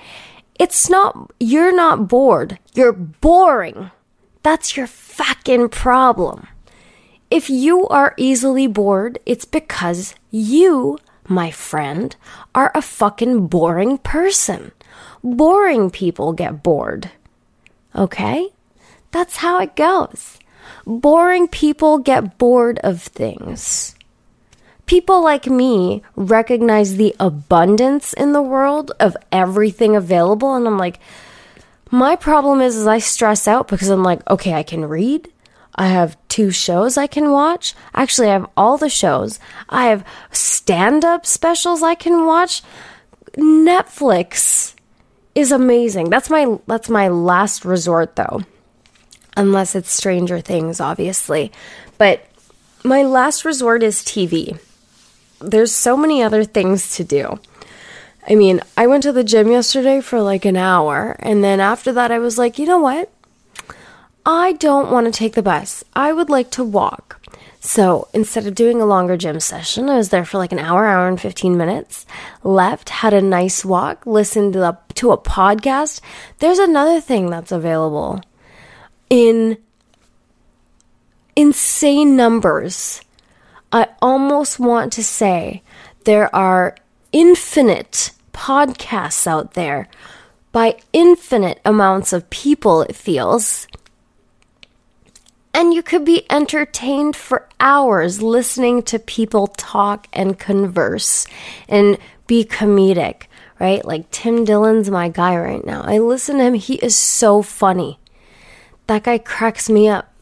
It's 0.58 0.90
not, 0.90 1.32
you're 1.40 1.74
not 1.74 2.08
bored. 2.08 2.58
You're 2.74 2.92
boring. 2.92 3.90
That's 4.44 4.76
your 4.76 4.86
fucking 4.86 5.70
problem. 5.70 6.46
If 7.30 7.48
you 7.48 7.88
are 7.88 8.14
easily 8.18 8.66
bored, 8.66 9.18
it's 9.24 9.46
because 9.46 10.14
you, 10.30 10.98
my 11.26 11.50
friend, 11.50 12.14
are 12.54 12.70
a 12.74 12.82
fucking 12.82 13.48
boring 13.48 13.96
person. 13.98 14.72
Boring 15.24 15.90
people 15.90 16.34
get 16.34 16.62
bored. 16.62 17.10
Okay? 17.96 18.50
That's 19.12 19.36
how 19.36 19.60
it 19.60 19.74
goes. 19.76 20.38
Boring 20.86 21.48
people 21.48 21.96
get 21.98 22.36
bored 22.36 22.78
of 22.84 23.00
things. 23.00 23.94
People 24.84 25.24
like 25.24 25.46
me 25.46 26.02
recognize 26.16 26.96
the 26.96 27.16
abundance 27.18 28.12
in 28.12 28.34
the 28.34 28.42
world 28.42 28.92
of 29.00 29.16
everything 29.32 29.96
available, 29.96 30.54
and 30.54 30.66
I'm 30.66 30.76
like, 30.76 31.00
my 31.94 32.16
problem 32.16 32.60
is, 32.60 32.76
is 32.76 32.86
I 32.86 32.98
stress 32.98 33.46
out 33.46 33.68
because 33.68 33.88
I'm 33.88 34.02
like, 34.02 34.28
okay, 34.28 34.54
I 34.54 34.64
can 34.64 34.84
read. 34.84 35.30
I 35.76 35.86
have 35.86 36.16
two 36.28 36.50
shows 36.50 36.96
I 36.96 37.06
can 37.06 37.30
watch. 37.30 37.74
Actually, 37.94 38.28
I 38.30 38.32
have 38.32 38.50
all 38.56 38.76
the 38.76 38.88
shows. 38.88 39.38
I 39.68 39.86
have 39.86 40.04
stand 40.32 41.04
up 41.04 41.24
specials 41.24 41.82
I 41.82 41.94
can 41.94 42.26
watch. 42.26 42.62
Netflix 43.36 44.74
is 45.34 45.52
amazing. 45.52 46.10
That's 46.10 46.30
my 46.30 46.58
that's 46.66 46.88
my 46.88 47.08
last 47.08 47.64
resort 47.64 48.16
though. 48.16 48.42
Unless 49.36 49.74
it's 49.74 49.92
Stranger 49.92 50.40
Things, 50.40 50.80
obviously. 50.80 51.52
But 51.98 52.26
my 52.84 53.02
last 53.02 53.44
resort 53.44 53.82
is 53.82 54.02
TV. 54.02 54.58
There's 55.40 55.72
so 55.72 55.96
many 55.96 56.22
other 56.22 56.44
things 56.44 56.96
to 56.96 57.04
do. 57.04 57.38
I 58.26 58.34
mean, 58.34 58.60
I 58.76 58.86
went 58.86 59.02
to 59.02 59.12
the 59.12 59.24
gym 59.24 59.50
yesterday 59.50 60.00
for 60.00 60.20
like 60.20 60.44
an 60.44 60.56
hour, 60.56 61.16
and 61.18 61.44
then 61.44 61.60
after 61.60 61.92
that, 61.92 62.10
I 62.10 62.18
was 62.18 62.38
like, 62.38 62.58
you 62.58 62.66
know 62.66 62.78
what? 62.78 63.10
I 64.24 64.52
don't 64.52 64.90
want 64.90 65.06
to 65.06 65.12
take 65.12 65.34
the 65.34 65.42
bus. 65.42 65.84
I 65.94 66.12
would 66.12 66.30
like 66.30 66.50
to 66.52 66.64
walk. 66.64 67.20
So 67.60 68.08
instead 68.12 68.46
of 68.46 68.54
doing 68.54 68.80
a 68.80 68.86
longer 68.86 69.16
gym 69.16 69.40
session, 69.40 69.88
I 69.88 69.96
was 69.96 70.10
there 70.10 70.24
for 70.24 70.38
like 70.38 70.52
an 70.52 70.58
hour, 70.58 70.86
hour 70.86 71.08
and 71.08 71.20
15 71.20 71.56
minutes, 71.56 72.06
left, 72.42 72.90
had 72.90 73.14
a 73.14 73.22
nice 73.22 73.64
walk, 73.64 74.06
listened 74.06 74.54
to, 74.54 74.78
to 74.94 75.12
a 75.12 75.18
podcast. 75.18 76.00
There's 76.38 76.58
another 76.58 77.00
thing 77.00 77.30
that's 77.30 77.52
available 77.52 78.20
in 79.08 79.58
insane 81.36 82.16
numbers. 82.16 83.00
I 83.72 83.88
almost 84.00 84.58
want 84.58 84.92
to 84.94 85.04
say 85.04 85.62
there 86.04 86.34
are 86.34 86.76
infinite 87.14 88.10
podcasts 88.34 89.26
out 89.26 89.54
there 89.54 89.88
by 90.52 90.76
infinite 90.92 91.60
amounts 91.64 92.12
of 92.12 92.28
people, 92.28 92.82
it 92.82 92.94
feels 92.94 93.66
and 95.54 95.72
you 95.72 95.82
could 95.82 96.04
be 96.04 96.26
entertained 96.28 97.14
for 97.14 97.48
hours 97.60 98.20
listening 98.20 98.82
to 98.82 98.98
people 98.98 99.46
talk 99.46 100.08
and 100.12 100.38
converse 100.38 101.26
and 101.68 101.96
be 102.26 102.44
comedic, 102.44 103.22
right? 103.60 103.84
Like 103.84 104.10
Tim 104.10 104.44
Dillon's 104.44 104.90
my 104.90 105.08
guy 105.08 105.36
right 105.36 105.64
now. 105.64 105.82
I 105.82 105.98
listen 105.98 106.38
to 106.38 106.44
him, 106.44 106.54
he 106.54 106.74
is 106.74 106.96
so 106.96 107.40
funny. 107.40 108.00
That 108.88 109.04
guy 109.04 109.18
cracks 109.18 109.70
me 109.70 109.88
up. 109.88 110.12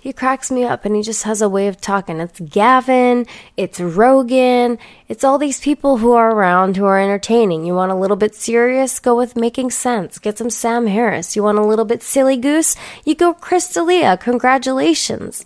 He 0.00 0.14
cracks 0.14 0.50
me 0.50 0.64
up 0.64 0.86
and 0.86 0.96
he 0.96 1.02
just 1.02 1.24
has 1.24 1.42
a 1.42 1.48
way 1.48 1.68
of 1.68 1.78
talking. 1.78 2.20
It's 2.20 2.40
Gavin, 2.40 3.26
it's 3.58 3.78
Rogan, 3.78 4.78
it's 5.08 5.24
all 5.24 5.36
these 5.36 5.60
people 5.60 5.98
who 5.98 6.12
are 6.12 6.30
around 6.30 6.78
who 6.78 6.86
are 6.86 6.98
entertaining. 6.98 7.66
You 7.66 7.74
want 7.74 7.92
a 7.92 7.96
little 7.96 8.16
bit 8.16 8.34
serious? 8.34 8.98
Go 8.98 9.14
with 9.14 9.36
Making 9.36 9.70
Sense. 9.70 10.18
Get 10.18 10.38
some 10.38 10.48
Sam 10.48 10.86
Harris. 10.86 11.36
You 11.36 11.42
want 11.42 11.58
a 11.58 11.66
little 11.66 11.84
bit 11.84 12.02
silly 12.02 12.38
goose? 12.38 12.76
You 13.04 13.14
go 13.14 13.34
Chris 13.34 13.70
D'Elia. 13.74 14.16
Congratulations. 14.16 15.44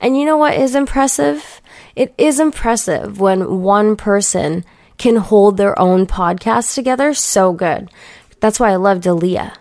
And 0.00 0.18
you 0.18 0.24
know 0.24 0.38
what 0.38 0.54
is 0.54 0.74
impressive? 0.74 1.60
It 1.94 2.14
is 2.16 2.40
impressive 2.40 3.20
when 3.20 3.60
one 3.60 3.96
person 3.96 4.64
can 4.96 5.16
hold 5.16 5.58
their 5.58 5.78
own 5.78 6.06
podcast 6.06 6.74
together 6.74 7.12
so 7.12 7.52
good. 7.52 7.90
That's 8.40 8.58
why 8.58 8.70
I 8.70 8.76
love 8.76 9.02
D'Elia. 9.02 9.52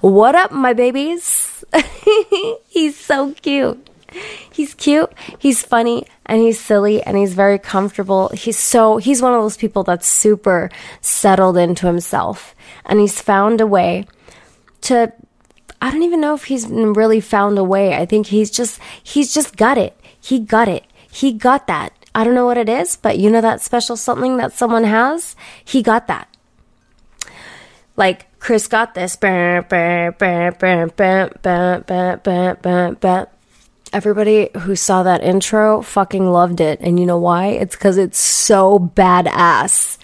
What 0.00 0.36
up, 0.36 0.52
my 0.52 0.74
babies? 0.74 1.59
he's 2.68 2.96
so 2.98 3.32
cute. 3.40 3.88
He's 4.50 4.74
cute, 4.74 5.12
he's 5.38 5.62
funny, 5.62 6.04
and 6.26 6.42
he's 6.42 6.58
silly, 6.58 7.02
and 7.02 7.16
he's 7.16 7.34
very 7.34 7.58
comfortable. 7.58 8.28
He's 8.30 8.58
so, 8.58 8.96
he's 8.96 9.22
one 9.22 9.34
of 9.34 9.40
those 9.40 9.56
people 9.56 9.84
that's 9.84 10.08
super 10.08 10.68
settled 11.00 11.56
into 11.56 11.86
himself. 11.86 12.54
And 12.84 12.98
he's 12.98 13.20
found 13.22 13.60
a 13.60 13.66
way 13.66 14.06
to, 14.82 15.12
I 15.80 15.90
don't 15.92 16.02
even 16.02 16.20
know 16.20 16.34
if 16.34 16.44
he's 16.44 16.66
really 16.66 17.20
found 17.20 17.56
a 17.58 17.64
way. 17.64 17.94
I 17.94 18.04
think 18.04 18.26
he's 18.26 18.50
just, 18.50 18.80
he's 19.02 19.32
just 19.32 19.56
got 19.56 19.78
it. 19.78 19.98
He 20.20 20.40
got 20.40 20.68
it. 20.68 20.84
He 21.10 21.32
got 21.32 21.66
that. 21.68 21.92
I 22.14 22.24
don't 22.24 22.34
know 22.34 22.46
what 22.46 22.58
it 22.58 22.68
is, 22.68 22.96
but 22.96 23.18
you 23.18 23.30
know 23.30 23.40
that 23.40 23.60
special 23.60 23.96
something 23.96 24.36
that 24.38 24.52
someone 24.52 24.84
has? 24.84 25.36
He 25.64 25.82
got 25.82 26.08
that. 26.08 26.28
Like, 27.96 28.26
Chris 28.40 28.66
got 28.66 28.94
this. 28.94 29.16
Everybody 33.92 34.50
who 34.58 34.76
saw 34.76 35.02
that 35.02 35.22
intro 35.22 35.82
fucking 35.82 36.30
loved 36.30 36.60
it. 36.60 36.80
And 36.80 36.98
you 36.98 37.06
know 37.06 37.18
why? 37.18 37.48
It's 37.48 37.76
because 37.76 37.98
it's 37.98 38.18
so 38.18 38.78
badass. 38.78 39.98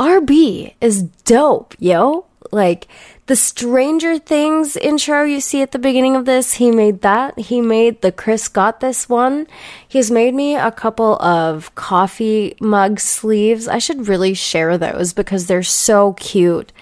RB 0.00 0.74
is 0.80 1.02
dope, 1.24 1.74
yo. 1.78 2.26
Like 2.50 2.88
the 3.26 3.36
Stranger 3.36 4.18
Things 4.18 4.76
intro 4.76 5.22
you 5.24 5.40
see 5.40 5.60
at 5.60 5.72
the 5.72 5.78
beginning 5.78 6.16
of 6.16 6.24
this, 6.24 6.54
he 6.54 6.70
made 6.70 7.02
that. 7.02 7.38
He 7.38 7.60
made 7.60 8.00
the 8.00 8.10
Chris 8.10 8.48
Got 8.48 8.80
This 8.80 9.06
one. 9.08 9.46
He's 9.86 10.10
made 10.10 10.34
me 10.34 10.56
a 10.56 10.72
couple 10.72 11.16
of 11.22 11.74
coffee 11.74 12.56
mug 12.60 13.00
sleeves. 13.00 13.68
I 13.68 13.78
should 13.78 14.08
really 14.08 14.32
share 14.32 14.78
those 14.78 15.12
because 15.12 15.46
they're 15.46 15.62
so 15.62 16.14
cute. 16.14 16.72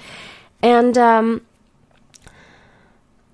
And 0.62 0.96
um, 0.98 1.42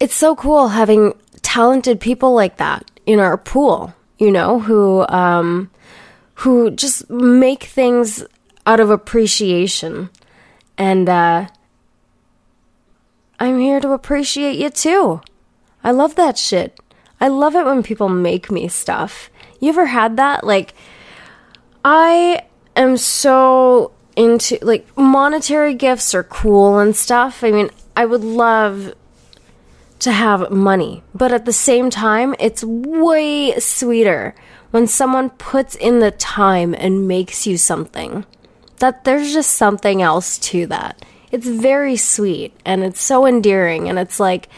it's 0.00 0.14
so 0.14 0.34
cool 0.34 0.68
having 0.68 1.14
talented 1.42 2.00
people 2.00 2.34
like 2.34 2.56
that 2.56 2.90
in 3.06 3.18
our 3.18 3.36
pool, 3.36 3.94
you 4.18 4.30
know, 4.30 4.60
who 4.60 5.06
um, 5.08 5.70
who 6.36 6.70
just 6.70 7.08
make 7.10 7.64
things 7.64 8.24
out 8.66 8.80
of 8.80 8.90
appreciation. 8.90 10.10
And 10.76 11.08
uh, 11.08 11.46
I'm 13.38 13.58
here 13.58 13.80
to 13.80 13.92
appreciate 13.92 14.58
you 14.58 14.70
too. 14.70 15.20
I 15.84 15.90
love 15.90 16.14
that 16.14 16.38
shit. 16.38 16.78
I 17.20 17.28
love 17.28 17.54
it 17.54 17.64
when 17.64 17.82
people 17.82 18.08
make 18.08 18.50
me 18.50 18.68
stuff. 18.68 19.30
You 19.60 19.68
ever 19.68 19.86
had 19.86 20.16
that? 20.16 20.44
Like, 20.44 20.74
I 21.84 22.42
am 22.74 22.96
so 22.96 23.92
into 24.16 24.58
like 24.62 24.86
monetary 24.96 25.74
gifts 25.74 26.14
are 26.14 26.22
cool 26.22 26.78
and 26.78 26.94
stuff. 26.94 27.42
I 27.42 27.50
mean, 27.50 27.70
I 27.96 28.04
would 28.04 28.24
love 28.24 28.94
to 30.00 30.12
have 30.12 30.50
money, 30.50 31.02
but 31.14 31.32
at 31.32 31.44
the 31.44 31.52
same 31.52 31.90
time, 31.90 32.34
it's 32.38 32.64
way 32.64 33.58
sweeter 33.58 34.34
when 34.70 34.86
someone 34.86 35.30
puts 35.30 35.74
in 35.74 36.00
the 36.00 36.10
time 36.10 36.74
and 36.74 37.06
makes 37.06 37.46
you 37.46 37.56
something. 37.56 38.24
That 38.78 39.04
there's 39.04 39.32
just 39.32 39.52
something 39.52 40.02
else 40.02 40.38
to 40.38 40.66
that. 40.66 41.04
It's 41.30 41.46
very 41.46 41.96
sweet 41.96 42.52
and 42.64 42.82
it's 42.82 43.00
so 43.00 43.26
endearing 43.26 43.88
and 43.88 43.98
it's 43.98 44.18
like 44.18 44.48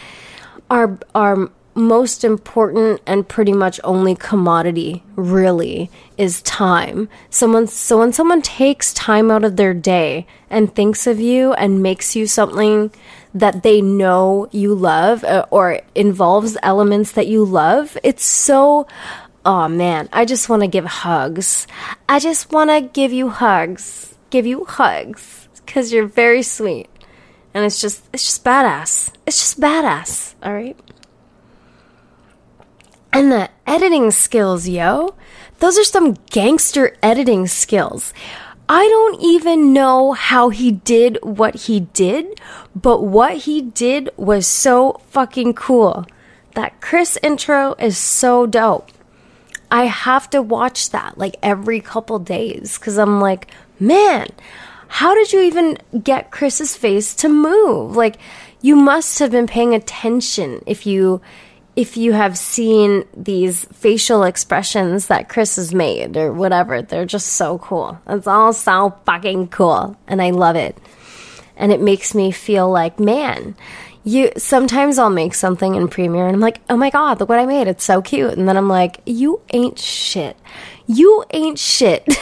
our 0.71 0.99
our 1.15 1.51
most 1.75 2.25
important 2.25 3.01
and 3.07 3.29
pretty 3.29 3.53
much 3.53 3.81
only 3.83 4.15
commodity 4.15 5.03
really 5.17 5.91
is 6.17 6.43
time. 6.43 7.09
Someone 7.31 7.67
so 7.67 7.99
when 7.99 8.13
someone 8.13 8.43
takes 8.43 8.93
time 8.95 9.31
out 9.31 9.45
of 9.45 9.57
their 9.57 9.75
day 9.75 10.27
and 10.49 10.75
thinks 10.75 11.07
of 11.07 11.19
you 11.19 11.53
and 11.55 11.83
makes 11.83 12.15
you 12.15 12.27
something 12.27 12.93
that 13.35 13.63
they 13.63 13.83
know 13.83 14.49
you 14.53 14.75
love 14.75 15.25
uh, 15.25 15.47
or 15.51 15.81
involves 15.95 16.57
elements 16.63 17.13
that 17.13 17.27
you 17.27 17.45
love, 17.45 17.99
it's 18.03 18.25
so 18.25 18.87
oh 19.45 19.69
man, 19.69 20.09
I 20.13 20.25
just 20.25 20.49
want 20.49 20.63
to 20.63 20.69
give 20.69 20.85
hugs. 20.85 21.67
I 22.09 22.19
just 22.19 22.53
want 22.53 22.71
to 22.71 22.81
give 22.81 23.13
you 23.13 23.29
hugs. 23.29 24.15
Give 24.31 24.47
you 24.47 24.65
hugs 24.65 25.49
cuz 25.67 25.93
you're 25.93 26.07
very 26.07 26.43
sweet. 26.43 26.89
And 27.53 27.65
it's 27.65 27.81
just 27.81 28.03
it's 28.13 28.25
just 28.25 28.45
badass. 28.45 29.11
It's 29.27 29.39
just 29.39 29.61
badass, 29.61 30.35
all 30.43 30.53
right? 30.53 30.77
And 33.15 33.31
the 33.31 33.49
editing 33.65 34.11
skills, 34.11 34.67
yo. 34.67 35.15
Those 35.61 35.79
are 35.79 35.85
some 35.85 36.15
gangster 36.31 36.97
editing 37.01 37.47
skills. 37.47 38.13
I 38.69 38.89
don't 38.89 39.23
even 39.23 39.73
know 39.73 40.15
how 40.15 40.49
he 40.49 40.73
did 40.73 41.19
what 41.23 41.55
he 41.55 41.81
did, 41.81 42.41
but 42.75 43.05
what 43.05 43.37
he 43.37 43.63
did 43.63 44.11
was 44.17 44.49
so 44.49 45.01
fucking 45.11 45.55
cool. 45.55 46.07
That 46.57 46.81
Chris 46.81 47.17
intro 47.23 47.77
is 47.79 47.97
so 47.97 48.47
dope. 48.47 48.91
I 49.71 49.85
have 49.85 50.29
to 50.31 50.43
watch 50.43 50.91
that 50.91 51.17
like 51.17 51.37
every 51.41 51.81
couple 51.81 52.19
days 52.19 52.79
because 52.79 52.99
I'm 52.99 53.21
like, 53.21 53.49
man, 53.79 54.27
how 54.89 55.15
did 55.15 55.33
you 55.33 55.41
even 55.41 55.79
get 56.03 56.33
Chris's 56.33 56.77
face 56.77 57.15
to 57.17 57.29
move? 57.29 57.95
Like, 57.95 58.17
you 58.61 58.75
must 58.75 59.21
have 59.21 59.31
been 59.31 59.47
paying 59.47 59.73
attention 59.73 60.65
if 60.67 60.85
you 60.85 61.21
if 61.77 61.97
you 61.97 62.13
have 62.13 62.39
seen 62.39 63.05
these 63.17 63.65
facial 63.73 64.23
expressions 64.23 65.09
that 65.09 65.29
Chris 65.29 65.57
has 65.57 65.75
made 65.75 66.17
or 66.17 66.33
whatever, 66.33 66.83
they're 66.83 67.05
just 67.05 67.29
so 67.29 67.59
cool. 67.59 67.99
It's 68.07 68.27
all 68.27 68.53
so 68.53 68.97
fucking 69.05 69.49
cool. 69.49 69.97
And 70.07 70.23
I 70.23 70.31
love 70.31 70.57
it. 70.57 70.79
And 71.57 71.73
it 71.73 71.81
makes 71.81 72.15
me 72.15 72.31
feel 72.31 72.71
like, 72.71 73.01
man, 73.01 73.57
you 74.05 74.31
sometimes 74.37 74.99
I'll 74.99 75.11
make 75.11 75.35
something 75.35 75.75
in 75.75 75.89
Premiere 75.89 76.27
and 76.27 76.35
I'm 76.37 76.41
like, 76.41 76.61
oh 76.71 76.77
my 76.77 76.91
God, 76.91 77.19
look 77.19 77.29
what 77.29 77.41
I 77.41 77.47
made. 77.47 77.67
It's 77.67 77.85
so 77.85 78.03
cute. 78.03 78.35
And 78.35 78.49
then 78.49 78.57
I'm 78.57 78.69
like, 78.69 79.01
you 79.07 79.41
ain't 79.53 79.79
shit. 79.79 80.37
You 80.87 81.25
ain't 81.31 81.59
shit. 81.59 82.07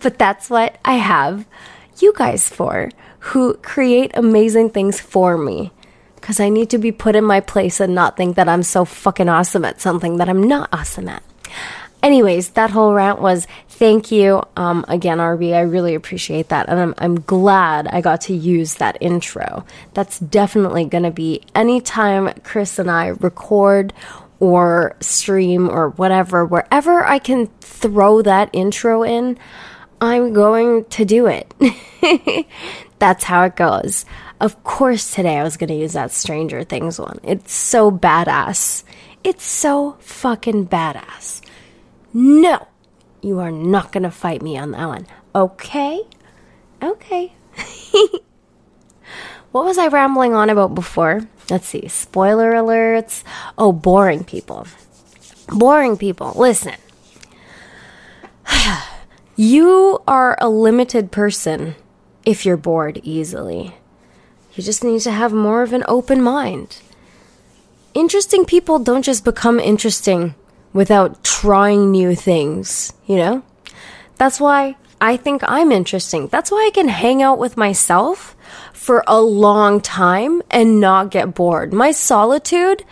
but 0.00 0.18
that's 0.18 0.50
what 0.50 0.78
I 0.84 0.94
have 0.94 1.46
you 2.00 2.12
guys 2.16 2.48
for, 2.48 2.90
who 3.18 3.54
create 3.54 4.12
amazing 4.14 4.70
things 4.70 5.00
for 5.00 5.36
me 5.36 5.72
because 6.28 6.40
I 6.40 6.50
need 6.50 6.68
to 6.70 6.78
be 6.78 6.92
put 6.92 7.16
in 7.16 7.24
my 7.24 7.40
place 7.40 7.80
and 7.80 7.94
not 7.94 8.18
think 8.18 8.36
that 8.36 8.50
I'm 8.50 8.62
so 8.62 8.84
fucking 8.84 9.30
awesome 9.30 9.64
at 9.64 9.80
something 9.80 10.18
that 10.18 10.28
I'm 10.28 10.42
not 10.42 10.68
awesome 10.74 11.08
at. 11.08 11.22
Anyways, 12.02 12.50
that 12.50 12.68
whole 12.68 12.92
rant 12.92 13.22
was 13.22 13.46
thank 13.70 14.10
you 14.10 14.42
um, 14.54 14.84
again, 14.88 15.16
RB. 15.16 15.54
I 15.54 15.62
really 15.62 15.94
appreciate 15.94 16.50
that. 16.50 16.68
And 16.68 16.78
I'm, 16.78 16.94
I'm 16.98 17.20
glad 17.22 17.86
I 17.88 18.02
got 18.02 18.20
to 18.22 18.34
use 18.34 18.74
that 18.74 18.98
intro. 19.00 19.64
That's 19.94 20.18
definitely 20.18 20.84
going 20.84 21.04
to 21.04 21.10
be 21.10 21.40
anytime 21.54 22.34
Chris 22.44 22.78
and 22.78 22.90
I 22.90 23.06
record 23.06 23.94
or 24.38 24.96
stream 25.00 25.70
or 25.70 25.88
whatever, 25.92 26.44
wherever 26.44 27.06
I 27.06 27.20
can 27.20 27.46
throw 27.62 28.20
that 28.20 28.50
intro 28.52 29.02
in, 29.02 29.38
I'm 30.02 30.34
going 30.34 30.84
to 30.84 31.06
do 31.06 31.26
it. 31.26 32.46
That's 32.98 33.24
how 33.24 33.44
it 33.44 33.56
goes. 33.56 34.04
Of 34.40 34.62
course, 34.62 35.12
today 35.12 35.36
I 35.38 35.42
was 35.42 35.56
going 35.56 35.68
to 35.68 35.74
use 35.74 35.94
that 35.94 36.12
Stranger 36.12 36.62
Things 36.62 36.98
one. 36.98 37.18
It's 37.24 37.52
so 37.52 37.90
badass. 37.90 38.84
It's 39.24 39.44
so 39.44 39.96
fucking 39.98 40.68
badass. 40.68 41.40
No, 42.14 42.68
you 43.20 43.40
are 43.40 43.50
not 43.50 43.90
going 43.90 44.04
to 44.04 44.10
fight 44.12 44.40
me 44.40 44.56
on 44.56 44.70
that 44.70 44.86
one. 44.86 45.06
Okay? 45.34 46.02
Okay. 46.80 47.32
what 49.50 49.64
was 49.64 49.76
I 49.76 49.88
rambling 49.88 50.34
on 50.34 50.50
about 50.50 50.74
before? 50.74 51.22
Let's 51.50 51.66
see. 51.66 51.88
Spoiler 51.88 52.52
alerts. 52.52 53.24
Oh, 53.56 53.72
boring 53.72 54.22
people. 54.22 54.68
Boring 55.48 55.96
people. 55.96 56.32
Listen. 56.36 56.74
you 59.36 59.98
are 60.06 60.38
a 60.40 60.48
limited 60.48 61.10
person 61.10 61.74
if 62.24 62.46
you're 62.46 62.56
bored 62.56 63.00
easily. 63.02 63.74
You 64.58 64.64
just 64.64 64.82
need 64.82 65.02
to 65.02 65.12
have 65.12 65.32
more 65.32 65.62
of 65.62 65.72
an 65.72 65.84
open 65.86 66.20
mind. 66.20 66.82
Interesting 67.94 68.44
people 68.44 68.80
don't 68.80 69.04
just 69.04 69.24
become 69.24 69.60
interesting 69.60 70.34
without 70.72 71.22
trying 71.22 71.92
new 71.92 72.16
things, 72.16 72.92
you 73.06 73.14
know? 73.18 73.44
That's 74.16 74.40
why 74.40 74.74
I 75.00 75.16
think 75.16 75.42
I'm 75.46 75.70
interesting. 75.70 76.26
That's 76.26 76.50
why 76.50 76.66
I 76.66 76.74
can 76.74 76.88
hang 76.88 77.22
out 77.22 77.38
with 77.38 77.56
myself 77.56 78.34
for 78.72 79.04
a 79.06 79.20
long 79.20 79.80
time 79.80 80.42
and 80.50 80.80
not 80.80 81.12
get 81.12 81.36
bored. 81.36 81.72
My 81.72 81.92
solitude 81.92 82.84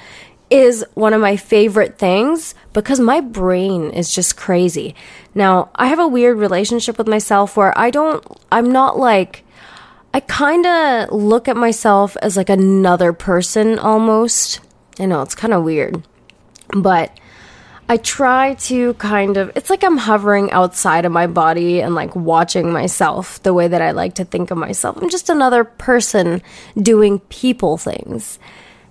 is 0.49 0.87
one 0.95 1.15
of 1.15 1.21
my 1.21 1.37
favorite 1.37 1.99
things 1.99 2.55
because 2.75 3.01
my 3.01 3.21
brain 3.21 3.91
is 3.91 4.15
just 4.15 4.37
crazy. 4.37 4.95
Now, 5.35 5.71
I 5.75 5.89
have 5.89 5.99
a 5.99 6.07
weird 6.07 6.39
relationship 6.39 6.97
with 6.97 7.09
myself 7.09 7.57
where 7.57 7.77
I 7.77 7.91
don't, 7.91 8.25
I'm 8.53 8.71
not 8.71 9.01
like, 9.01 9.43
I 10.15 10.21
kind 10.21 10.67
of 10.67 11.11
look 11.11 11.49
at 11.49 11.57
myself 11.57 12.17
as 12.23 12.37
like 12.37 12.49
another 12.49 13.13
person 13.13 13.79
almost. 13.79 14.61
I 14.99 15.07
know 15.07 15.23
it's 15.23 15.35
kind 15.35 15.53
of 15.53 15.63
weird, 15.63 16.03
but 16.73 17.19
I 17.89 17.99
try 17.99 18.55
to 18.55 18.95
kind 18.95 19.37
of, 19.37 19.53
it's 19.55 19.71
like 19.71 19.85
I'm 19.85 19.99
hovering 19.99 20.51
outside 20.51 21.05
of 21.05 21.13
my 21.13 21.27
body 21.27 21.81
and 21.81 21.95
like 21.95 22.17
watching 22.17 22.73
myself 22.73 23.41
the 23.43 23.55
way 23.55 23.69
that 23.69 23.81
I 23.81 23.93
like 23.93 24.15
to 24.15 24.25
think 24.25 24.51
of 24.51 24.59
myself. 24.59 24.97
I'm 24.97 25.09
just 25.11 25.31
another 25.31 25.63
person 25.63 26.43
doing 26.81 27.21
people 27.29 27.77
things. 27.77 28.41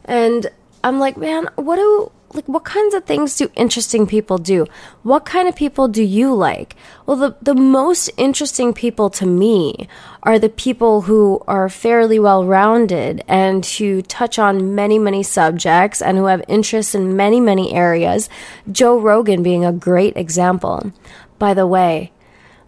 And 0.06 0.48
I'm 0.84 1.00
like, 1.00 1.18
man, 1.18 1.50
what 1.56 1.76
do 1.76 2.12
like 2.36 2.48
what 2.48 2.66
kinds 2.66 2.94
of 2.94 3.06
things 3.06 3.36
do 3.38 3.50
interesting 3.56 4.06
people 4.06 4.38
do? 4.38 4.66
What 5.04 5.26
kind 5.26 5.48
of 5.48 5.56
people 5.56 5.88
do 5.88 6.04
you 6.04 6.34
like? 6.34 6.76
Well, 7.06 7.18
the 7.18 7.36
the 7.42 7.56
most 7.56 8.10
interesting 8.18 8.74
people 8.74 9.10
to 9.12 9.26
me 9.26 9.88
are 10.24 10.38
the 10.38 10.50
people 10.50 11.02
who 11.02 11.42
are 11.48 11.70
fairly 11.70 12.20
well-rounded 12.20 13.24
and 13.28 13.66
who 13.66 14.02
touch 14.02 14.38
on 14.38 14.76
many 14.76 15.00
many 15.00 15.24
subjects 15.24 16.02
and 16.02 16.18
who 16.18 16.26
have 16.26 16.44
interests 16.48 16.96
in 16.96 17.16
many 17.16 17.40
many 17.40 17.74
areas. 17.74 18.30
Joe 18.72 19.00
Rogan 19.00 19.44
being 19.44 19.66
a 19.66 19.74
great 19.74 20.18
example. 20.18 20.92
By 21.40 21.54
the 21.54 21.68
way, 21.68 22.12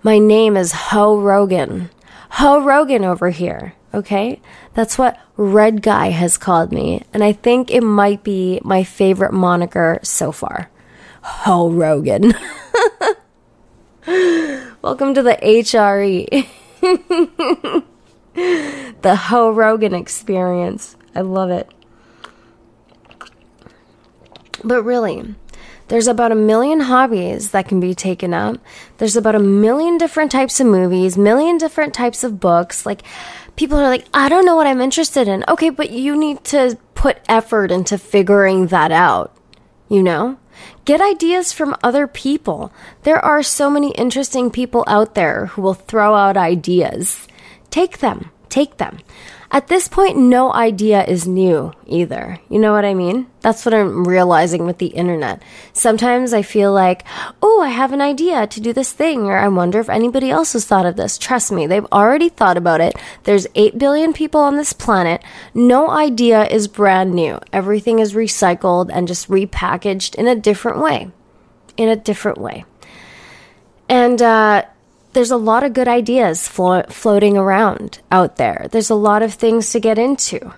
my 0.03 0.20
name 0.20 0.55
is 0.57 0.72
Ho 0.91 1.20
Rogan. 1.20 1.89
Ho 2.32 2.61
Rogan 2.61 3.03
over 3.03 3.30
here. 3.30 3.74
Okay? 3.98 4.39
That's 4.76 5.00
what 5.00 5.20
Red 5.38 5.82
Guy 5.82 6.10
has 6.10 6.38
called 6.38 6.72
me. 6.72 7.02
And 7.14 7.24
I 7.24 7.34
think 7.34 7.72
it 7.72 7.82
might 7.82 8.24
be 8.24 8.62
my 8.64 8.84
favorite 8.84 9.34
moniker 9.34 10.00
so 10.04 10.32
far. 10.32 10.70
Ho 11.24 11.72
Rogan. 11.72 12.36
Welcome 14.84 15.16
to 15.16 15.24
the 15.24 15.36
HRE. 15.41 16.48
the 19.02 19.16
Ho 19.16 19.52
Rogan 19.52 19.95
experience. 19.95 20.95
I 21.16 21.22
love 21.22 21.50
it. 21.50 21.68
But 24.64 24.84
really, 24.84 25.36
there's 25.88 26.08
about 26.08 26.32
a 26.32 26.36
million 26.36 26.82
hobbies 26.82 27.52
that 27.52 27.68
can 27.68 27.80
be 27.80 27.95
taken 27.95 28.34
up. 28.34 28.58
There's 28.98 29.16
about 29.16 29.36
a 29.36 29.39
million 29.39 29.98
different 29.98 30.32
types 30.32 30.60
of 30.60 30.68
movies, 30.68 31.18
million 31.18 31.58
different 31.58 31.93
types 31.93 32.24
of 32.24 32.39
books. 32.39 32.86
Like, 32.86 33.04
people 33.58 33.78
are 33.78 33.89
like, 33.89 34.05
I 34.14 34.30
don't 34.30 34.45
know 34.45 34.55
what 34.55 34.68
I'm 34.68 34.80
interested 34.80 35.28
in. 35.28 35.43
Okay, 35.49 35.70
but 35.70 35.89
you 35.89 36.16
need 36.16 36.45
to 36.45 36.78
put 36.95 37.20
effort 37.28 37.70
into 37.72 37.97
figuring 37.97 38.68
that 38.68 38.93
out, 38.93 39.36
you 39.89 40.01
know? 40.01 40.38
Get 40.86 41.01
ideas 41.01 41.51
from 41.51 41.76
other 41.84 42.08
people. 42.08 42.72
There 43.03 43.24
are 43.24 43.43
so 43.43 43.70
many 43.70 43.91
interesting 43.91 44.49
people 44.49 44.86
out 44.88 45.14
there 45.16 45.47
who 45.47 45.62
will 45.62 45.74
throw 45.74 46.16
out 46.16 46.38
ideas. 46.38 47.28
Take 47.70 47.97
them, 47.97 48.32
take 48.47 48.78
them. 48.78 48.99
At 49.50 49.68
this 49.68 49.88
point, 49.88 50.18
no 50.18 50.54
idea 50.54 51.06
is 51.06 51.26
new 51.26 51.72
either. 51.86 52.39
You 52.50 52.60
know 52.60 52.74
what 52.74 52.84
I 52.84 52.93
mean? 52.93 53.28
That's 53.39 53.66
what 53.66 53.74
I'm 53.74 54.06
realizing 54.06 54.66
with 54.66 54.78
the 54.78 54.88
internet. 54.88 55.41
Sometimes 55.72 56.34
I 56.34 56.41
feel 56.41 56.74
like, 56.74 57.06
oh, 57.41 57.62
I 57.62 57.70
have 57.70 57.93
an 57.93 58.02
idea 58.02 58.45
to 58.45 58.60
do 58.60 58.74
this 58.74 58.91
thing, 58.91 59.22
or 59.22 59.38
I 59.38 59.48
wonder 59.48 59.80
if 59.80 59.89
anybody 59.89 60.30
else 60.30 60.52
has 60.52 60.66
thought 60.66 60.86
of 60.86 60.98
this. 60.98 61.18
Trust 61.18 61.54
me, 61.54 61.66
they've 61.66 61.86
already 61.93 62.28
thought 62.28 62.58
about 62.58 62.82
it. 62.82 62.95
There's 63.24 63.48
8 63.56 63.78
billion 63.78 64.12
people 64.12 64.41
on 64.41 64.58
this 64.58 64.74
planet. 64.74 65.24
No 65.54 65.89
idea 65.89 66.45
is 66.45 66.68
brand 66.68 67.14
new. 67.14 67.39
Everything 67.54 68.00
is 68.00 68.14
recycled 68.14 68.89
and 68.91 69.08
just 69.08 69.30
repackaged 69.30 70.16
in 70.16 70.28
a 70.28 70.36
different 70.36 70.80
way. 70.80 71.10
In 71.78 71.88
a 71.88 71.95
different 71.95 72.38
way. 72.38 72.66
And, 73.88 74.22
uh, 74.22 74.66
there's 75.18 75.32
a 75.32 75.36
lot 75.36 75.63
of 75.63 75.74
good 75.74 75.88
ideas 75.88 76.47
flo- 76.47 76.84
floating 76.89 77.36
around 77.36 78.01
out 78.11 78.36
there. 78.36 78.68
There's 78.70 78.91
a 78.91 78.95
lot 78.95 79.24
of 79.24 79.34
things 79.34 79.72
to 79.72 79.80
get 79.80 79.97
into. 79.97 80.53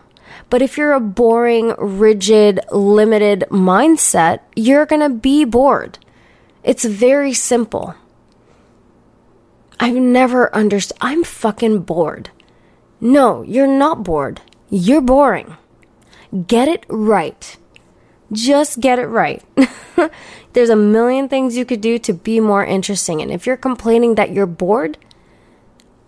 But 0.50 0.62
if 0.62 0.78
you're 0.78 0.92
a 0.92 1.00
boring, 1.00 1.74
rigid, 1.78 2.60
limited 2.70 3.46
mindset, 3.50 4.42
you're 4.58 4.86
going 4.86 5.00
to 5.00 5.16
be 5.16 5.46
bored. 5.46 5.98
It's 6.62 6.84
very 6.84 7.32
simple. 7.32 7.96
I've 9.80 9.96
never 9.96 10.54
understood. 10.54 10.98
I'm 11.00 11.24
fucking 11.24 11.84
bored. 11.84 12.30
No, 13.00 13.44
you're 13.44 13.66
not 13.66 14.04
bored. 14.04 14.42
You're 14.70 15.00
boring. 15.00 15.56
Get 16.48 16.68
it 16.68 16.86
right. 16.90 17.56
Just 18.34 18.82
get 18.82 19.00
it 19.00 19.08
right. 19.08 19.42
There's 20.54 20.70
a 20.70 20.76
million 20.76 21.30
things 21.30 21.56
you 21.56 21.66
could 21.66 21.82
do 21.82 22.00
to 22.00 22.14
be 22.14 22.40
more 22.40 22.66
interesting. 22.66 23.22
And 23.22 23.32
if 23.32 23.46
you're 23.46 23.58
complaining 23.58 24.16
that 24.16 24.32
you're 24.32 24.46
bored, 24.46 24.98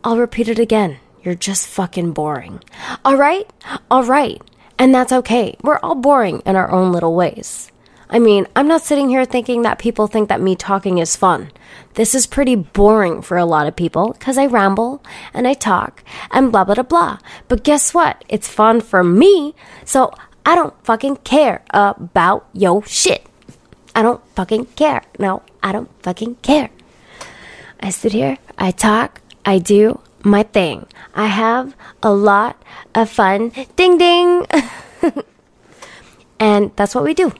I'll 0.04 0.18
repeat 0.18 0.48
it 0.48 0.60
again. 0.60 0.98
You're 1.24 1.36
just 1.36 1.68
fucking 1.68 2.14
boring. 2.14 2.64
All 3.06 3.16
right? 3.16 3.48
All 3.92 4.04
right. 4.04 4.42
And 4.80 4.96
that's 4.96 5.12
okay. 5.12 5.56
We're 5.62 5.80
all 5.84 5.96
boring 5.96 6.42
in 6.46 6.56
our 6.56 6.72
own 6.72 6.92
little 6.92 7.14
ways. 7.14 7.72
I 8.10 8.20
mean, 8.20 8.48
I'm 8.56 8.68
not 8.68 8.82
sitting 8.82 9.10
here 9.10 9.24
thinking 9.24 9.62
that 9.62 9.80
people 9.80 10.08
think 10.08 10.28
that 10.28 10.42
me 10.42 10.56
talking 10.56 10.98
is 10.98 11.16
fun. 11.16 11.52
This 11.94 12.14
is 12.14 12.28
pretty 12.28 12.56
boring 12.56 13.22
for 13.22 13.38
a 13.38 13.46
lot 13.46 13.68
of 13.68 13.76
people 13.76 14.12
because 14.12 14.38
I 14.38 14.48
ramble 14.48 15.02
and 15.34 15.48
I 15.48 15.54
talk 15.54 16.04
and 16.30 16.52
blah, 16.52 16.66
blah, 16.66 16.76
blah, 16.76 16.84
blah. 16.84 17.20
But 17.48 17.64
guess 17.64 17.94
what? 17.94 18.26
It's 18.28 18.50
fun 18.50 18.82
for 18.82 19.04
me. 19.04 19.56
So 19.86 20.12
I 20.46 20.56
don't 20.56 20.74
fucking 20.84 21.18
care 21.18 21.64
about 21.70 22.50
yo 22.52 22.82
shit. 22.82 23.26
I 23.96 24.02
don't 24.02 24.22
fucking 24.36 24.66
care. 24.78 25.04
No, 25.20 25.44
I 25.62 25.72
don't 25.72 25.90
fucking 26.04 26.36
care. 26.42 26.70
I 27.80 27.90
sit 27.90 28.14
here, 28.14 28.38
I 28.58 28.72
talk, 28.72 29.22
I 29.46 29.58
do 29.58 30.00
my 30.24 30.44
thing. 30.44 30.86
I 31.16 31.28
have 31.28 31.76
a 32.04 32.14
lot 32.14 32.62
of 32.94 33.10
fun. 33.10 33.52
Ding 33.76 33.98
ding. 33.98 34.46
and 36.40 36.72
that's 36.76 36.94
what 36.94 37.04
we 37.04 37.14
do. 37.14 37.34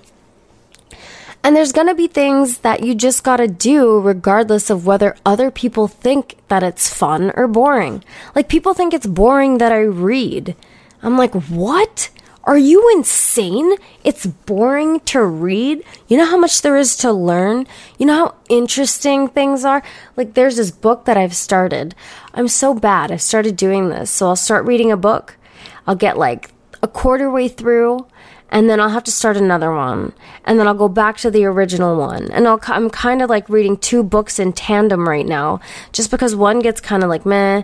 And 1.44 1.56
there's 1.56 1.72
gonna 1.72 1.96
be 1.96 2.08
things 2.08 2.60
that 2.60 2.84
you 2.84 2.94
just 2.94 3.24
gotta 3.24 3.48
do 3.48 4.00
regardless 4.00 4.70
of 4.70 4.86
whether 4.86 5.16
other 5.26 5.50
people 5.50 5.88
think 5.88 6.38
that 6.50 6.64
it's 6.64 6.94
fun 6.94 7.32
or 7.36 7.48
boring. 7.48 8.04
Like, 8.36 8.48
people 8.48 8.74
think 8.74 8.94
it's 8.94 9.08
boring 9.08 9.58
that 9.58 9.72
I 9.72 9.82
read. 9.82 10.56
I'm 11.02 11.18
like, 11.18 11.34
what? 11.34 12.10
Are 12.44 12.58
you 12.58 12.90
insane? 12.96 13.76
It's 14.04 14.26
boring 14.26 15.00
to 15.02 15.24
read. 15.24 15.84
You 16.08 16.18
know 16.18 16.26
how 16.26 16.38
much 16.38 16.62
there 16.62 16.76
is 16.76 16.96
to 16.98 17.12
learn? 17.12 17.68
You 18.00 18.08
know 18.08 18.16
how 18.16 18.36
interesting 18.50 19.28
things 19.28 19.64
are? 19.64 19.84
Like, 20.18 20.34
there's 20.34 20.56
this 20.56 20.72
book 20.72 21.06
that 21.06 21.18
I've 21.18 21.36
started. 21.36 21.94
I'm 22.34 22.48
so 22.48 22.74
bad. 22.74 23.12
I've 23.12 23.22
started 23.22 23.56
doing 23.56 23.90
this. 23.90 24.10
So 24.10 24.28
I'll 24.28 24.36
start 24.36 24.66
reading 24.66 24.92
a 24.92 24.98
book. 24.98 25.38
I'll 25.86 25.96
get 25.96 26.18
like 26.18 26.52
a 26.82 26.88
quarter 26.88 27.30
way 27.30 27.48
through, 27.48 28.08
and 28.50 28.68
then 28.68 28.80
I'll 28.80 28.90
have 28.90 29.04
to 29.04 29.12
start 29.12 29.38
another 29.38 29.72
one. 29.72 30.14
And 30.44 30.60
then 30.60 30.68
I'll 30.68 30.74
go 30.74 30.90
back 30.90 31.18
to 31.18 31.30
the 31.30 31.46
original 31.46 31.96
one. 31.96 32.32
And 32.32 32.48
I'll, 32.48 32.60
I'm 32.64 32.90
kind 32.90 33.22
of 33.22 33.30
like 33.30 33.50
reading 33.50 33.78
two 33.78 34.02
books 34.02 34.40
in 34.40 34.54
tandem 34.54 35.08
right 35.08 35.28
now, 35.28 35.60
just 35.92 36.10
because 36.10 36.36
one 36.36 36.60
gets 36.60 36.82
kind 36.82 37.04
of 37.04 37.10
like 37.10 37.26
meh 37.26 37.64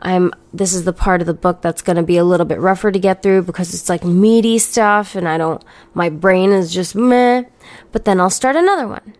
I'm 0.00 0.32
this 0.52 0.74
is 0.74 0.84
the 0.84 0.92
part 0.92 1.20
of 1.20 1.26
the 1.26 1.34
book 1.34 1.62
that's 1.62 1.82
going 1.82 1.96
to 1.96 2.02
be 2.02 2.16
a 2.16 2.24
little 2.24 2.46
bit 2.46 2.60
rougher 2.60 2.90
to 2.90 2.98
get 2.98 3.22
through 3.22 3.42
because 3.42 3.74
it's 3.74 3.88
like 3.88 4.04
meaty 4.04 4.58
stuff 4.58 5.14
and 5.14 5.28
I 5.28 5.38
don't 5.38 5.62
my 5.94 6.08
brain 6.08 6.52
is 6.52 6.72
just 6.72 6.94
meh 6.94 7.44
but 7.92 8.04
then 8.04 8.20
I'll 8.20 8.30
start 8.30 8.56
another 8.56 8.86
one. 8.86 9.14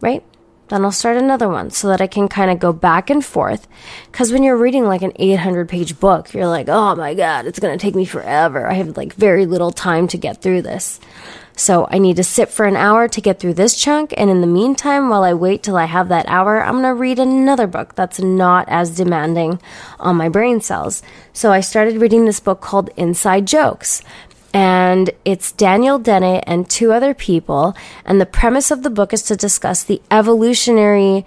Right 0.00 0.24
then 0.70 0.84
I'll 0.84 0.92
start 0.92 1.16
another 1.16 1.48
one 1.48 1.70
so 1.70 1.88
that 1.88 2.00
I 2.00 2.06
can 2.06 2.28
kind 2.28 2.50
of 2.50 2.58
go 2.58 2.72
back 2.72 3.10
and 3.10 3.24
forth 3.24 3.68
cuz 4.12 4.32
when 4.32 4.42
you're 4.42 4.56
reading 4.56 4.86
like 4.86 5.02
an 5.02 5.12
800 5.16 5.68
page 5.68 6.00
book 6.00 6.32
you're 6.32 6.46
like 6.46 6.68
oh 6.68 6.94
my 6.96 7.12
god 7.14 7.46
it's 7.46 7.58
going 7.58 7.76
to 7.76 7.82
take 7.82 7.94
me 7.94 8.04
forever 8.04 8.66
I 8.66 8.74
have 8.74 8.96
like 8.96 9.12
very 9.12 9.46
little 9.46 9.70
time 9.70 10.08
to 10.08 10.16
get 10.16 10.40
through 10.40 10.62
this 10.62 10.98
so 11.60 11.86
I 11.90 11.98
need 11.98 12.16
to 12.16 12.24
sit 12.24 12.48
for 12.48 12.64
an 12.64 12.74
hour 12.74 13.06
to 13.06 13.20
get 13.20 13.38
through 13.38 13.52
this 13.52 13.76
chunk. 13.76 14.14
And 14.16 14.30
in 14.30 14.40
the 14.40 14.46
meantime, 14.46 15.10
while 15.10 15.22
I 15.22 15.34
wait 15.34 15.62
till 15.62 15.76
I 15.76 15.84
have 15.84 16.08
that 16.08 16.24
hour, 16.26 16.64
I'm 16.64 16.80
going 16.80 16.84
to 16.84 16.94
read 16.94 17.18
another 17.18 17.66
book 17.66 17.94
that's 17.94 18.18
not 18.18 18.66
as 18.68 18.96
demanding 18.96 19.60
on 19.98 20.16
my 20.16 20.30
brain 20.30 20.62
cells. 20.62 21.02
So 21.34 21.52
I 21.52 21.60
started 21.60 22.00
reading 22.00 22.24
this 22.24 22.40
book 22.40 22.62
called 22.62 22.88
Inside 22.96 23.46
Jokes. 23.46 24.02
And 24.52 25.10
it's 25.24 25.52
Daniel 25.52 25.98
Dennett 25.98 26.44
and 26.46 26.68
two 26.68 26.92
other 26.92 27.14
people. 27.14 27.76
And 28.04 28.20
the 28.20 28.26
premise 28.26 28.70
of 28.70 28.82
the 28.82 28.90
book 28.90 29.12
is 29.12 29.22
to 29.24 29.36
discuss 29.36 29.84
the 29.84 30.02
evolutionary 30.10 31.24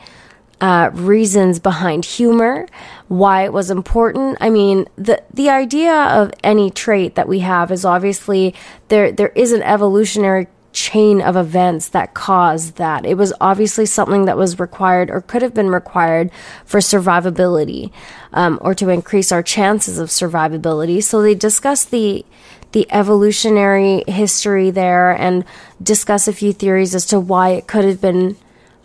uh, 0.61 0.89
reasons 0.93 1.59
behind 1.59 2.05
humor, 2.05 2.67
why 3.09 3.43
it 3.43 3.51
was 3.51 3.69
important. 3.69 4.37
I 4.39 4.49
mean, 4.49 4.87
the 4.95 5.21
the 5.33 5.49
idea 5.49 5.93
of 5.93 6.31
any 6.41 6.71
trait 6.71 7.15
that 7.15 7.27
we 7.27 7.39
have 7.39 7.69
is 7.69 7.83
obviously 7.83 8.55
there 8.87 9.11
there 9.11 9.29
is 9.35 9.51
an 9.51 9.61
evolutionary 9.61 10.47
chain 10.71 11.21
of 11.21 11.35
events 11.35 11.89
that 11.89 12.13
caused 12.13 12.77
that. 12.77 13.05
It 13.05 13.15
was 13.15 13.33
obviously 13.39 13.85
something 13.85 14.25
that 14.25 14.37
was 14.37 14.59
required 14.59 15.11
or 15.11 15.21
could 15.21 15.41
have 15.41 15.53
been 15.53 15.69
required 15.69 16.31
for 16.65 16.79
survivability 16.79 17.91
um, 18.33 18.57
or 18.61 18.73
to 18.75 18.89
increase 18.89 19.31
our 19.31 19.43
chances 19.43 19.99
of 19.99 20.09
survivability. 20.09 21.01
So 21.03 21.21
they 21.21 21.35
discuss 21.35 21.85
the 21.85 22.25
the 22.73 22.87
evolutionary 22.91 24.03
history 24.07 24.69
there 24.69 25.11
and 25.11 25.45
discuss 25.81 26.27
a 26.27 26.33
few 26.33 26.51
theories 26.51 26.93
as 26.93 27.05
to 27.07 27.19
why 27.19 27.49
it 27.49 27.67
could 27.67 27.85
have 27.85 28.01
been 28.01 28.35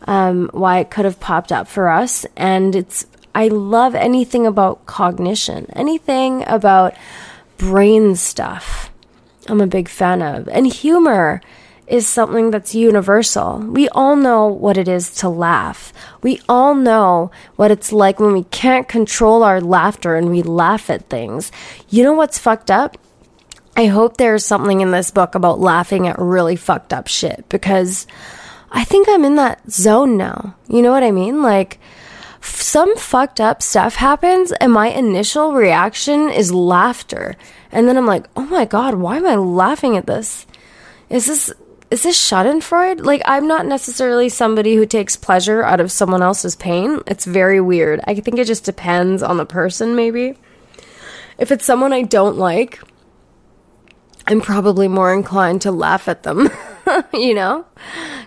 um, 0.06 0.48
why 0.52 0.78
it 0.78 0.90
could 0.90 1.04
have 1.04 1.20
popped 1.20 1.52
up 1.52 1.68
for 1.68 1.88
us. 1.88 2.24
And 2.36 2.74
it's, 2.74 3.06
I 3.34 3.48
love 3.48 3.94
anything 3.94 4.46
about 4.46 4.86
cognition, 4.86 5.66
anything 5.74 6.44
about 6.46 6.94
brain 7.58 8.14
stuff. 8.16 8.90
I'm 9.48 9.60
a 9.60 9.66
big 9.66 9.88
fan 9.88 10.22
of. 10.22 10.48
And 10.48 10.66
humor 10.66 11.42
is 11.86 12.06
something 12.06 12.50
that's 12.50 12.74
universal. 12.74 13.58
We 13.58 13.88
all 13.90 14.14
know 14.14 14.46
what 14.46 14.76
it 14.76 14.88
is 14.88 15.14
to 15.16 15.28
laugh. 15.28 15.92
We 16.22 16.40
all 16.48 16.74
know 16.74 17.30
what 17.56 17.70
it's 17.70 17.92
like 17.92 18.20
when 18.20 18.32
we 18.32 18.44
can't 18.44 18.88
control 18.88 19.42
our 19.42 19.60
laughter 19.60 20.14
and 20.14 20.30
we 20.30 20.42
laugh 20.42 20.90
at 20.90 21.08
things. 21.08 21.50
You 21.88 22.04
know 22.04 22.12
what's 22.12 22.38
fucked 22.38 22.70
up? 22.70 22.98
I 23.78 23.86
hope 23.86 24.16
there's 24.16 24.44
something 24.44 24.80
in 24.80 24.90
this 24.90 25.12
book 25.12 25.36
about 25.36 25.60
laughing 25.60 26.08
at 26.08 26.18
really 26.18 26.56
fucked 26.56 26.92
up 26.92 27.06
shit 27.06 27.48
because 27.48 28.08
I 28.72 28.82
think 28.82 29.08
I'm 29.08 29.24
in 29.24 29.36
that 29.36 29.70
zone 29.70 30.16
now. 30.16 30.56
You 30.66 30.82
know 30.82 30.90
what 30.90 31.04
I 31.04 31.12
mean? 31.12 31.42
Like, 31.42 31.78
some 32.40 32.96
fucked 32.96 33.40
up 33.40 33.62
stuff 33.62 33.94
happens, 33.94 34.50
and 34.50 34.72
my 34.72 34.88
initial 34.88 35.52
reaction 35.52 36.28
is 36.28 36.52
laughter. 36.52 37.36
And 37.70 37.86
then 37.86 37.96
I'm 37.96 38.04
like, 38.04 38.26
oh 38.36 38.46
my 38.46 38.64
God, 38.64 38.96
why 38.96 39.16
am 39.16 39.26
I 39.26 39.36
laughing 39.36 39.96
at 39.96 40.08
this? 40.08 40.44
Is 41.08 41.26
this. 41.26 41.52
Is 41.92 42.02
this 42.02 42.18
Schadenfreude? 42.18 43.04
Like, 43.04 43.22
I'm 43.26 43.46
not 43.46 43.64
necessarily 43.64 44.28
somebody 44.28 44.74
who 44.74 44.86
takes 44.86 45.16
pleasure 45.16 45.62
out 45.62 45.80
of 45.80 45.92
someone 45.92 46.20
else's 46.20 46.56
pain. 46.56 47.00
It's 47.06 47.24
very 47.24 47.60
weird. 47.60 48.00
I 48.04 48.16
think 48.16 48.38
it 48.38 48.46
just 48.46 48.64
depends 48.64 49.22
on 49.22 49.36
the 49.36 49.46
person, 49.46 49.94
maybe. 49.94 50.36
If 51.38 51.50
it's 51.50 51.64
someone 51.64 51.94
I 51.94 52.02
don't 52.02 52.36
like, 52.36 52.80
I'm 54.28 54.42
probably 54.42 54.88
more 54.88 55.12
inclined 55.12 55.62
to 55.62 55.72
laugh 55.72 56.06
at 56.06 56.22
them, 56.22 56.50
you 57.14 57.32
know? 57.32 57.64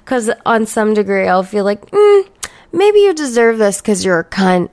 Because 0.04 0.32
on 0.48 0.66
some 0.66 0.96
degree, 0.96 1.28
I'll 1.28 1.44
feel 1.44 1.64
like, 1.64 1.86
mm, 1.92 2.28
maybe 2.72 3.00
you 3.00 3.14
deserve 3.14 3.60
this 3.60 3.82
because 3.82 4.04
you're 4.04 4.20
a 4.20 4.26
cunt. 4.26 4.70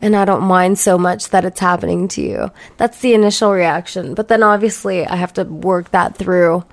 And 0.00 0.16
I 0.16 0.24
don't 0.24 0.42
mind 0.42 0.78
so 0.78 0.96
much 0.96 1.28
that 1.30 1.44
it's 1.44 1.60
happening 1.60 2.08
to 2.08 2.22
you. 2.22 2.50
That's 2.78 3.00
the 3.00 3.12
initial 3.12 3.52
reaction. 3.52 4.14
But 4.14 4.28
then 4.28 4.42
obviously, 4.42 5.06
I 5.06 5.16
have 5.16 5.34
to 5.34 5.44
work 5.44 5.90
that 5.90 6.16
through 6.16 6.64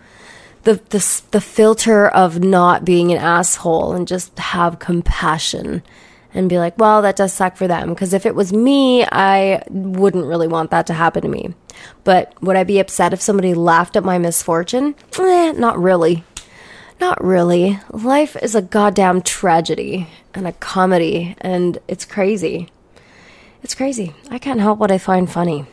the, 0.64 0.76
the, 0.90 1.22
the 1.32 1.42
filter 1.42 2.08
of 2.08 2.40
not 2.40 2.86
being 2.86 3.12
an 3.12 3.18
asshole 3.18 3.94
and 3.94 4.08
just 4.08 4.38
have 4.40 4.80
compassion 4.80 5.84
and 6.34 6.50
be 6.50 6.60
like, 6.60 6.78
well, 6.78 7.02
that 7.02 7.16
does 7.16 7.34
suck 7.34 7.58
for 7.58 7.68
them. 7.68 7.90
Because 7.90 8.14
if 8.14 8.26
it 8.26 8.36
was 8.36 8.54
me, 8.54 9.06
I 9.06 9.64
wouldn't 9.70 10.26
really 10.26 10.48
want 10.48 10.72
that 10.72 10.88
to 10.88 10.94
happen 10.94 11.22
to 11.24 11.28
me. 11.28 11.54
But 12.04 12.34
would 12.42 12.56
I 12.56 12.64
be 12.64 12.80
upset 12.80 13.14
if 13.14 13.22
somebody 13.22 13.54
laughed 13.54 13.96
at 13.96 14.04
my 14.04 14.18
misfortune? 14.18 14.96
Eh, 15.20 15.52
not 15.54 15.78
really. 15.78 16.24
Not 17.00 17.24
really. 17.24 17.80
Life 17.90 18.36
is 18.42 18.56
a 18.56 18.62
goddamn 18.62 19.22
tragedy 19.22 20.08
and 20.34 20.48
a 20.48 20.54
comedy, 20.54 21.36
and 21.42 21.80
it's 21.88 22.06
crazy. 22.06 22.70
It's 23.64 23.76
crazy. 23.76 24.14
I 24.30 24.38
can't 24.38 24.60
help 24.60 24.80
what 24.80 24.92
I 24.92 24.98
find 24.98 25.30
funny. 25.30 25.66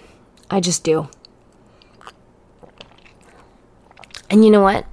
I 0.51 0.61
just 0.61 0.85
do. 0.85 1.09
And 4.31 4.45
you 4.45 4.51
know 4.51 4.63
what? 4.63 4.87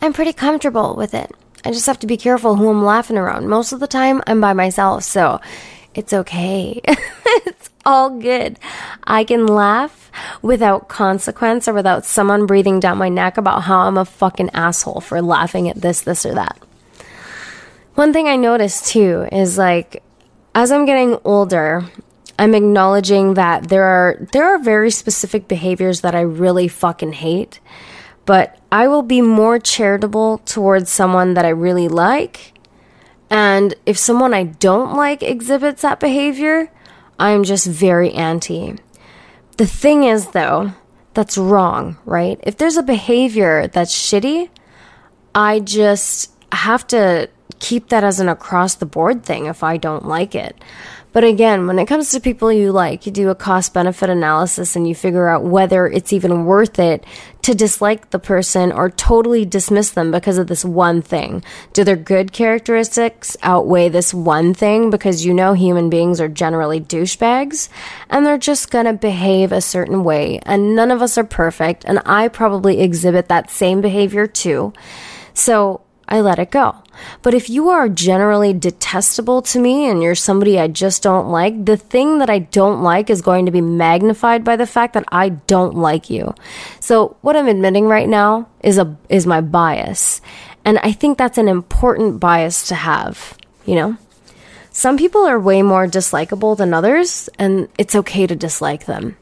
I'm 0.00 0.12
pretty 0.12 0.32
comfortable 0.32 0.96
with 0.96 1.14
it. 1.14 1.30
I 1.64 1.70
just 1.72 1.86
have 1.86 1.98
to 2.00 2.06
be 2.06 2.16
careful 2.16 2.56
who 2.56 2.68
I'm 2.68 2.84
laughing 2.84 3.18
around. 3.18 3.48
Most 3.48 3.72
of 3.72 3.80
the 3.80 3.86
time, 3.86 4.22
I'm 4.26 4.40
by 4.40 4.52
myself, 4.52 5.04
so 5.04 5.40
it's 5.94 6.12
okay. 6.12 6.80
it's 6.86 7.70
all 7.84 8.18
good. 8.18 8.58
I 9.04 9.24
can 9.24 9.46
laugh 9.46 10.10
without 10.42 10.88
consequence 10.88 11.68
or 11.68 11.74
without 11.74 12.04
someone 12.04 12.46
breathing 12.46 12.80
down 12.80 12.98
my 12.98 13.08
neck 13.08 13.36
about 13.36 13.62
how 13.62 13.80
I'm 13.80 13.98
a 13.98 14.04
fucking 14.04 14.50
asshole 14.54 15.00
for 15.00 15.20
laughing 15.20 15.68
at 15.68 15.80
this, 15.80 16.02
this, 16.02 16.24
or 16.24 16.34
that. 16.34 16.58
One 17.94 18.12
thing 18.12 18.28
I 18.28 18.36
noticed 18.36 18.86
too 18.86 19.28
is 19.30 19.58
like, 19.58 20.02
as 20.54 20.72
I'm 20.72 20.86
getting 20.86 21.18
older, 21.24 21.84
I'm 22.38 22.54
acknowledging 22.54 23.34
that 23.34 23.68
there 23.68 23.84
are 23.84 24.26
there 24.32 24.46
are 24.54 24.58
very 24.58 24.90
specific 24.90 25.46
behaviors 25.46 26.00
that 26.00 26.14
I 26.14 26.22
really 26.22 26.68
fucking 26.68 27.12
hate, 27.12 27.60
but 28.26 28.58
I 28.70 28.88
will 28.88 29.02
be 29.02 29.20
more 29.20 29.58
charitable 29.58 30.38
towards 30.38 30.90
someone 30.90 31.34
that 31.34 31.44
I 31.44 31.50
really 31.50 31.88
like. 31.88 32.54
And 33.28 33.74
if 33.86 33.96
someone 33.98 34.34
I 34.34 34.44
don't 34.44 34.96
like 34.96 35.22
exhibits 35.22 35.82
that 35.82 36.00
behavior, 36.00 36.70
I'm 37.18 37.44
just 37.44 37.66
very 37.66 38.12
anti. 38.12 38.76
The 39.56 39.66
thing 39.66 40.04
is 40.04 40.28
though, 40.28 40.72
that's 41.14 41.36
wrong, 41.36 41.98
right? 42.04 42.40
If 42.42 42.56
there's 42.56 42.76
a 42.76 42.82
behavior 42.82 43.66
that's 43.66 43.94
shitty, 43.94 44.48
I 45.34 45.60
just 45.60 46.32
have 46.52 46.86
to 46.88 47.28
keep 47.58 47.88
that 47.90 48.02
as 48.02 48.20
an 48.20 48.28
across 48.28 48.74
the 48.74 48.86
board 48.86 49.22
thing 49.24 49.46
if 49.46 49.62
I 49.62 49.76
don't 49.76 50.06
like 50.06 50.34
it. 50.34 50.56
But 51.12 51.24
again, 51.24 51.66
when 51.66 51.78
it 51.78 51.86
comes 51.86 52.10
to 52.10 52.20
people 52.20 52.52
you 52.52 52.70
like, 52.70 53.04
you 53.04 53.12
do 53.12 53.30
a 53.30 53.34
cost 53.34 53.74
benefit 53.74 54.08
analysis 54.08 54.76
and 54.76 54.86
you 54.86 54.94
figure 54.94 55.28
out 55.28 55.42
whether 55.42 55.86
it's 55.86 56.12
even 56.12 56.44
worth 56.44 56.78
it 56.78 57.04
to 57.42 57.54
dislike 57.54 58.10
the 58.10 58.18
person 58.18 58.70
or 58.70 58.90
totally 58.90 59.44
dismiss 59.44 59.90
them 59.90 60.12
because 60.12 60.38
of 60.38 60.46
this 60.46 60.64
one 60.64 61.02
thing. 61.02 61.42
Do 61.72 61.82
their 61.82 61.96
good 61.96 62.32
characteristics 62.32 63.36
outweigh 63.42 63.88
this 63.88 64.14
one 64.14 64.54
thing 64.54 64.90
because 64.90 65.24
you 65.24 65.34
know 65.34 65.54
human 65.54 65.90
beings 65.90 66.20
are 66.20 66.28
generally 66.28 66.80
douchebags 66.80 67.68
and 68.08 68.24
they're 68.24 68.38
just 68.38 68.70
gonna 68.70 68.92
behave 68.92 69.50
a 69.50 69.60
certain 69.60 70.04
way 70.04 70.38
and 70.44 70.76
none 70.76 70.90
of 70.90 71.02
us 71.02 71.18
are 71.18 71.24
perfect 71.24 71.84
and 71.84 72.00
I 72.06 72.28
probably 72.28 72.80
exhibit 72.80 73.28
that 73.28 73.50
same 73.50 73.80
behavior 73.80 74.26
too. 74.26 74.72
So 75.34 75.80
I 76.10 76.20
let 76.20 76.40
it 76.40 76.50
go. 76.50 76.76
But 77.22 77.34
if 77.34 77.48
you 77.48 77.68
are 77.68 77.88
generally 77.88 78.52
detestable 78.52 79.42
to 79.42 79.60
me 79.60 79.88
and 79.88 80.02
you're 80.02 80.16
somebody 80.16 80.58
I 80.58 80.66
just 80.66 81.02
don't 81.02 81.28
like, 81.28 81.64
the 81.64 81.76
thing 81.76 82.18
that 82.18 82.28
I 82.28 82.40
don't 82.40 82.82
like 82.82 83.08
is 83.10 83.22
going 83.22 83.46
to 83.46 83.52
be 83.52 83.60
magnified 83.60 84.42
by 84.42 84.56
the 84.56 84.66
fact 84.66 84.94
that 84.94 85.04
I 85.12 85.28
don't 85.28 85.76
like 85.76 86.10
you. 86.10 86.34
So 86.80 87.16
what 87.20 87.36
I'm 87.36 87.46
admitting 87.46 87.86
right 87.86 88.08
now 88.08 88.48
is 88.62 88.76
a 88.76 88.96
is 89.08 89.26
my 89.26 89.40
bias. 89.40 90.20
And 90.64 90.78
I 90.78 90.92
think 90.92 91.16
that's 91.16 91.38
an 91.38 91.48
important 91.48 92.20
bias 92.20 92.68
to 92.68 92.74
have, 92.74 93.38
you 93.64 93.76
know? 93.76 93.96
Some 94.72 94.98
people 94.98 95.26
are 95.26 95.38
way 95.38 95.62
more 95.62 95.86
dislikable 95.86 96.56
than 96.56 96.74
others, 96.74 97.28
and 97.38 97.68
it's 97.78 97.94
okay 97.94 98.26
to 98.26 98.36
dislike 98.36 98.86
them. 98.86 99.16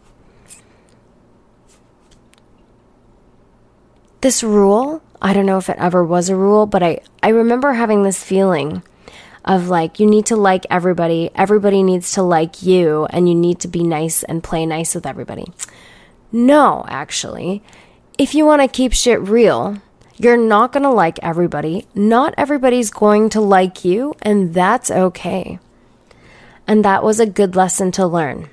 This 4.20 4.42
rule 4.42 5.02
I 5.20 5.32
don't 5.32 5.46
know 5.46 5.58
if 5.58 5.68
it 5.68 5.76
ever 5.78 6.04
was 6.04 6.28
a 6.28 6.36
rule, 6.36 6.66
but 6.66 6.82
I, 6.82 7.00
I 7.22 7.28
remember 7.30 7.72
having 7.72 8.02
this 8.02 8.22
feeling 8.22 8.82
of 9.44 9.68
like, 9.68 9.98
you 9.98 10.06
need 10.06 10.26
to 10.26 10.36
like 10.36 10.66
everybody, 10.70 11.30
everybody 11.34 11.82
needs 11.82 12.12
to 12.12 12.22
like 12.22 12.62
you, 12.62 13.06
and 13.10 13.28
you 13.28 13.34
need 13.34 13.60
to 13.60 13.68
be 13.68 13.82
nice 13.82 14.22
and 14.22 14.44
play 14.44 14.66
nice 14.66 14.94
with 14.94 15.06
everybody. 15.06 15.46
No, 16.30 16.84
actually. 16.88 17.62
If 18.18 18.34
you 18.34 18.44
want 18.44 18.62
to 18.62 18.68
keep 18.68 18.92
shit 18.92 19.20
real, 19.20 19.80
you're 20.16 20.36
not 20.36 20.72
going 20.72 20.82
to 20.82 20.90
like 20.90 21.18
everybody. 21.22 21.86
Not 21.94 22.34
everybody's 22.36 22.90
going 22.90 23.30
to 23.30 23.40
like 23.40 23.84
you, 23.84 24.14
and 24.22 24.52
that's 24.52 24.90
okay. 24.90 25.58
And 26.66 26.84
that 26.84 27.02
was 27.02 27.18
a 27.18 27.26
good 27.26 27.56
lesson 27.56 27.90
to 27.92 28.06
learn. 28.06 28.50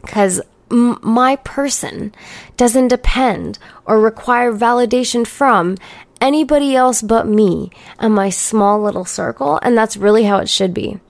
Because 0.00 0.40
m- 0.70 0.98
my 1.02 1.36
person 1.36 2.14
doesn't 2.56 2.88
depend 2.88 3.58
or 3.84 4.00
require 4.00 4.52
validation 4.52 5.26
from 5.26 5.76
anybody 6.20 6.76
else 6.76 7.02
but 7.02 7.26
me 7.26 7.70
and 7.98 8.14
my 8.14 8.30
small 8.30 8.80
little 8.80 9.04
circle, 9.04 9.58
and 9.62 9.76
that's 9.76 9.96
really 9.96 10.24
how 10.24 10.38
it 10.38 10.48
should 10.48 10.74
be. 10.74 11.00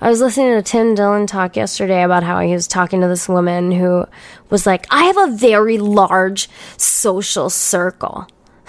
I 0.00 0.08
was 0.10 0.20
listening 0.20 0.52
to 0.52 0.62
Tim 0.62 0.94
Dillon 0.94 1.26
talk 1.26 1.56
yesterday 1.56 2.04
about 2.04 2.22
how 2.22 2.38
he 2.40 2.52
was 2.52 2.68
talking 2.68 3.00
to 3.00 3.08
this 3.08 3.28
woman 3.28 3.72
who 3.72 4.06
was 4.48 4.64
like, 4.64 4.86
I 4.90 5.04
have 5.04 5.16
a 5.16 5.36
very 5.36 5.78
large 5.78 6.48
social 6.76 7.50
circle. 7.50 8.28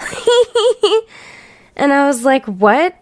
and 1.76 1.92
I 1.92 2.06
was 2.06 2.24
like, 2.24 2.46
What 2.46 2.96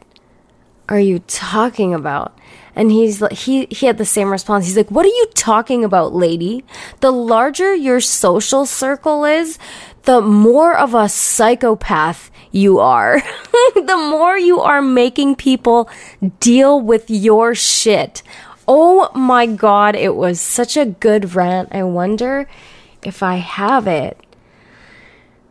are 0.90 1.00
you 1.00 1.20
talking 1.20 1.94
about? 1.94 2.37
And 2.78 2.92
he's 2.92 3.20
like, 3.20 3.32
he, 3.32 3.66
he 3.70 3.86
had 3.86 3.98
the 3.98 4.04
same 4.04 4.30
response. 4.30 4.66
He's 4.66 4.76
like, 4.76 4.92
what 4.92 5.04
are 5.04 5.08
you 5.08 5.26
talking 5.34 5.82
about, 5.82 6.14
lady? 6.14 6.64
The 7.00 7.10
larger 7.10 7.74
your 7.74 8.00
social 8.00 8.66
circle 8.66 9.24
is, 9.24 9.58
the 10.04 10.20
more 10.20 10.76
of 10.76 10.94
a 10.94 11.08
psychopath 11.08 12.30
you 12.52 12.78
are. 12.78 13.20
the 13.74 13.96
more 13.96 14.38
you 14.38 14.60
are 14.60 14.80
making 14.80 15.34
people 15.34 15.90
deal 16.38 16.80
with 16.80 17.10
your 17.10 17.52
shit. 17.52 18.22
Oh 18.68 19.10
my 19.12 19.46
God, 19.46 19.96
it 19.96 20.14
was 20.14 20.40
such 20.40 20.76
a 20.76 20.86
good 20.86 21.34
rant. 21.34 21.70
I 21.72 21.82
wonder 21.82 22.48
if 23.02 23.24
I 23.24 23.36
have 23.38 23.88
it. 23.88 24.24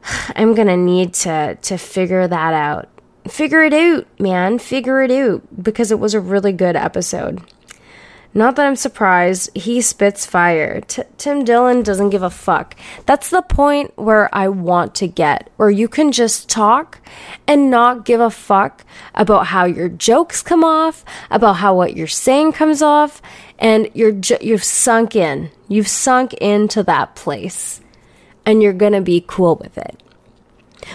I'm 0.33 0.55
gonna 0.55 0.77
need 0.77 1.13
to, 1.15 1.57
to 1.61 1.77
figure 1.77 2.25
that 2.25 2.53
out 2.53 2.87
figure 3.27 3.63
it 3.63 3.73
out, 3.73 4.07
man. 4.19 4.59
Figure 4.59 5.01
it 5.01 5.11
out 5.11 5.41
because 5.61 5.91
it 5.91 5.99
was 5.99 6.13
a 6.13 6.19
really 6.19 6.51
good 6.51 6.75
episode. 6.75 7.41
Not 8.33 8.55
that 8.55 8.67
I'm 8.67 8.75
surprised, 8.75 9.49
he 9.57 9.81
spits 9.81 10.25
fire. 10.25 10.81
T- 10.81 11.01
Tim 11.17 11.43
Dillon 11.43 11.81
doesn't 11.81 12.11
give 12.11 12.21
a 12.21 12.29
fuck. 12.29 12.75
That's 13.07 13.31
the 13.31 13.41
point 13.41 13.93
where 13.97 14.29
I 14.35 14.47
want 14.49 14.93
to 14.95 15.07
get, 15.07 15.49
where 15.55 15.71
you 15.71 15.87
can 15.87 16.11
just 16.11 16.47
talk 16.47 16.99
and 17.47 17.71
not 17.71 18.05
give 18.05 18.19
a 18.19 18.29
fuck 18.29 18.85
about 19.15 19.47
how 19.47 19.65
your 19.65 19.89
jokes 19.89 20.43
come 20.43 20.63
off, 20.63 21.03
about 21.31 21.53
how 21.53 21.75
what 21.75 21.95
you're 21.95 22.05
saying 22.05 22.51
comes 22.51 22.81
off, 22.83 23.23
and 23.57 23.89
you're 23.95 24.11
ju- 24.11 24.37
you've 24.39 24.63
sunk 24.63 25.15
in. 25.15 25.49
You've 25.67 25.87
sunk 25.87 26.33
into 26.35 26.83
that 26.83 27.15
place, 27.15 27.81
and 28.45 28.61
you're 28.61 28.73
gonna 28.73 29.01
be 29.01 29.23
cool 29.25 29.55
with 29.55 29.77
it 29.79 30.03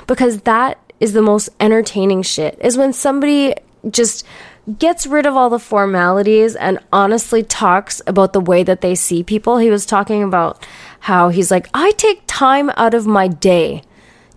because 0.06 0.42
that 0.42 0.78
is 1.03 1.12
the 1.12 1.20
most 1.20 1.48
entertaining 1.59 2.22
shit 2.22 2.57
is 2.61 2.78
when 2.78 2.92
somebody 2.92 3.53
just 3.90 4.24
gets 4.78 5.05
rid 5.05 5.26
of 5.26 5.34
all 5.34 5.50
the 5.50 5.59
formalities 5.59 6.55
and 6.55 6.78
honestly 6.92 7.42
talks 7.42 8.00
about 8.07 8.32
the 8.32 8.40
way 8.40 8.62
that 8.62 8.82
they 8.82 8.94
see 8.94 9.24
people. 9.24 9.57
He 9.57 9.68
was 9.68 9.84
talking 9.84 10.22
about 10.22 10.64
how 11.00 11.30
he's 11.30 11.50
like, 11.50 11.68
I 11.74 11.90
take 11.92 12.22
time 12.28 12.70
out 12.76 12.94
of 12.94 13.05
my 13.05 13.26
day 13.26 13.82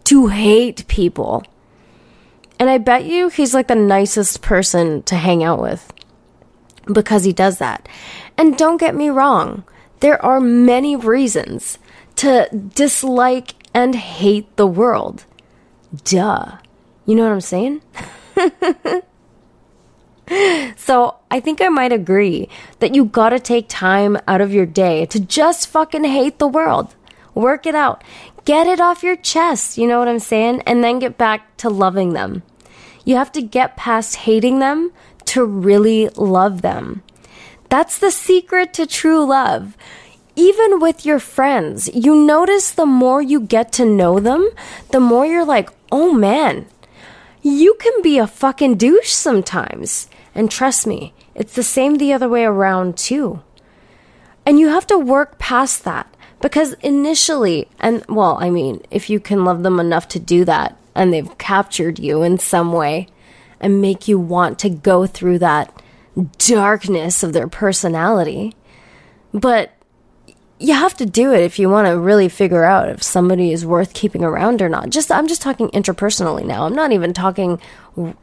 to 0.06 0.28
hate 0.28 0.88
people. 0.88 1.44
And 2.60 2.68
I 2.68 2.80
bet 2.80 3.06
you 3.06 3.30
he's 3.30 3.54
like 3.54 3.68
the 3.68 3.76
nicest 3.76 4.42
person 4.42 5.04
to 5.04 5.16
hang 5.16 5.44
out 5.44 5.62
with 5.62 5.94
because 6.92 7.26
he 7.26 7.32
does 7.32 7.60
that. 7.60 7.88
And 8.40 8.58
don't 8.58 8.80
get 8.80 8.96
me 8.96 9.10
wrong, 9.10 9.66
there 10.00 10.24
are 10.26 10.40
many 10.40 10.96
reasons 10.96 11.78
to 12.16 12.50
dislike 12.74 13.54
and 13.72 13.94
hate 13.94 14.56
the 14.56 14.66
world. 14.66 15.26
Duh. 16.04 16.58
You 17.06 17.16
know 17.16 17.24
what 17.24 17.32
I'm 17.32 17.42
saying? 17.42 17.82
so 20.76 21.18
I 21.30 21.40
think 21.40 21.62
I 21.62 21.70
might 21.70 21.92
agree 21.92 22.50
that 22.80 22.96
you 22.96 23.06
gotta 23.06 23.40
take 23.40 23.68
time 23.70 24.18
out 24.28 24.42
of 24.42 24.54
your 24.54 24.66
day 24.66 25.06
to 25.08 25.20
just 25.20 25.68
fucking 25.68 26.04
hate 26.04 26.40
the 26.40 26.48
world. 26.48 26.96
Work 27.34 27.66
it 27.66 27.76
out. 27.76 28.04
Get 28.46 28.68
it 28.68 28.80
off 28.80 29.04
your 29.04 29.16
chest. 29.16 29.78
You 29.78 29.88
know 29.88 30.00
what 30.00 30.08
I'm 30.08 30.20
saying? 30.20 30.62
And 30.66 30.84
then 30.84 31.00
get 31.00 31.18
back 31.18 31.58
to 31.58 31.70
loving 31.70 32.14
them. 32.14 32.44
You 33.04 33.16
have 33.16 33.32
to 33.34 33.42
get 33.42 33.78
past 33.78 34.16
hating 34.16 34.60
them 34.60 34.92
to 35.26 35.46
really 35.46 36.10
love 36.10 36.62
them. 36.62 37.04
That's 37.70 38.00
the 38.00 38.12
secret 38.12 38.74
to 38.74 38.88
true 38.88 39.26
love 39.26 39.76
even 40.36 40.80
with 40.80 41.06
your 41.06 41.20
friends, 41.20 41.90
you 41.94 42.16
notice 42.16 42.72
the 42.72 42.86
more 42.86 43.22
you 43.22 43.40
get 43.40 43.72
to 43.74 43.86
know 43.86 44.20
them, 44.20 44.50
the 44.92 45.00
more 45.00 45.26
you're 45.26 45.46
like, 45.46 45.70
oh 45.96 46.12
man, 46.12 46.66
you 47.42 47.74
can 47.80 48.02
be 48.02 48.18
a 48.18 48.28
fucking 48.28 48.76
douche 48.76 49.12
sometimes. 49.12 50.10
And 50.36 50.52
trust 50.52 50.86
me, 50.86 51.14
it's 51.34 51.56
the 51.56 51.64
same 51.64 51.96
the 51.96 52.12
other 52.12 52.28
way 52.28 52.44
around 52.44 52.98
too. 52.98 53.42
And 54.46 54.60
you 54.60 54.68
have 54.68 54.86
to 54.88 54.98
work 54.98 55.40
past 55.40 55.86
that 55.86 56.14
because 56.42 56.74
initially, 56.84 57.70
and 57.80 58.04
well, 58.10 58.38
I 58.42 58.50
mean, 58.50 58.82
if 58.92 59.10
you 59.10 59.22
can 59.22 59.46
love 59.46 59.64
them 59.64 59.80
enough 59.80 60.10
to 60.10 60.20
do 60.20 60.44
that 60.44 60.78
and 60.94 61.14
they've 61.14 61.38
captured 61.38 61.98
you 61.98 62.24
in 62.24 62.40
some 62.40 62.74
way 62.74 63.08
and 63.62 63.80
make 63.80 64.06
you 64.06 64.20
want 64.20 64.60
to 64.60 64.70
go 64.70 65.08
through 65.08 65.40
that 65.40 65.82
darkness 66.38 67.24
of 67.24 67.32
their 67.32 67.48
personality, 67.48 68.54
But 69.34 69.75
you 70.60 70.74
have 70.74 70.96
to 70.96 71.06
do 71.06 71.34
it 71.34 71.42
if 71.42 71.60
you 71.60 71.70
want 71.70 71.88
to 71.88 72.00
really 72.00 72.30
figure 72.30 72.64
out 72.64 72.88
if 72.88 73.04
somebody 73.04 73.52
is 73.52 73.66
worth 73.66 73.94
keeping 73.94 74.24
around 74.24 74.62
or 74.62 74.70
not. 74.70 74.90
Just 74.90 75.12
I'm 75.12 75.28
just 75.28 75.42
talking 75.42 75.68
interpersonally 75.70 76.46
now. 76.46 76.66
I'm 76.66 76.76
not 76.76 76.92
even 76.92 77.14
talking 77.14 77.60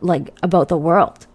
like 0.01 0.35
about 0.43 0.69
the 0.69 0.79
world. 0.79 1.27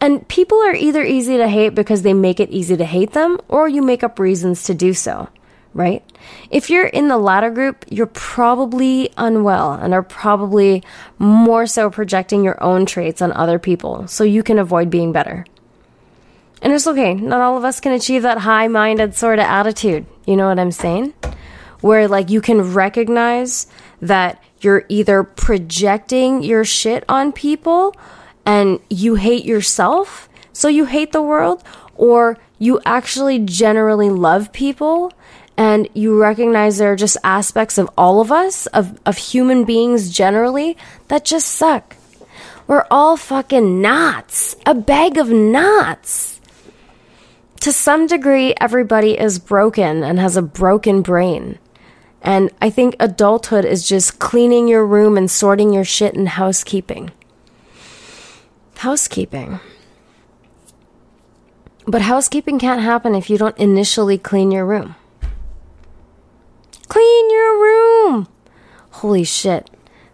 And 0.00 0.26
people 0.28 0.58
are 0.58 0.74
either 0.74 1.04
easy 1.04 1.36
to 1.36 1.48
hate 1.48 1.70
because 1.70 2.02
they 2.02 2.14
make 2.14 2.40
it 2.40 2.50
easy 2.50 2.76
to 2.76 2.84
hate 2.84 3.12
them 3.12 3.38
or 3.48 3.68
you 3.68 3.82
make 3.82 4.04
up 4.04 4.18
reasons 4.18 4.62
to 4.64 4.74
do 4.74 4.94
so, 4.94 5.28
right? 5.74 6.04
If 6.50 6.70
you're 6.70 6.86
in 6.86 7.08
the 7.08 7.18
latter 7.18 7.50
group, 7.50 7.84
you're 7.88 8.06
probably 8.06 9.10
unwell 9.16 9.72
and 9.72 9.92
are 9.92 10.04
probably 10.04 10.84
more 11.18 11.66
so 11.66 11.90
projecting 11.90 12.44
your 12.44 12.62
own 12.62 12.86
traits 12.86 13.20
on 13.20 13.32
other 13.32 13.58
people 13.58 14.06
so 14.06 14.22
you 14.22 14.44
can 14.44 14.58
avoid 14.58 14.88
being 14.88 15.10
better. 15.10 15.44
And 16.60 16.72
it's 16.72 16.86
okay. 16.86 17.14
Not 17.14 17.40
all 17.40 17.56
of 17.56 17.64
us 17.64 17.80
can 17.80 17.92
achieve 17.92 18.22
that 18.22 18.38
high 18.38 18.68
minded 18.68 19.14
sort 19.14 19.38
of 19.38 19.44
attitude. 19.44 20.06
You 20.26 20.36
know 20.36 20.48
what 20.48 20.58
I'm 20.58 20.72
saying? 20.72 21.14
Where, 21.80 22.08
like, 22.08 22.30
you 22.30 22.40
can 22.40 22.74
recognize 22.74 23.66
that 24.02 24.42
you're 24.60 24.84
either 24.88 25.22
projecting 25.22 26.42
your 26.42 26.64
shit 26.64 27.04
on 27.08 27.32
people 27.32 27.94
and 28.44 28.80
you 28.90 29.14
hate 29.14 29.44
yourself, 29.44 30.28
so 30.52 30.68
you 30.68 30.86
hate 30.86 31.12
the 31.12 31.22
world, 31.22 31.62
or 31.94 32.38
you 32.58 32.80
actually 32.84 33.38
generally 33.38 34.10
love 34.10 34.52
people 34.52 35.12
and 35.56 35.88
you 35.92 36.18
recognize 36.18 36.78
there 36.78 36.92
are 36.92 36.96
just 36.96 37.16
aspects 37.24 37.78
of 37.78 37.90
all 37.98 38.20
of 38.20 38.30
us, 38.30 38.66
of, 38.66 38.98
of 39.04 39.18
human 39.18 39.64
beings 39.64 40.08
generally, 40.08 40.76
that 41.08 41.24
just 41.24 41.48
suck. 41.48 41.96
We're 42.68 42.86
all 42.90 43.16
fucking 43.16 43.80
knots. 43.80 44.54
A 44.66 44.74
bag 44.74 45.18
of 45.18 45.30
knots 45.30 46.37
to 47.60 47.72
some 47.72 48.06
degree, 48.06 48.54
everybody 48.60 49.18
is 49.18 49.38
broken 49.38 50.02
and 50.02 50.18
has 50.18 50.36
a 50.36 50.42
broken 50.42 51.02
brain. 51.02 51.58
And 52.22 52.50
I 52.60 52.70
think 52.70 52.96
adulthood 52.98 53.64
is 53.64 53.88
just 53.88 54.18
cleaning 54.18 54.68
your 54.68 54.84
room 54.84 55.16
and 55.16 55.30
sorting 55.30 55.72
your 55.72 55.84
shit 55.84 56.14
and 56.14 56.28
housekeeping. 56.28 57.10
Housekeeping. 58.76 59.60
But 61.86 62.02
housekeeping 62.02 62.58
can't 62.58 62.82
happen 62.82 63.14
if 63.14 63.30
you 63.30 63.38
don't 63.38 63.56
initially 63.56 64.18
clean 64.18 64.50
your 64.50 64.66
room. 64.66 64.94
Clean 66.88 67.30
your 67.30 67.62
room! 67.62 68.28
Holy 68.90 69.24
shit. 69.24 69.70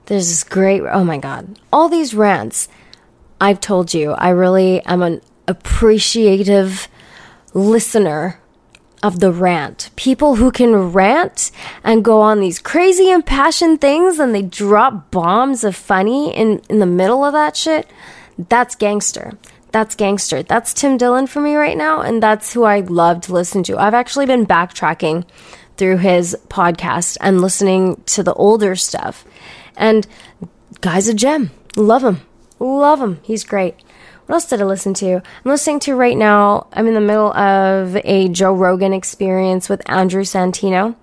There's 0.07 0.29
this 0.29 0.45
great, 0.45 0.83
oh 0.83 1.05
my 1.05 1.19
god. 1.19 1.59
All 1.73 1.89
these 1.89 2.15
rants. 2.15 2.69
I've 3.41 3.61
told 3.61 3.95
you, 3.95 4.13
I 4.13 4.29
really 4.31 4.81
am 4.83 5.03
an 5.03 5.21
appreciative 5.49 6.89
listener 7.55 8.41
of 9.03 9.21
the 9.21 9.33
rant. 9.33 9.91
People 9.97 10.37
who 10.37 10.51
can 10.51 10.93
rant 10.93 11.51
and 11.83 12.05
go 12.05 12.21
on 12.21 12.41
these 12.41 12.59
crazy 12.59 13.11
impassioned 13.11 13.81
things 13.81 14.19
and 14.19 14.35
they 14.35 14.43
drop 14.43 15.11
bombs 15.11 15.63
of 15.63 15.77
funny 15.77 16.35
in, 16.35 16.61
in 16.69 16.79
the 16.79 16.87
middle 16.87 17.25
of 17.25 17.33
that 17.33 17.57
shit. 17.57 17.87
That's 18.39 18.75
gangster. 18.75 19.33
That's 19.73 19.95
gangster. 19.95 20.43
That's 20.43 20.73
Tim 20.73 20.97
Dillon 20.97 21.27
for 21.27 21.41
me 21.41 21.57
right 21.57 21.77
now, 21.77 22.01
and 22.01 22.23
that's 22.23 22.53
who 22.53 22.63
I 22.63 22.79
love 22.81 23.23
to 23.23 23.33
listen 23.33 23.65
to. 23.65 23.77
I've 23.77 23.93
actually 23.93 24.25
been 24.25 24.47
backtracking 24.47 25.25
through 25.77 25.97
his 25.99 26.37
podcast 26.49 27.17
and 27.21 27.41
listening 27.41 28.01
to 28.07 28.23
the 28.23 28.35
older 28.35 28.77
stuff. 28.77 29.25
And 29.77 30.07
guy's 30.81 31.09
a 31.09 31.15
gem. 31.15 31.51
Love 31.77 32.05
him. 32.05 32.21
Love 32.61 33.01
him. 33.01 33.19
He's 33.23 33.43
great. 33.43 33.75
What 34.27 34.37
else 34.37 34.47
did 34.47 34.63
I 34.63 34.65
listen 34.65 34.95
to? 34.95 35.17
I'm 35.17 35.23
listening 35.45 35.81
to 35.81 35.95
right 35.95 36.17
now, 36.17 36.69
I'm 36.73 36.87
in 36.87 36.95
the 36.95 37.01
middle 37.01 37.37
of 37.37 37.97
a 38.05 38.29
Joe 38.29 38.55
Rogan 38.55 38.95
experience 38.95 39.69
with 39.69 39.83
Andrew 39.89 40.23
Santino, 40.23 40.97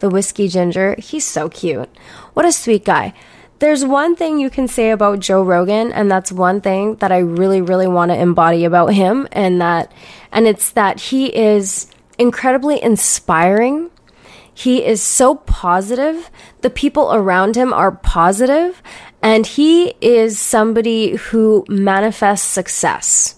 the 0.00 0.10
whiskey 0.10 0.46
ginger. 0.46 0.94
He's 0.98 1.24
so 1.24 1.48
cute. 1.48 1.88
What 2.34 2.44
a 2.44 2.52
sweet 2.52 2.84
guy. 2.84 3.14
There's 3.60 3.82
one 3.82 4.14
thing 4.14 4.38
you 4.38 4.50
can 4.50 4.68
say 4.68 4.90
about 4.90 5.20
Joe 5.20 5.42
Rogan, 5.42 5.90
and 5.90 6.10
that's 6.10 6.30
one 6.30 6.60
thing 6.60 6.96
that 6.96 7.10
I 7.10 7.18
really, 7.18 7.62
really 7.62 7.86
want 7.88 8.10
to 8.10 8.20
embody 8.20 8.66
about 8.66 8.88
him, 8.88 9.26
and 9.32 9.58
that, 9.62 9.90
and 10.30 10.46
it's 10.46 10.70
that 10.72 11.00
he 11.00 11.34
is 11.34 11.86
incredibly 12.18 12.82
inspiring. 12.82 13.90
He 14.52 14.84
is 14.84 15.02
so 15.02 15.36
positive. 15.36 16.30
The 16.60 16.68
people 16.68 17.14
around 17.14 17.56
him 17.56 17.72
are 17.72 17.92
positive, 17.92 18.82
and 19.22 19.46
he 19.46 19.94
is 20.00 20.38
somebody 20.38 21.16
who 21.16 21.64
manifests 21.68 22.46
success. 22.46 23.36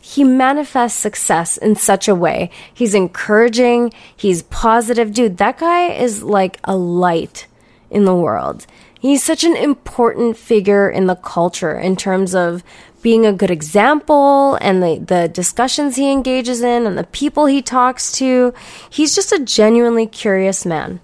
He 0.00 0.24
manifests 0.24 0.98
success 0.98 1.56
in 1.56 1.76
such 1.76 2.08
a 2.08 2.14
way. 2.14 2.50
He's 2.72 2.94
encouraging, 2.94 3.92
he's 4.16 4.42
positive. 4.44 5.12
Dude, 5.12 5.38
that 5.38 5.58
guy 5.58 5.86
is 5.86 6.22
like 6.22 6.58
a 6.64 6.76
light 6.76 7.46
in 7.90 8.04
the 8.04 8.14
world. 8.14 8.66
He's 9.00 9.22
such 9.22 9.42
an 9.42 9.56
important 9.56 10.36
figure 10.36 10.88
in 10.88 11.06
the 11.06 11.16
culture 11.16 11.78
in 11.78 11.96
terms 11.96 12.34
of 12.34 12.62
being 13.02 13.26
a 13.26 13.32
good 13.32 13.50
example 13.50 14.56
and 14.60 14.82
the, 14.82 14.98
the 14.98 15.28
discussions 15.28 15.96
he 15.96 16.10
engages 16.10 16.62
in 16.62 16.86
and 16.86 16.96
the 16.96 17.04
people 17.04 17.46
he 17.46 17.60
talks 17.60 18.12
to. 18.12 18.54
He's 18.88 19.14
just 19.14 19.32
a 19.32 19.44
genuinely 19.44 20.06
curious 20.06 20.64
man. 20.64 21.00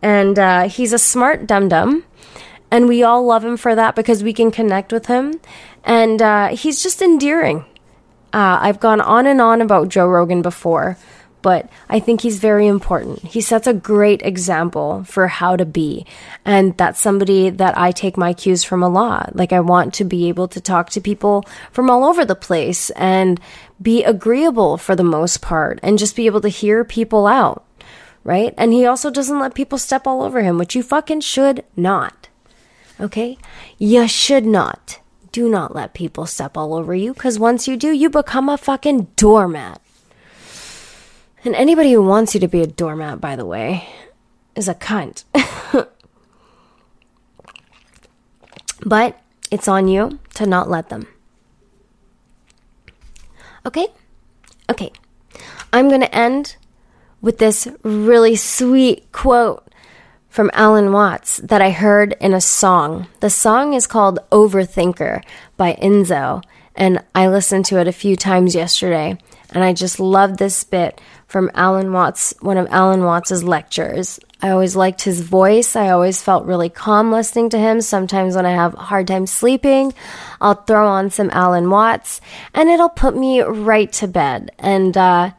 And 0.00 0.38
uh, 0.38 0.68
he's 0.68 0.92
a 0.92 0.98
smart 0.98 1.46
dum 1.46 1.68
dum 1.68 2.04
and 2.70 2.88
we 2.88 3.02
all 3.02 3.24
love 3.24 3.44
him 3.44 3.56
for 3.56 3.74
that 3.74 3.94
because 3.94 4.22
we 4.22 4.32
can 4.32 4.50
connect 4.50 4.92
with 4.92 5.06
him. 5.06 5.40
And 5.84 6.20
uh, 6.20 6.48
he's 6.48 6.82
just 6.82 7.02
endearing. 7.02 7.64
Uh, 8.32 8.58
I've 8.60 8.80
gone 8.80 9.00
on 9.00 9.26
and 9.26 9.40
on 9.40 9.60
about 9.60 9.90
Joe 9.90 10.08
Rogan 10.08 10.42
before, 10.42 10.98
but 11.40 11.68
I 11.88 12.00
think 12.00 12.22
he's 12.22 12.38
very 12.38 12.66
important. 12.66 13.20
He 13.20 13.40
sets 13.42 13.66
a 13.66 13.74
great 13.74 14.22
example 14.22 15.04
for 15.04 15.28
how 15.28 15.56
to 15.56 15.64
be. 15.64 16.06
And 16.44 16.76
that's 16.76 16.98
somebody 16.98 17.50
that 17.50 17.78
I 17.78 17.92
take 17.92 18.16
my 18.16 18.32
cues 18.32 18.64
from 18.64 18.82
a 18.82 18.88
lot. 18.88 19.36
Like, 19.36 19.52
I 19.52 19.60
want 19.60 19.94
to 19.94 20.04
be 20.04 20.28
able 20.28 20.48
to 20.48 20.60
talk 20.60 20.90
to 20.90 21.00
people 21.00 21.44
from 21.70 21.90
all 21.90 22.02
over 22.02 22.24
the 22.24 22.34
place 22.34 22.90
and 22.90 23.38
be 23.80 24.02
agreeable 24.02 24.78
for 24.78 24.96
the 24.96 25.04
most 25.04 25.42
part 25.42 25.78
and 25.82 25.98
just 25.98 26.16
be 26.16 26.26
able 26.26 26.40
to 26.40 26.48
hear 26.48 26.82
people 26.82 27.26
out. 27.26 27.62
Right? 28.24 28.54
And 28.56 28.72
he 28.72 28.86
also 28.86 29.10
doesn't 29.10 29.38
let 29.38 29.54
people 29.54 29.76
step 29.76 30.06
all 30.06 30.22
over 30.22 30.42
him, 30.42 30.56
which 30.56 30.74
you 30.74 30.82
fucking 30.82 31.20
should 31.20 31.62
not. 31.76 32.30
Okay? 33.00 33.38
You 33.78 34.06
should 34.08 34.46
not. 34.46 35.00
Do 35.32 35.48
not 35.48 35.74
let 35.74 35.94
people 35.94 36.26
step 36.26 36.56
all 36.56 36.74
over 36.74 36.94
you 36.94 37.12
because 37.12 37.38
once 37.38 37.66
you 37.66 37.76
do, 37.76 37.90
you 37.90 38.08
become 38.08 38.48
a 38.48 38.56
fucking 38.56 39.08
doormat. 39.16 39.80
And 41.44 41.54
anybody 41.56 41.92
who 41.92 42.02
wants 42.02 42.34
you 42.34 42.40
to 42.40 42.48
be 42.48 42.62
a 42.62 42.66
doormat, 42.66 43.20
by 43.20 43.36
the 43.36 43.44
way, 43.44 43.88
is 44.54 44.68
a 44.68 44.74
cunt. 44.74 45.24
but 48.86 49.20
it's 49.50 49.68
on 49.68 49.88
you 49.88 50.20
to 50.34 50.46
not 50.46 50.70
let 50.70 50.88
them. 50.88 51.06
Okay? 53.66 53.88
Okay. 54.70 54.92
I'm 55.72 55.88
going 55.88 56.00
to 56.00 56.14
end 56.14 56.56
with 57.20 57.38
this 57.38 57.66
really 57.82 58.36
sweet 58.36 59.10
quote 59.10 59.63
from 60.34 60.50
Alan 60.52 60.90
Watts 60.90 61.36
that 61.44 61.62
I 61.62 61.70
heard 61.70 62.16
in 62.20 62.34
a 62.34 62.40
song. 62.40 63.06
The 63.20 63.30
song 63.30 63.72
is 63.72 63.86
called 63.86 64.18
Overthinker 64.32 65.22
by 65.56 65.74
INZO, 65.74 66.42
and 66.74 67.04
I 67.14 67.28
listened 67.28 67.66
to 67.66 67.78
it 67.78 67.86
a 67.86 67.92
few 67.92 68.16
times 68.16 68.52
yesterday, 68.52 69.16
and 69.50 69.62
I 69.62 69.72
just 69.72 70.00
love 70.00 70.36
this 70.36 70.64
bit 70.64 71.00
from 71.28 71.52
Alan 71.54 71.92
Watts, 71.92 72.34
one 72.40 72.56
of 72.56 72.66
Alan 72.70 73.04
Watts's 73.04 73.44
lectures. 73.44 74.18
I 74.42 74.50
always 74.50 74.74
liked 74.74 75.02
his 75.02 75.20
voice. 75.20 75.76
I 75.76 75.90
always 75.90 76.20
felt 76.20 76.46
really 76.46 76.68
calm 76.68 77.12
listening 77.12 77.50
to 77.50 77.58
him. 77.58 77.80
Sometimes 77.80 78.34
when 78.34 78.44
I 78.44 78.54
have 78.54 78.74
a 78.74 78.78
hard 78.78 79.06
time 79.06 79.28
sleeping, 79.28 79.94
I'll 80.40 80.54
throw 80.54 80.88
on 80.88 81.10
some 81.10 81.30
Alan 81.30 81.70
Watts 81.70 82.20
and 82.52 82.68
it'll 82.68 82.88
put 82.88 83.16
me 83.16 83.40
right 83.40 83.92
to 83.92 84.08
bed. 84.08 84.50
And 84.58 84.96
uh, 84.96 85.30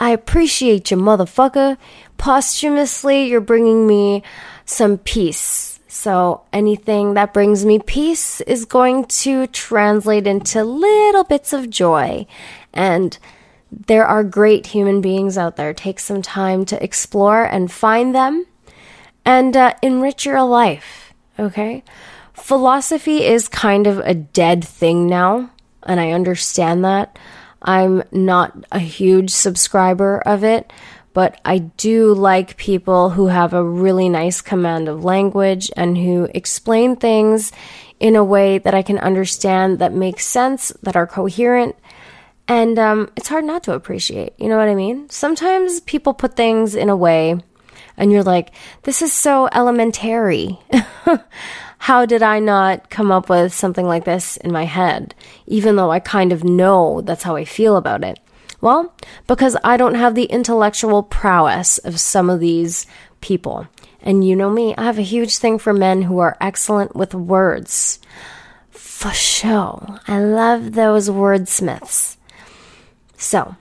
I 0.00 0.10
appreciate 0.10 0.90
you, 0.90 0.96
motherfucker 0.96 1.76
posthumously, 2.20 3.24
you're 3.24 3.40
bringing 3.40 3.86
me 3.86 4.22
some 4.66 4.98
peace. 4.98 5.80
So 5.88 6.42
anything 6.52 7.14
that 7.14 7.32
brings 7.32 7.64
me 7.64 7.78
peace 7.78 8.42
is 8.42 8.66
going 8.66 9.06
to 9.06 9.46
translate 9.46 10.26
into 10.26 10.62
little 10.62 11.24
bits 11.24 11.54
of 11.54 11.70
joy. 11.70 12.26
And 12.74 13.18
there 13.72 14.04
are 14.04 14.22
great 14.22 14.66
human 14.66 15.00
beings 15.00 15.38
out 15.38 15.56
there. 15.56 15.72
Take 15.72 15.98
some 15.98 16.20
time 16.20 16.66
to 16.66 16.84
explore 16.84 17.42
and 17.42 17.72
find 17.72 18.14
them 18.14 18.44
and 19.24 19.56
uh, 19.56 19.74
enrich 19.80 20.26
your 20.26 20.42
life. 20.42 21.14
Okay? 21.38 21.82
Philosophy 22.34 23.24
is 23.24 23.48
kind 23.48 23.86
of 23.86 23.98
a 24.00 24.14
dead 24.14 24.62
thing 24.62 25.06
now, 25.06 25.50
and 25.84 25.98
I 25.98 26.10
understand 26.12 26.84
that. 26.84 27.18
I'm 27.62 28.02
not 28.10 28.64
a 28.72 28.78
huge 28.78 29.30
subscriber 29.30 30.22
of 30.24 30.44
it, 30.44 30.72
but 31.12 31.40
I 31.44 31.58
do 31.58 32.14
like 32.14 32.56
people 32.56 33.10
who 33.10 33.26
have 33.26 33.52
a 33.52 33.64
really 33.64 34.08
nice 34.08 34.40
command 34.40 34.88
of 34.88 35.04
language 35.04 35.70
and 35.76 35.96
who 35.98 36.28
explain 36.34 36.96
things 36.96 37.52
in 37.98 38.16
a 38.16 38.24
way 38.24 38.58
that 38.58 38.74
I 38.74 38.82
can 38.82 38.98
understand 38.98 39.78
that 39.80 39.92
makes 39.92 40.26
sense, 40.26 40.72
that 40.82 40.96
are 40.96 41.06
coherent, 41.06 41.76
And 42.48 42.78
um, 42.80 43.10
it's 43.16 43.28
hard 43.28 43.44
not 43.44 43.62
to 43.64 43.74
appreciate. 43.74 44.32
You 44.38 44.48
know 44.48 44.56
what 44.58 44.68
I 44.68 44.74
mean? 44.74 45.08
Sometimes 45.08 45.80
people 45.80 46.14
put 46.14 46.34
things 46.34 46.74
in 46.74 46.88
a 46.88 46.96
way 46.96 47.38
and 47.96 48.10
you're 48.10 48.24
like, 48.24 48.52
this 48.82 49.02
is 49.02 49.12
so 49.12 49.48
elementary. 49.52 50.58
How 51.84 52.04
did 52.04 52.22
I 52.22 52.40
not 52.40 52.90
come 52.90 53.10
up 53.10 53.30
with 53.30 53.54
something 53.54 53.86
like 53.86 54.04
this 54.04 54.36
in 54.36 54.52
my 54.52 54.64
head, 54.64 55.14
even 55.46 55.76
though 55.76 55.90
I 55.90 55.98
kind 55.98 56.30
of 56.30 56.44
know 56.44 57.00
that's 57.00 57.22
how 57.22 57.36
I 57.36 57.46
feel 57.46 57.76
about 57.76 58.04
it? 58.04 58.20
Well, 58.60 58.94
because 59.26 59.56
I 59.64 59.78
don't 59.78 59.94
have 59.94 60.14
the 60.14 60.26
intellectual 60.26 61.02
prowess 61.02 61.78
of 61.78 61.98
some 61.98 62.28
of 62.28 62.38
these 62.38 62.86
people. 63.22 63.66
And 64.02 64.22
you 64.22 64.36
know 64.36 64.50
me, 64.50 64.74
I 64.76 64.84
have 64.84 64.98
a 64.98 65.02
huge 65.02 65.38
thing 65.38 65.58
for 65.58 65.72
men 65.72 66.02
who 66.02 66.18
are 66.18 66.36
excellent 66.38 66.94
with 66.94 67.14
words. 67.14 67.98
For 68.68 69.12
sure. 69.12 70.00
I 70.06 70.20
love 70.20 70.72
those 70.72 71.08
wordsmiths. 71.08 72.18
So, 73.16 73.56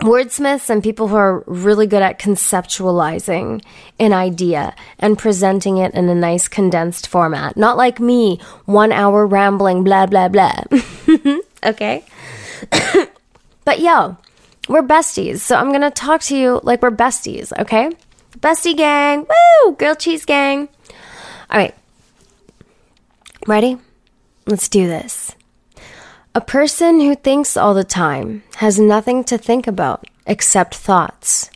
wordsmiths 0.00 0.68
and 0.68 0.82
people 0.82 1.08
who 1.08 1.16
are 1.16 1.42
really 1.46 1.86
good 1.86 2.02
at 2.02 2.18
conceptualizing 2.18 3.62
an 3.98 4.12
idea 4.12 4.74
and 4.98 5.18
presenting 5.18 5.78
it 5.78 5.94
in 5.94 6.08
a 6.08 6.14
nice 6.14 6.48
condensed 6.48 7.06
format. 7.06 7.56
Not 7.56 7.76
like 7.76 7.98
me, 7.98 8.40
one 8.66 8.92
hour 8.92 9.26
rambling, 9.26 9.84
blah, 9.84 10.06
blah, 10.06 10.28
blah. 10.28 10.64
okay? 11.64 12.04
but 13.64 13.80
yo, 13.80 14.16
we're 14.68 14.82
besties. 14.82 15.38
So 15.38 15.56
I'm 15.56 15.70
going 15.70 15.80
to 15.80 15.90
talk 15.90 16.20
to 16.22 16.36
you 16.36 16.60
like 16.62 16.82
we're 16.82 16.90
besties, 16.90 17.52
okay? 17.58 17.90
Bestie 18.38 18.76
gang. 18.76 19.26
Woo! 19.64 19.76
Grilled 19.76 19.98
cheese 19.98 20.24
gang. 20.24 20.68
All 21.50 21.58
right. 21.58 21.74
Ready? 23.46 23.78
Let's 24.46 24.68
do 24.68 24.86
this. 24.86 25.34
A 26.36 26.40
person 26.42 27.00
who 27.00 27.14
thinks 27.14 27.56
all 27.56 27.72
the 27.72 27.82
time 27.82 28.42
has 28.56 28.78
nothing 28.78 29.24
to 29.24 29.38
think 29.38 29.66
about 29.66 30.04
except 30.26 30.74
thoughts. 30.74 31.50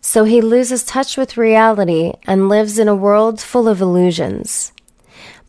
So 0.00 0.24
he 0.24 0.40
loses 0.40 0.82
touch 0.82 1.18
with 1.18 1.36
reality 1.36 2.14
and 2.26 2.48
lives 2.48 2.78
in 2.78 2.88
a 2.88 2.94
world 2.94 3.38
full 3.38 3.68
of 3.68 3.82
illusions. 3.82 4.72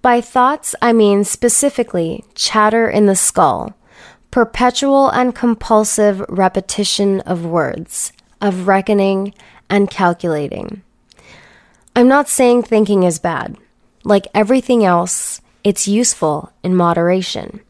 By 0.02 0.20
thoughts, 0.20 0.76
I 0.82 0.92
mean 0.92 1.24
specifically 1.24 2.26
chatter 2.36 2.90
in 2.90 3.06
the 3.06 3.16
skull, 3.16 3.78
perpetual 4.30 5.08
and 5.08 5.34
compulsive 5.34 6.20
repetition 6.28 7.22
of 7.22 7.46
words, 7.46 8.12
of 8.42 8.68
reckoning 8.68 9.34
and 9.70 9.90
calculating. 9.90 10.82
I'm 11.96 12.10
not 12.10 12.28
saying 12.28 12.64
thinking 12.64 13.04
is 13.04 13.20
bad. 13.20 13.56
Like 14.04 14.28
everything 14.34 14.84
else, 14.84 15.40
it's 15.64 15.88
useful 15.88 16.52
in 16.62 16.76
moderation 16.76 17.62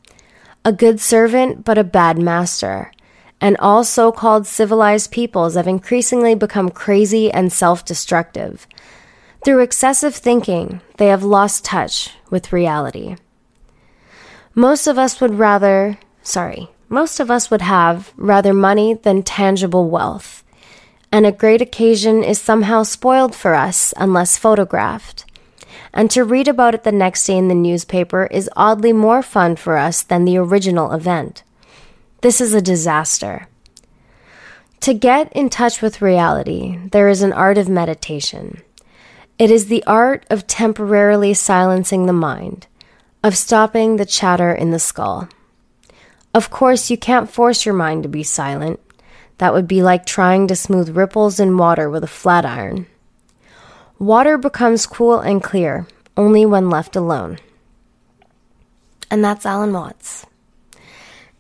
a 0.66 0.74
good 0.74 1.00
servant, 1.00 1.64
but 1.64 1.78
a 1.78 1.84
bad 1.84 2.18
master. 2.18 2.92
And 3.40 3.56
all 3.58 3.84
so 3.84 4.12
called 4.12 4.48
civilized 4.48 5.12
peoples 5.12 5.54
have 5.54 5.68
increasingly 5.68 6.34
become 6.34 6.70
crazy 6.70 7.32
and 7.32 7.54
self 7.54 7.86
destructive. 7.86 8.68
Through 9.46 9.62
excessive 9.62 10.16
thinking, 10.16 10.82
they 10.98 11.08
have 11.08 11.24
lost 11.24 11.64
touch 11.64 12.10
with 12.32 12.52
reality. 12.52 13.16
Most 14.56 14.88
of 14.88 14.98
us 14.98 15.22
would 15.22 15.36
rather, 15.36 16.00
sorry, 16.24 16.70
most 16.90 17.20
of 17.20 17.30
us 17.30 17.52
would 17.52 17.62
have 17.62 18.12
rather 18.16 18.54
money 18.54 18.96
than 18.96 19.22
tangible 19.22 19.90
wealth. 19.90 20.44
And 21.12 21.28
a 21.28 21.32
great 21.32 21.62
occasion 21.62 22.24
is 22.24 22.42
somehow 22.42 22.84
spoiled 22.84 23.36
for 23.36 23.54
us 23.54 23.94
unless 23.98 24.38
photographed 24.38 25.26
and 25.96 26.12
to 26.12 26.26
read 26.26 26.50
about 26.50 26.76
it 26.76 26.84
the 26.84 26.92
next 26.92 27.26
day 27.26 27.38
in 27.38 27.48
the 27.48 27.56
newspaper 27.56 28.28
is 28.30 28.50
oddly 28.56 28.92
more 28.92 29.24
fun 29.24 29.56
for 29.56 29.78
us 29.78 30.04
than 30.04 30.26
the 30.26 30.38
original 30.38 30.92
event. 30.92 31.42
This 32.22 32.42
is 32.42 32.54
a 32.54 32.62
disaster. 32.62 33.48
To 34.82 34.94
get 34.94 35.32
in 35.32 35.50
touch 35.50 35.82
with 35.82 36.02
reality, 36.02 36.78
there 36.92 37.08
is 37.08 37.22
an 37.22 37.32
art 37.32 37.58
of 37.58 37.70
meditation. 37.70 38.62
It 39.40 39.50
is 39.50 39.68
the 39.68 39.84
art 39.86 40.26
of 40.30 40.48
temporarily 40.48 41.34
silencing 41.34 42.06
the 42.06 42.14
mind, 42.14 42.68
of 43.24 43.38
stopping 43.38 43.96
the 43.96 44.06
chatter 44.06 44.54
in 44.54 44.72
the 44.72 44.80
skull. 44.80 45.30
Of 46.34 46.50
course, 46.50 46.92
you 46.92 46.98
can't 46.98 47.30
force 47.30 47.66
your 47.66 47.74
mind 47.74 48.04
to 48.04 48.10
be 48.10 48.24
silent. 48.24 48.80
That 49.38 49.54
would 49.54 49.68
be 49.68 49.82
like 49.82 50.06
trying 50.06 50.48
to 50.48 50.56
smooth 50.56 50.96
ripples 50.96 51.40
in 51.40 51.58
water 51.58 51.90
with 51.90 52.04
a 52.04 52.08
flat 52.08 52.46
iron. 52.46 52.88
Water 54.00 54.38
becomes 54.38 54.86
cool 54.86 55.20
and 55.20 55.42
clear 55.42 55.88
only 56.18 56.46
when 56.46 56.70
left 56.70 56.96
alone. 56.96 57.40
And 59.10 59.24
that's 59.24 59.46
Alan 59.46 59.72
Watts. 59.72 60.26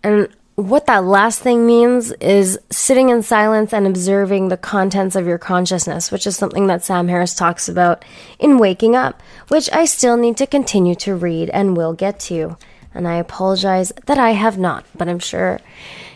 And 0.04 0.30
what 0.56 0.86
that 0.86 1.04
last 1.04 1.42
thing 1.42 1.66
means 1.66 2.14
is 2.14 2.58
sitting 2.70 3.10
in 3.10 3.22
silence 3.24 3.74
and 3.74 3.86
observing 3.86 4.48
the 4.48 4.56
contents 4.56 5.16
of 5.16 5.28
your 5.28 5.38
consciousness, 5.38 6.12
which 6.12 6.26
is 6.26 6.38
something 6.38 6.68
that 6.68 6.84
Sam 6.84 7.10
Harris 7.10 7.34
talks 7.34 7.68
about 7.68 8.06
in 8.40 8.58
Waking 8.58 8.96
Up, 8.96 9.22
which 9.50 9.70
I 9.74 9.84
still 9.84 10.16
need 10.16 10.38
to 10.38 10.48
continue 10.48 10.96
to 10.96 11.16
read 11.16 11.50
and 11.50 11.76
will 11.76 11.94
get 11.94 12.20
to. 12.22 12.58
And 12.94 13.06
I 13.06 13.16
apologize 13.16 13.92
that 14.06 14.18
I 14.18 14.32
have 14.32 14.58
not, 14.58 14.86
but 14.96 15.10
I'm 15.10 15.20
sure 15.20 15.60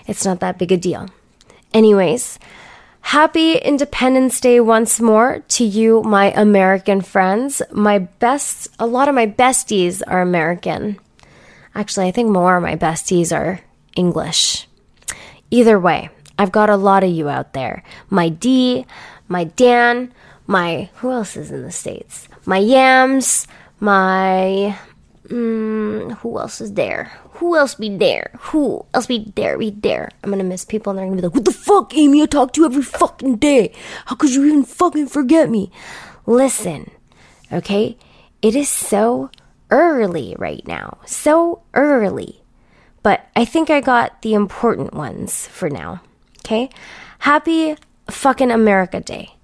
it's 0.08 0.24
not 0.24 0.40
that 0.40 0.58
big 0.58 0.72
a 0.72 0.78
deal. 0.78 1.10
Anyways, 1.74 2.40
Happy 3.10 3.56
Independence 3.56 4.40
Day 4.40 4.60
once 4.60 5.02
more 5.02 5.40
to 5.58 5.64
you, 5.66 6.04
my 6.04 6.32
American 6.34 7.02
friends. 7.02 7.60
My 7.72 7.98
best, 7.98 8.68
a 8.78 8.86
lot 8.86 9.08
of 9.08 9.16
my 9.16 9.26
besties 9.26 10.04
are 10.06 10.22
American. 10.22 11.00
Actually, 11.74 12.08
I 12.08 12.12
think 12.12 12.30
more 12.30 12.58
of 12.58 12.62
my 12.62 12.76
besties 12.76 13.36
are 13.36 13.62
English. 13.96 14.68
Either 15.50 15.80
way, 15.80 16.12
I've 16.38 16.52
got 16.52 16.70
a 16.70 16.78
lot 16.78 17.04
of 17.04 17.10
you 17.10 17.28
out 17.28 17.54
there. 17.54 17.82
My 18.12 18.30
D, 18.30 18.86
my 19.28 19.46
Dan, 19.46 20.14
my, 20.46 20.92
who 20.98 21.10
else 21.10 21.36
is 21.36 21.50
in 21.50 21.64
the 21.64 21.72
States? 21.72 22.30
My 22.46 22.60
Yams, 22.60 23.48
my, 23.80 24.78
mm, 25.26 26.14
who 26.18 26.38
else 26.38 26.62
is 26.62 26.74
there? 26.74 27.12
Who 27.40 27.56
else 27.56 27.76
be 27.76 27.96
there? 27.96 28.32
Who 28.52 28.86
else 28.94 29.08
be 29.08 29.32
there? 29.36 29.58
Be 29.58 29.70
there. 29.72 30.10
I'm 30.24 30.30
gonna 30.30 30.44
miss 30.44 30.66
people 30.66 30.92
and 30.92 31.00
they're 31.00 31.06
gonna 31.06 31.22
be 31.22 31.28
like, 31.28 31.34
What 31.36 31.46
the 31.46 31.54
fuck, 31.54 31.96
Amy? 31.96 32.22
I 32.22 32.26
talk 32.26 32.52
to 32.54 32.62
you 32.62 32.66
every 32.66 32.84
fucking 32.84 33.38
day. 33.38 33.72
How 34.06 34.16
could 34.18 34.32
you 34.32 34.44
even 34.46 34.66
fucking 34.66 35.08
forget 35.08 35.50
me? 35.50 35.72
Listen, 36.26 36.92
okay? 37.52 37.98
It 38.42 38.56
is 38.56 38.68
so 38.68 39.32
early 39.72 40.36
right 40.38 40.68
now. 40.68 40.98
So 41.06 41.62
early. 41.74 42.42
But 43.04 43.26
I 43.38 43.46
think 43.46 43.70
I 43.70 43.80
got 43.80 44.22
the 44.22 44.34
important 44.34 44.94
ones 44.94 45.48
for 45.48 45.70
now. 45.70 46.02
Okay? 46.40 46.70
Happy 47.20 47.78
fucking 48.10 48.52
America 48.52 49.00
Day. 49.00 49.36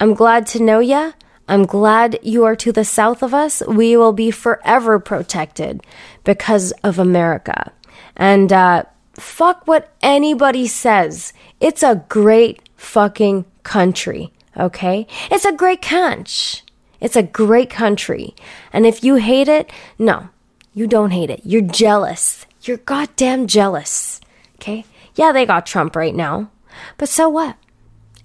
I'm 0.00 0.14
glad 0.14 0.46
to 0.48 0.62
know 0.62 0.78
ya. 0.78 1.12
I'm 1.48 1.64
glad 1.64 2.18
you 2.22 2.44
are 2.44 2.56
to 2.56 2.72
the 2.72 2.84
south 2.84 3.22
of 3.22 3.32
us. 3.32 3.62
We 3.66 3.96
will 3.96 4.12
be 4.12 4.30
forever 4.30 4.98
protected 4.98 5.82
because 6.28 6.72
of 6.84 6.98
America. 6.98 7.72
And 8.14 8.52
uh, 8.52 8.82
fuck 9.14 9.66
what 9.66 9.88
anybody 10.02 10.66
says. 10.66 11.32
It's 11.58 11.82
a 11.82 12.04
great 12.10 12.68
fucking 12.76 13.46
country, 13.62 14.30
okay? 14.54 15.06
It's 15.30 15.46
a 15.46 15.52
great 15.52 15.80
country. 15.80 16.60
It's 17.00 17.16
a 17.16 17.22
great 17.22 17.70
country. 17.70 18.36
And 18.74 18.84
if 18.84 19.02
you 19.02 19.14
hate 19.14 19.48
it, 19.48 19.70
no, 19.98 20.28
you 20.74 20.86
don't 20.86 21.12
hate 21.12 21.30
it. 21.30 21.40
You're 21.44 21.62
jealous. 21.62 22.44
You're 22.60 22.76
goddamn 22.76 23.46
jealous, 23.46 24.20
okay? 24.56 24.84
Yeah, 25.14 25.32
they 25.32 25.46
got 25.46 25.64
Trump 25.64 25.96
right 25.96 26.14
now. 26.14 26.50
But 26.98 27.08
so 27.08 27.30
what? 27.30 27.56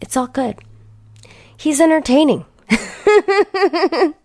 It's 0.01 0.17
all 0.17 0.27
good. 0.27 0.57
He's 1.55 1.79
entertaining. 1.79 2.43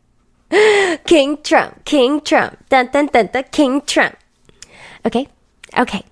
King 1.04 1.38
Trump, 1.42 1.84
King 1.84 2.20
Trump, 2.20 2.68
dun 2.68 2.88
dun 2.92 3.06
dun 3.06 3.28
dun, 3.32 3.44
King 3.52 3.80
Trump. 3.82 4.16
Okay, 5.04 5.28
okay. 5.76 6.04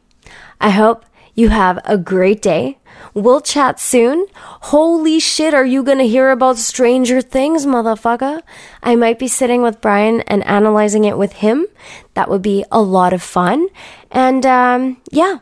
I 0.60 0.70
hope 0.70 1.04
you 1.34 1.48
have 1.50 1.78
a 1.84 1.96
great 1.98 2.42
day. 2.42 2.78
We'll 3.14 3.40
chat 3.40 3.80
soon. 3.80 4.26
Holy 4.72 5.20
shit, 5.20 5.54
are 5.54 5.64
you 5.64 5.82
gonna 5.82 6.04
hear 6.04 6.30
about 6.30 6.56
Stranger 6.56 7.20
Things, 7.20 7.66
motherfucker? 7.66 8.42
I 8.82 8.96
might 8.96 9.18
be 9.18 9.28
sitting 9.28 9.62
with 9.62 9.80
Brian 9.80 10.20
and 10.22 10.44
analyzing 10.46 11.04
it 11.04 11.18
with 11.18 11.34
him. 11.34 11.66
That 12.14 12.28
would 12.28 12.42
be 12.42 12.64
a 12.70 12.80
lot 12.80 13.12
of 13.12 13.22
fun. 13.22 13.68
And, 14.10 14.44
um, 14.44 14.98
yeah. 15.10 15.38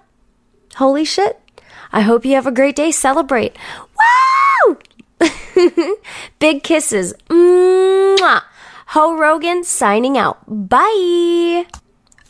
Holy 0.76 1.04
shit. 1.04 1.40
I 1.92 2.00
hope 2.00 2.24
you 2.24 2.34
have 2.34 2.46
a 2.46 2.52
great 2.52 2.74
day. 2.74 2.90
Celebrate. 2.90 3.56
Woo! 4.66 4.78
Big 6.40 6.64
kisses. 6.64 7.14
Mwah. 7.28 8.42
Ho 8.88 9.16
Rogan 9.16 9.64
signing 9.64 10.16
out. 10.16 10.38
Bye. 10.46 11.66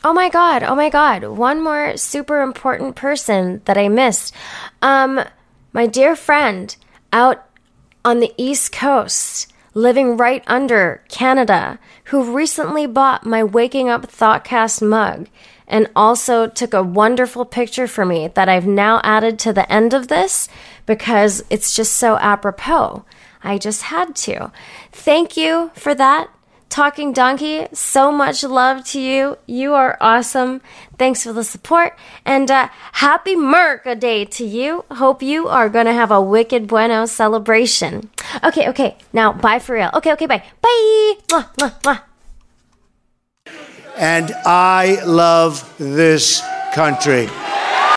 Oh 0.03 0.13
my 0.13 0.29
god, 0.29 0.63
oh 0.63 0.75
my 0.75 0.89
god. 0.89 1.23
One 1.23 1.63
more 1.63 1.97
super 1.97 2.41
important 2.41 2.95
person 2.95 3.61
that 3.65 3.77
I 3.77 3.89
missed. 3.89 4.33
Um 4.81 5.21
my 5.73 5.87
dear 5.87 6.15
friend 6.15 6.75
out 7.11 7.45
on 8.05 8.19
the 8.19 8.33
East 8.37 8.71
Coast, 8.71 9.51
living 9.73 10.15
right 10.15 10.43
under 10.47 11.03
Canada, 11.09 11.79
who 12.05 12.35
recently 12.35 12.85
bought 12.87 13.25
my 13.25 13.43
Waking 13.43 13.89
Up 13.89 14.07
Thoughtcast 14.07 14.81
mug 14.81 15.27
and 15.67 15.89
also 15.95 16.47
took 16.47 16.73
a 16.73 16.83
wonderful 16.83 17.45
picture 17.45 17.87
for 17.87 18.05
me 18.05 18.27
that 18.29 18.47
I've 18.47 18.67
now 18.67 19.01
added 19.03 19.39
to 19.39 19.53
the 19.53 19.69
end 19.71 19.93
of 19.93 20.07
this 20.07 20.47
because 20.85 21.43
it's 21.49 21.75
just 21.75 21.93
so 21.93 22.17
apropos. 22.17 23.03
I 23.43 23.57
just 23.57 23.83
had 23.83 24.15
to. 24.17 24.51
Thank 24.91 25.35
you 25.35 25.71
for 25.75 25.95
that. 25.95 26.29
Talking 26.75 27.13
Donkey, 27.13 27.67
so 27.71 28.11
much 28.11 28.43
love 28.43 28.83
to 28.87 28.99
you. 28.99 29.37
You 29.45 29.75
are 29.75 29.97
awesome. 30.01 30.59
Thanks 30.97 31.23
for 31.23 31.31
the 31.31 31.45
support. 31.45 31.97
And 32.25 32.51
uh, 32.51 32.67
happy 32.91 33.37
Merca 33.37 33.97
Day 33.97 34.25
to 34.25 34.43
you. 34.43 34.83
Hope 34.91 35.23
you 35.23 35.47
are 35.47 35.69
going 35.69 35.85
to 35.85 35.93
have 35.93 36.11
a 36.11 36.19
wicked 36.19 36.67
bueno 36.67 37.05
celebration. 37.05 38.09
Okay, 38.43 38.67
okay. 38.67 38.97
Now, 39.13 39.31
bye 39.31 39.59
for 39.59 39.75
real. 39.75 39.89
Okay, 39.93 40.11
okay, 40.11 40.25
bye. 40.25 40.43
Bye. 40.61 41.15
Mwah, 41.29 41.47
mwah, 41.55 41.81
mwah. 41.81 42.01
And 43.95 44.33
I 44.45 45.01
love 45.05 45.73
this 45.77 46.43
country. 46.73 47.29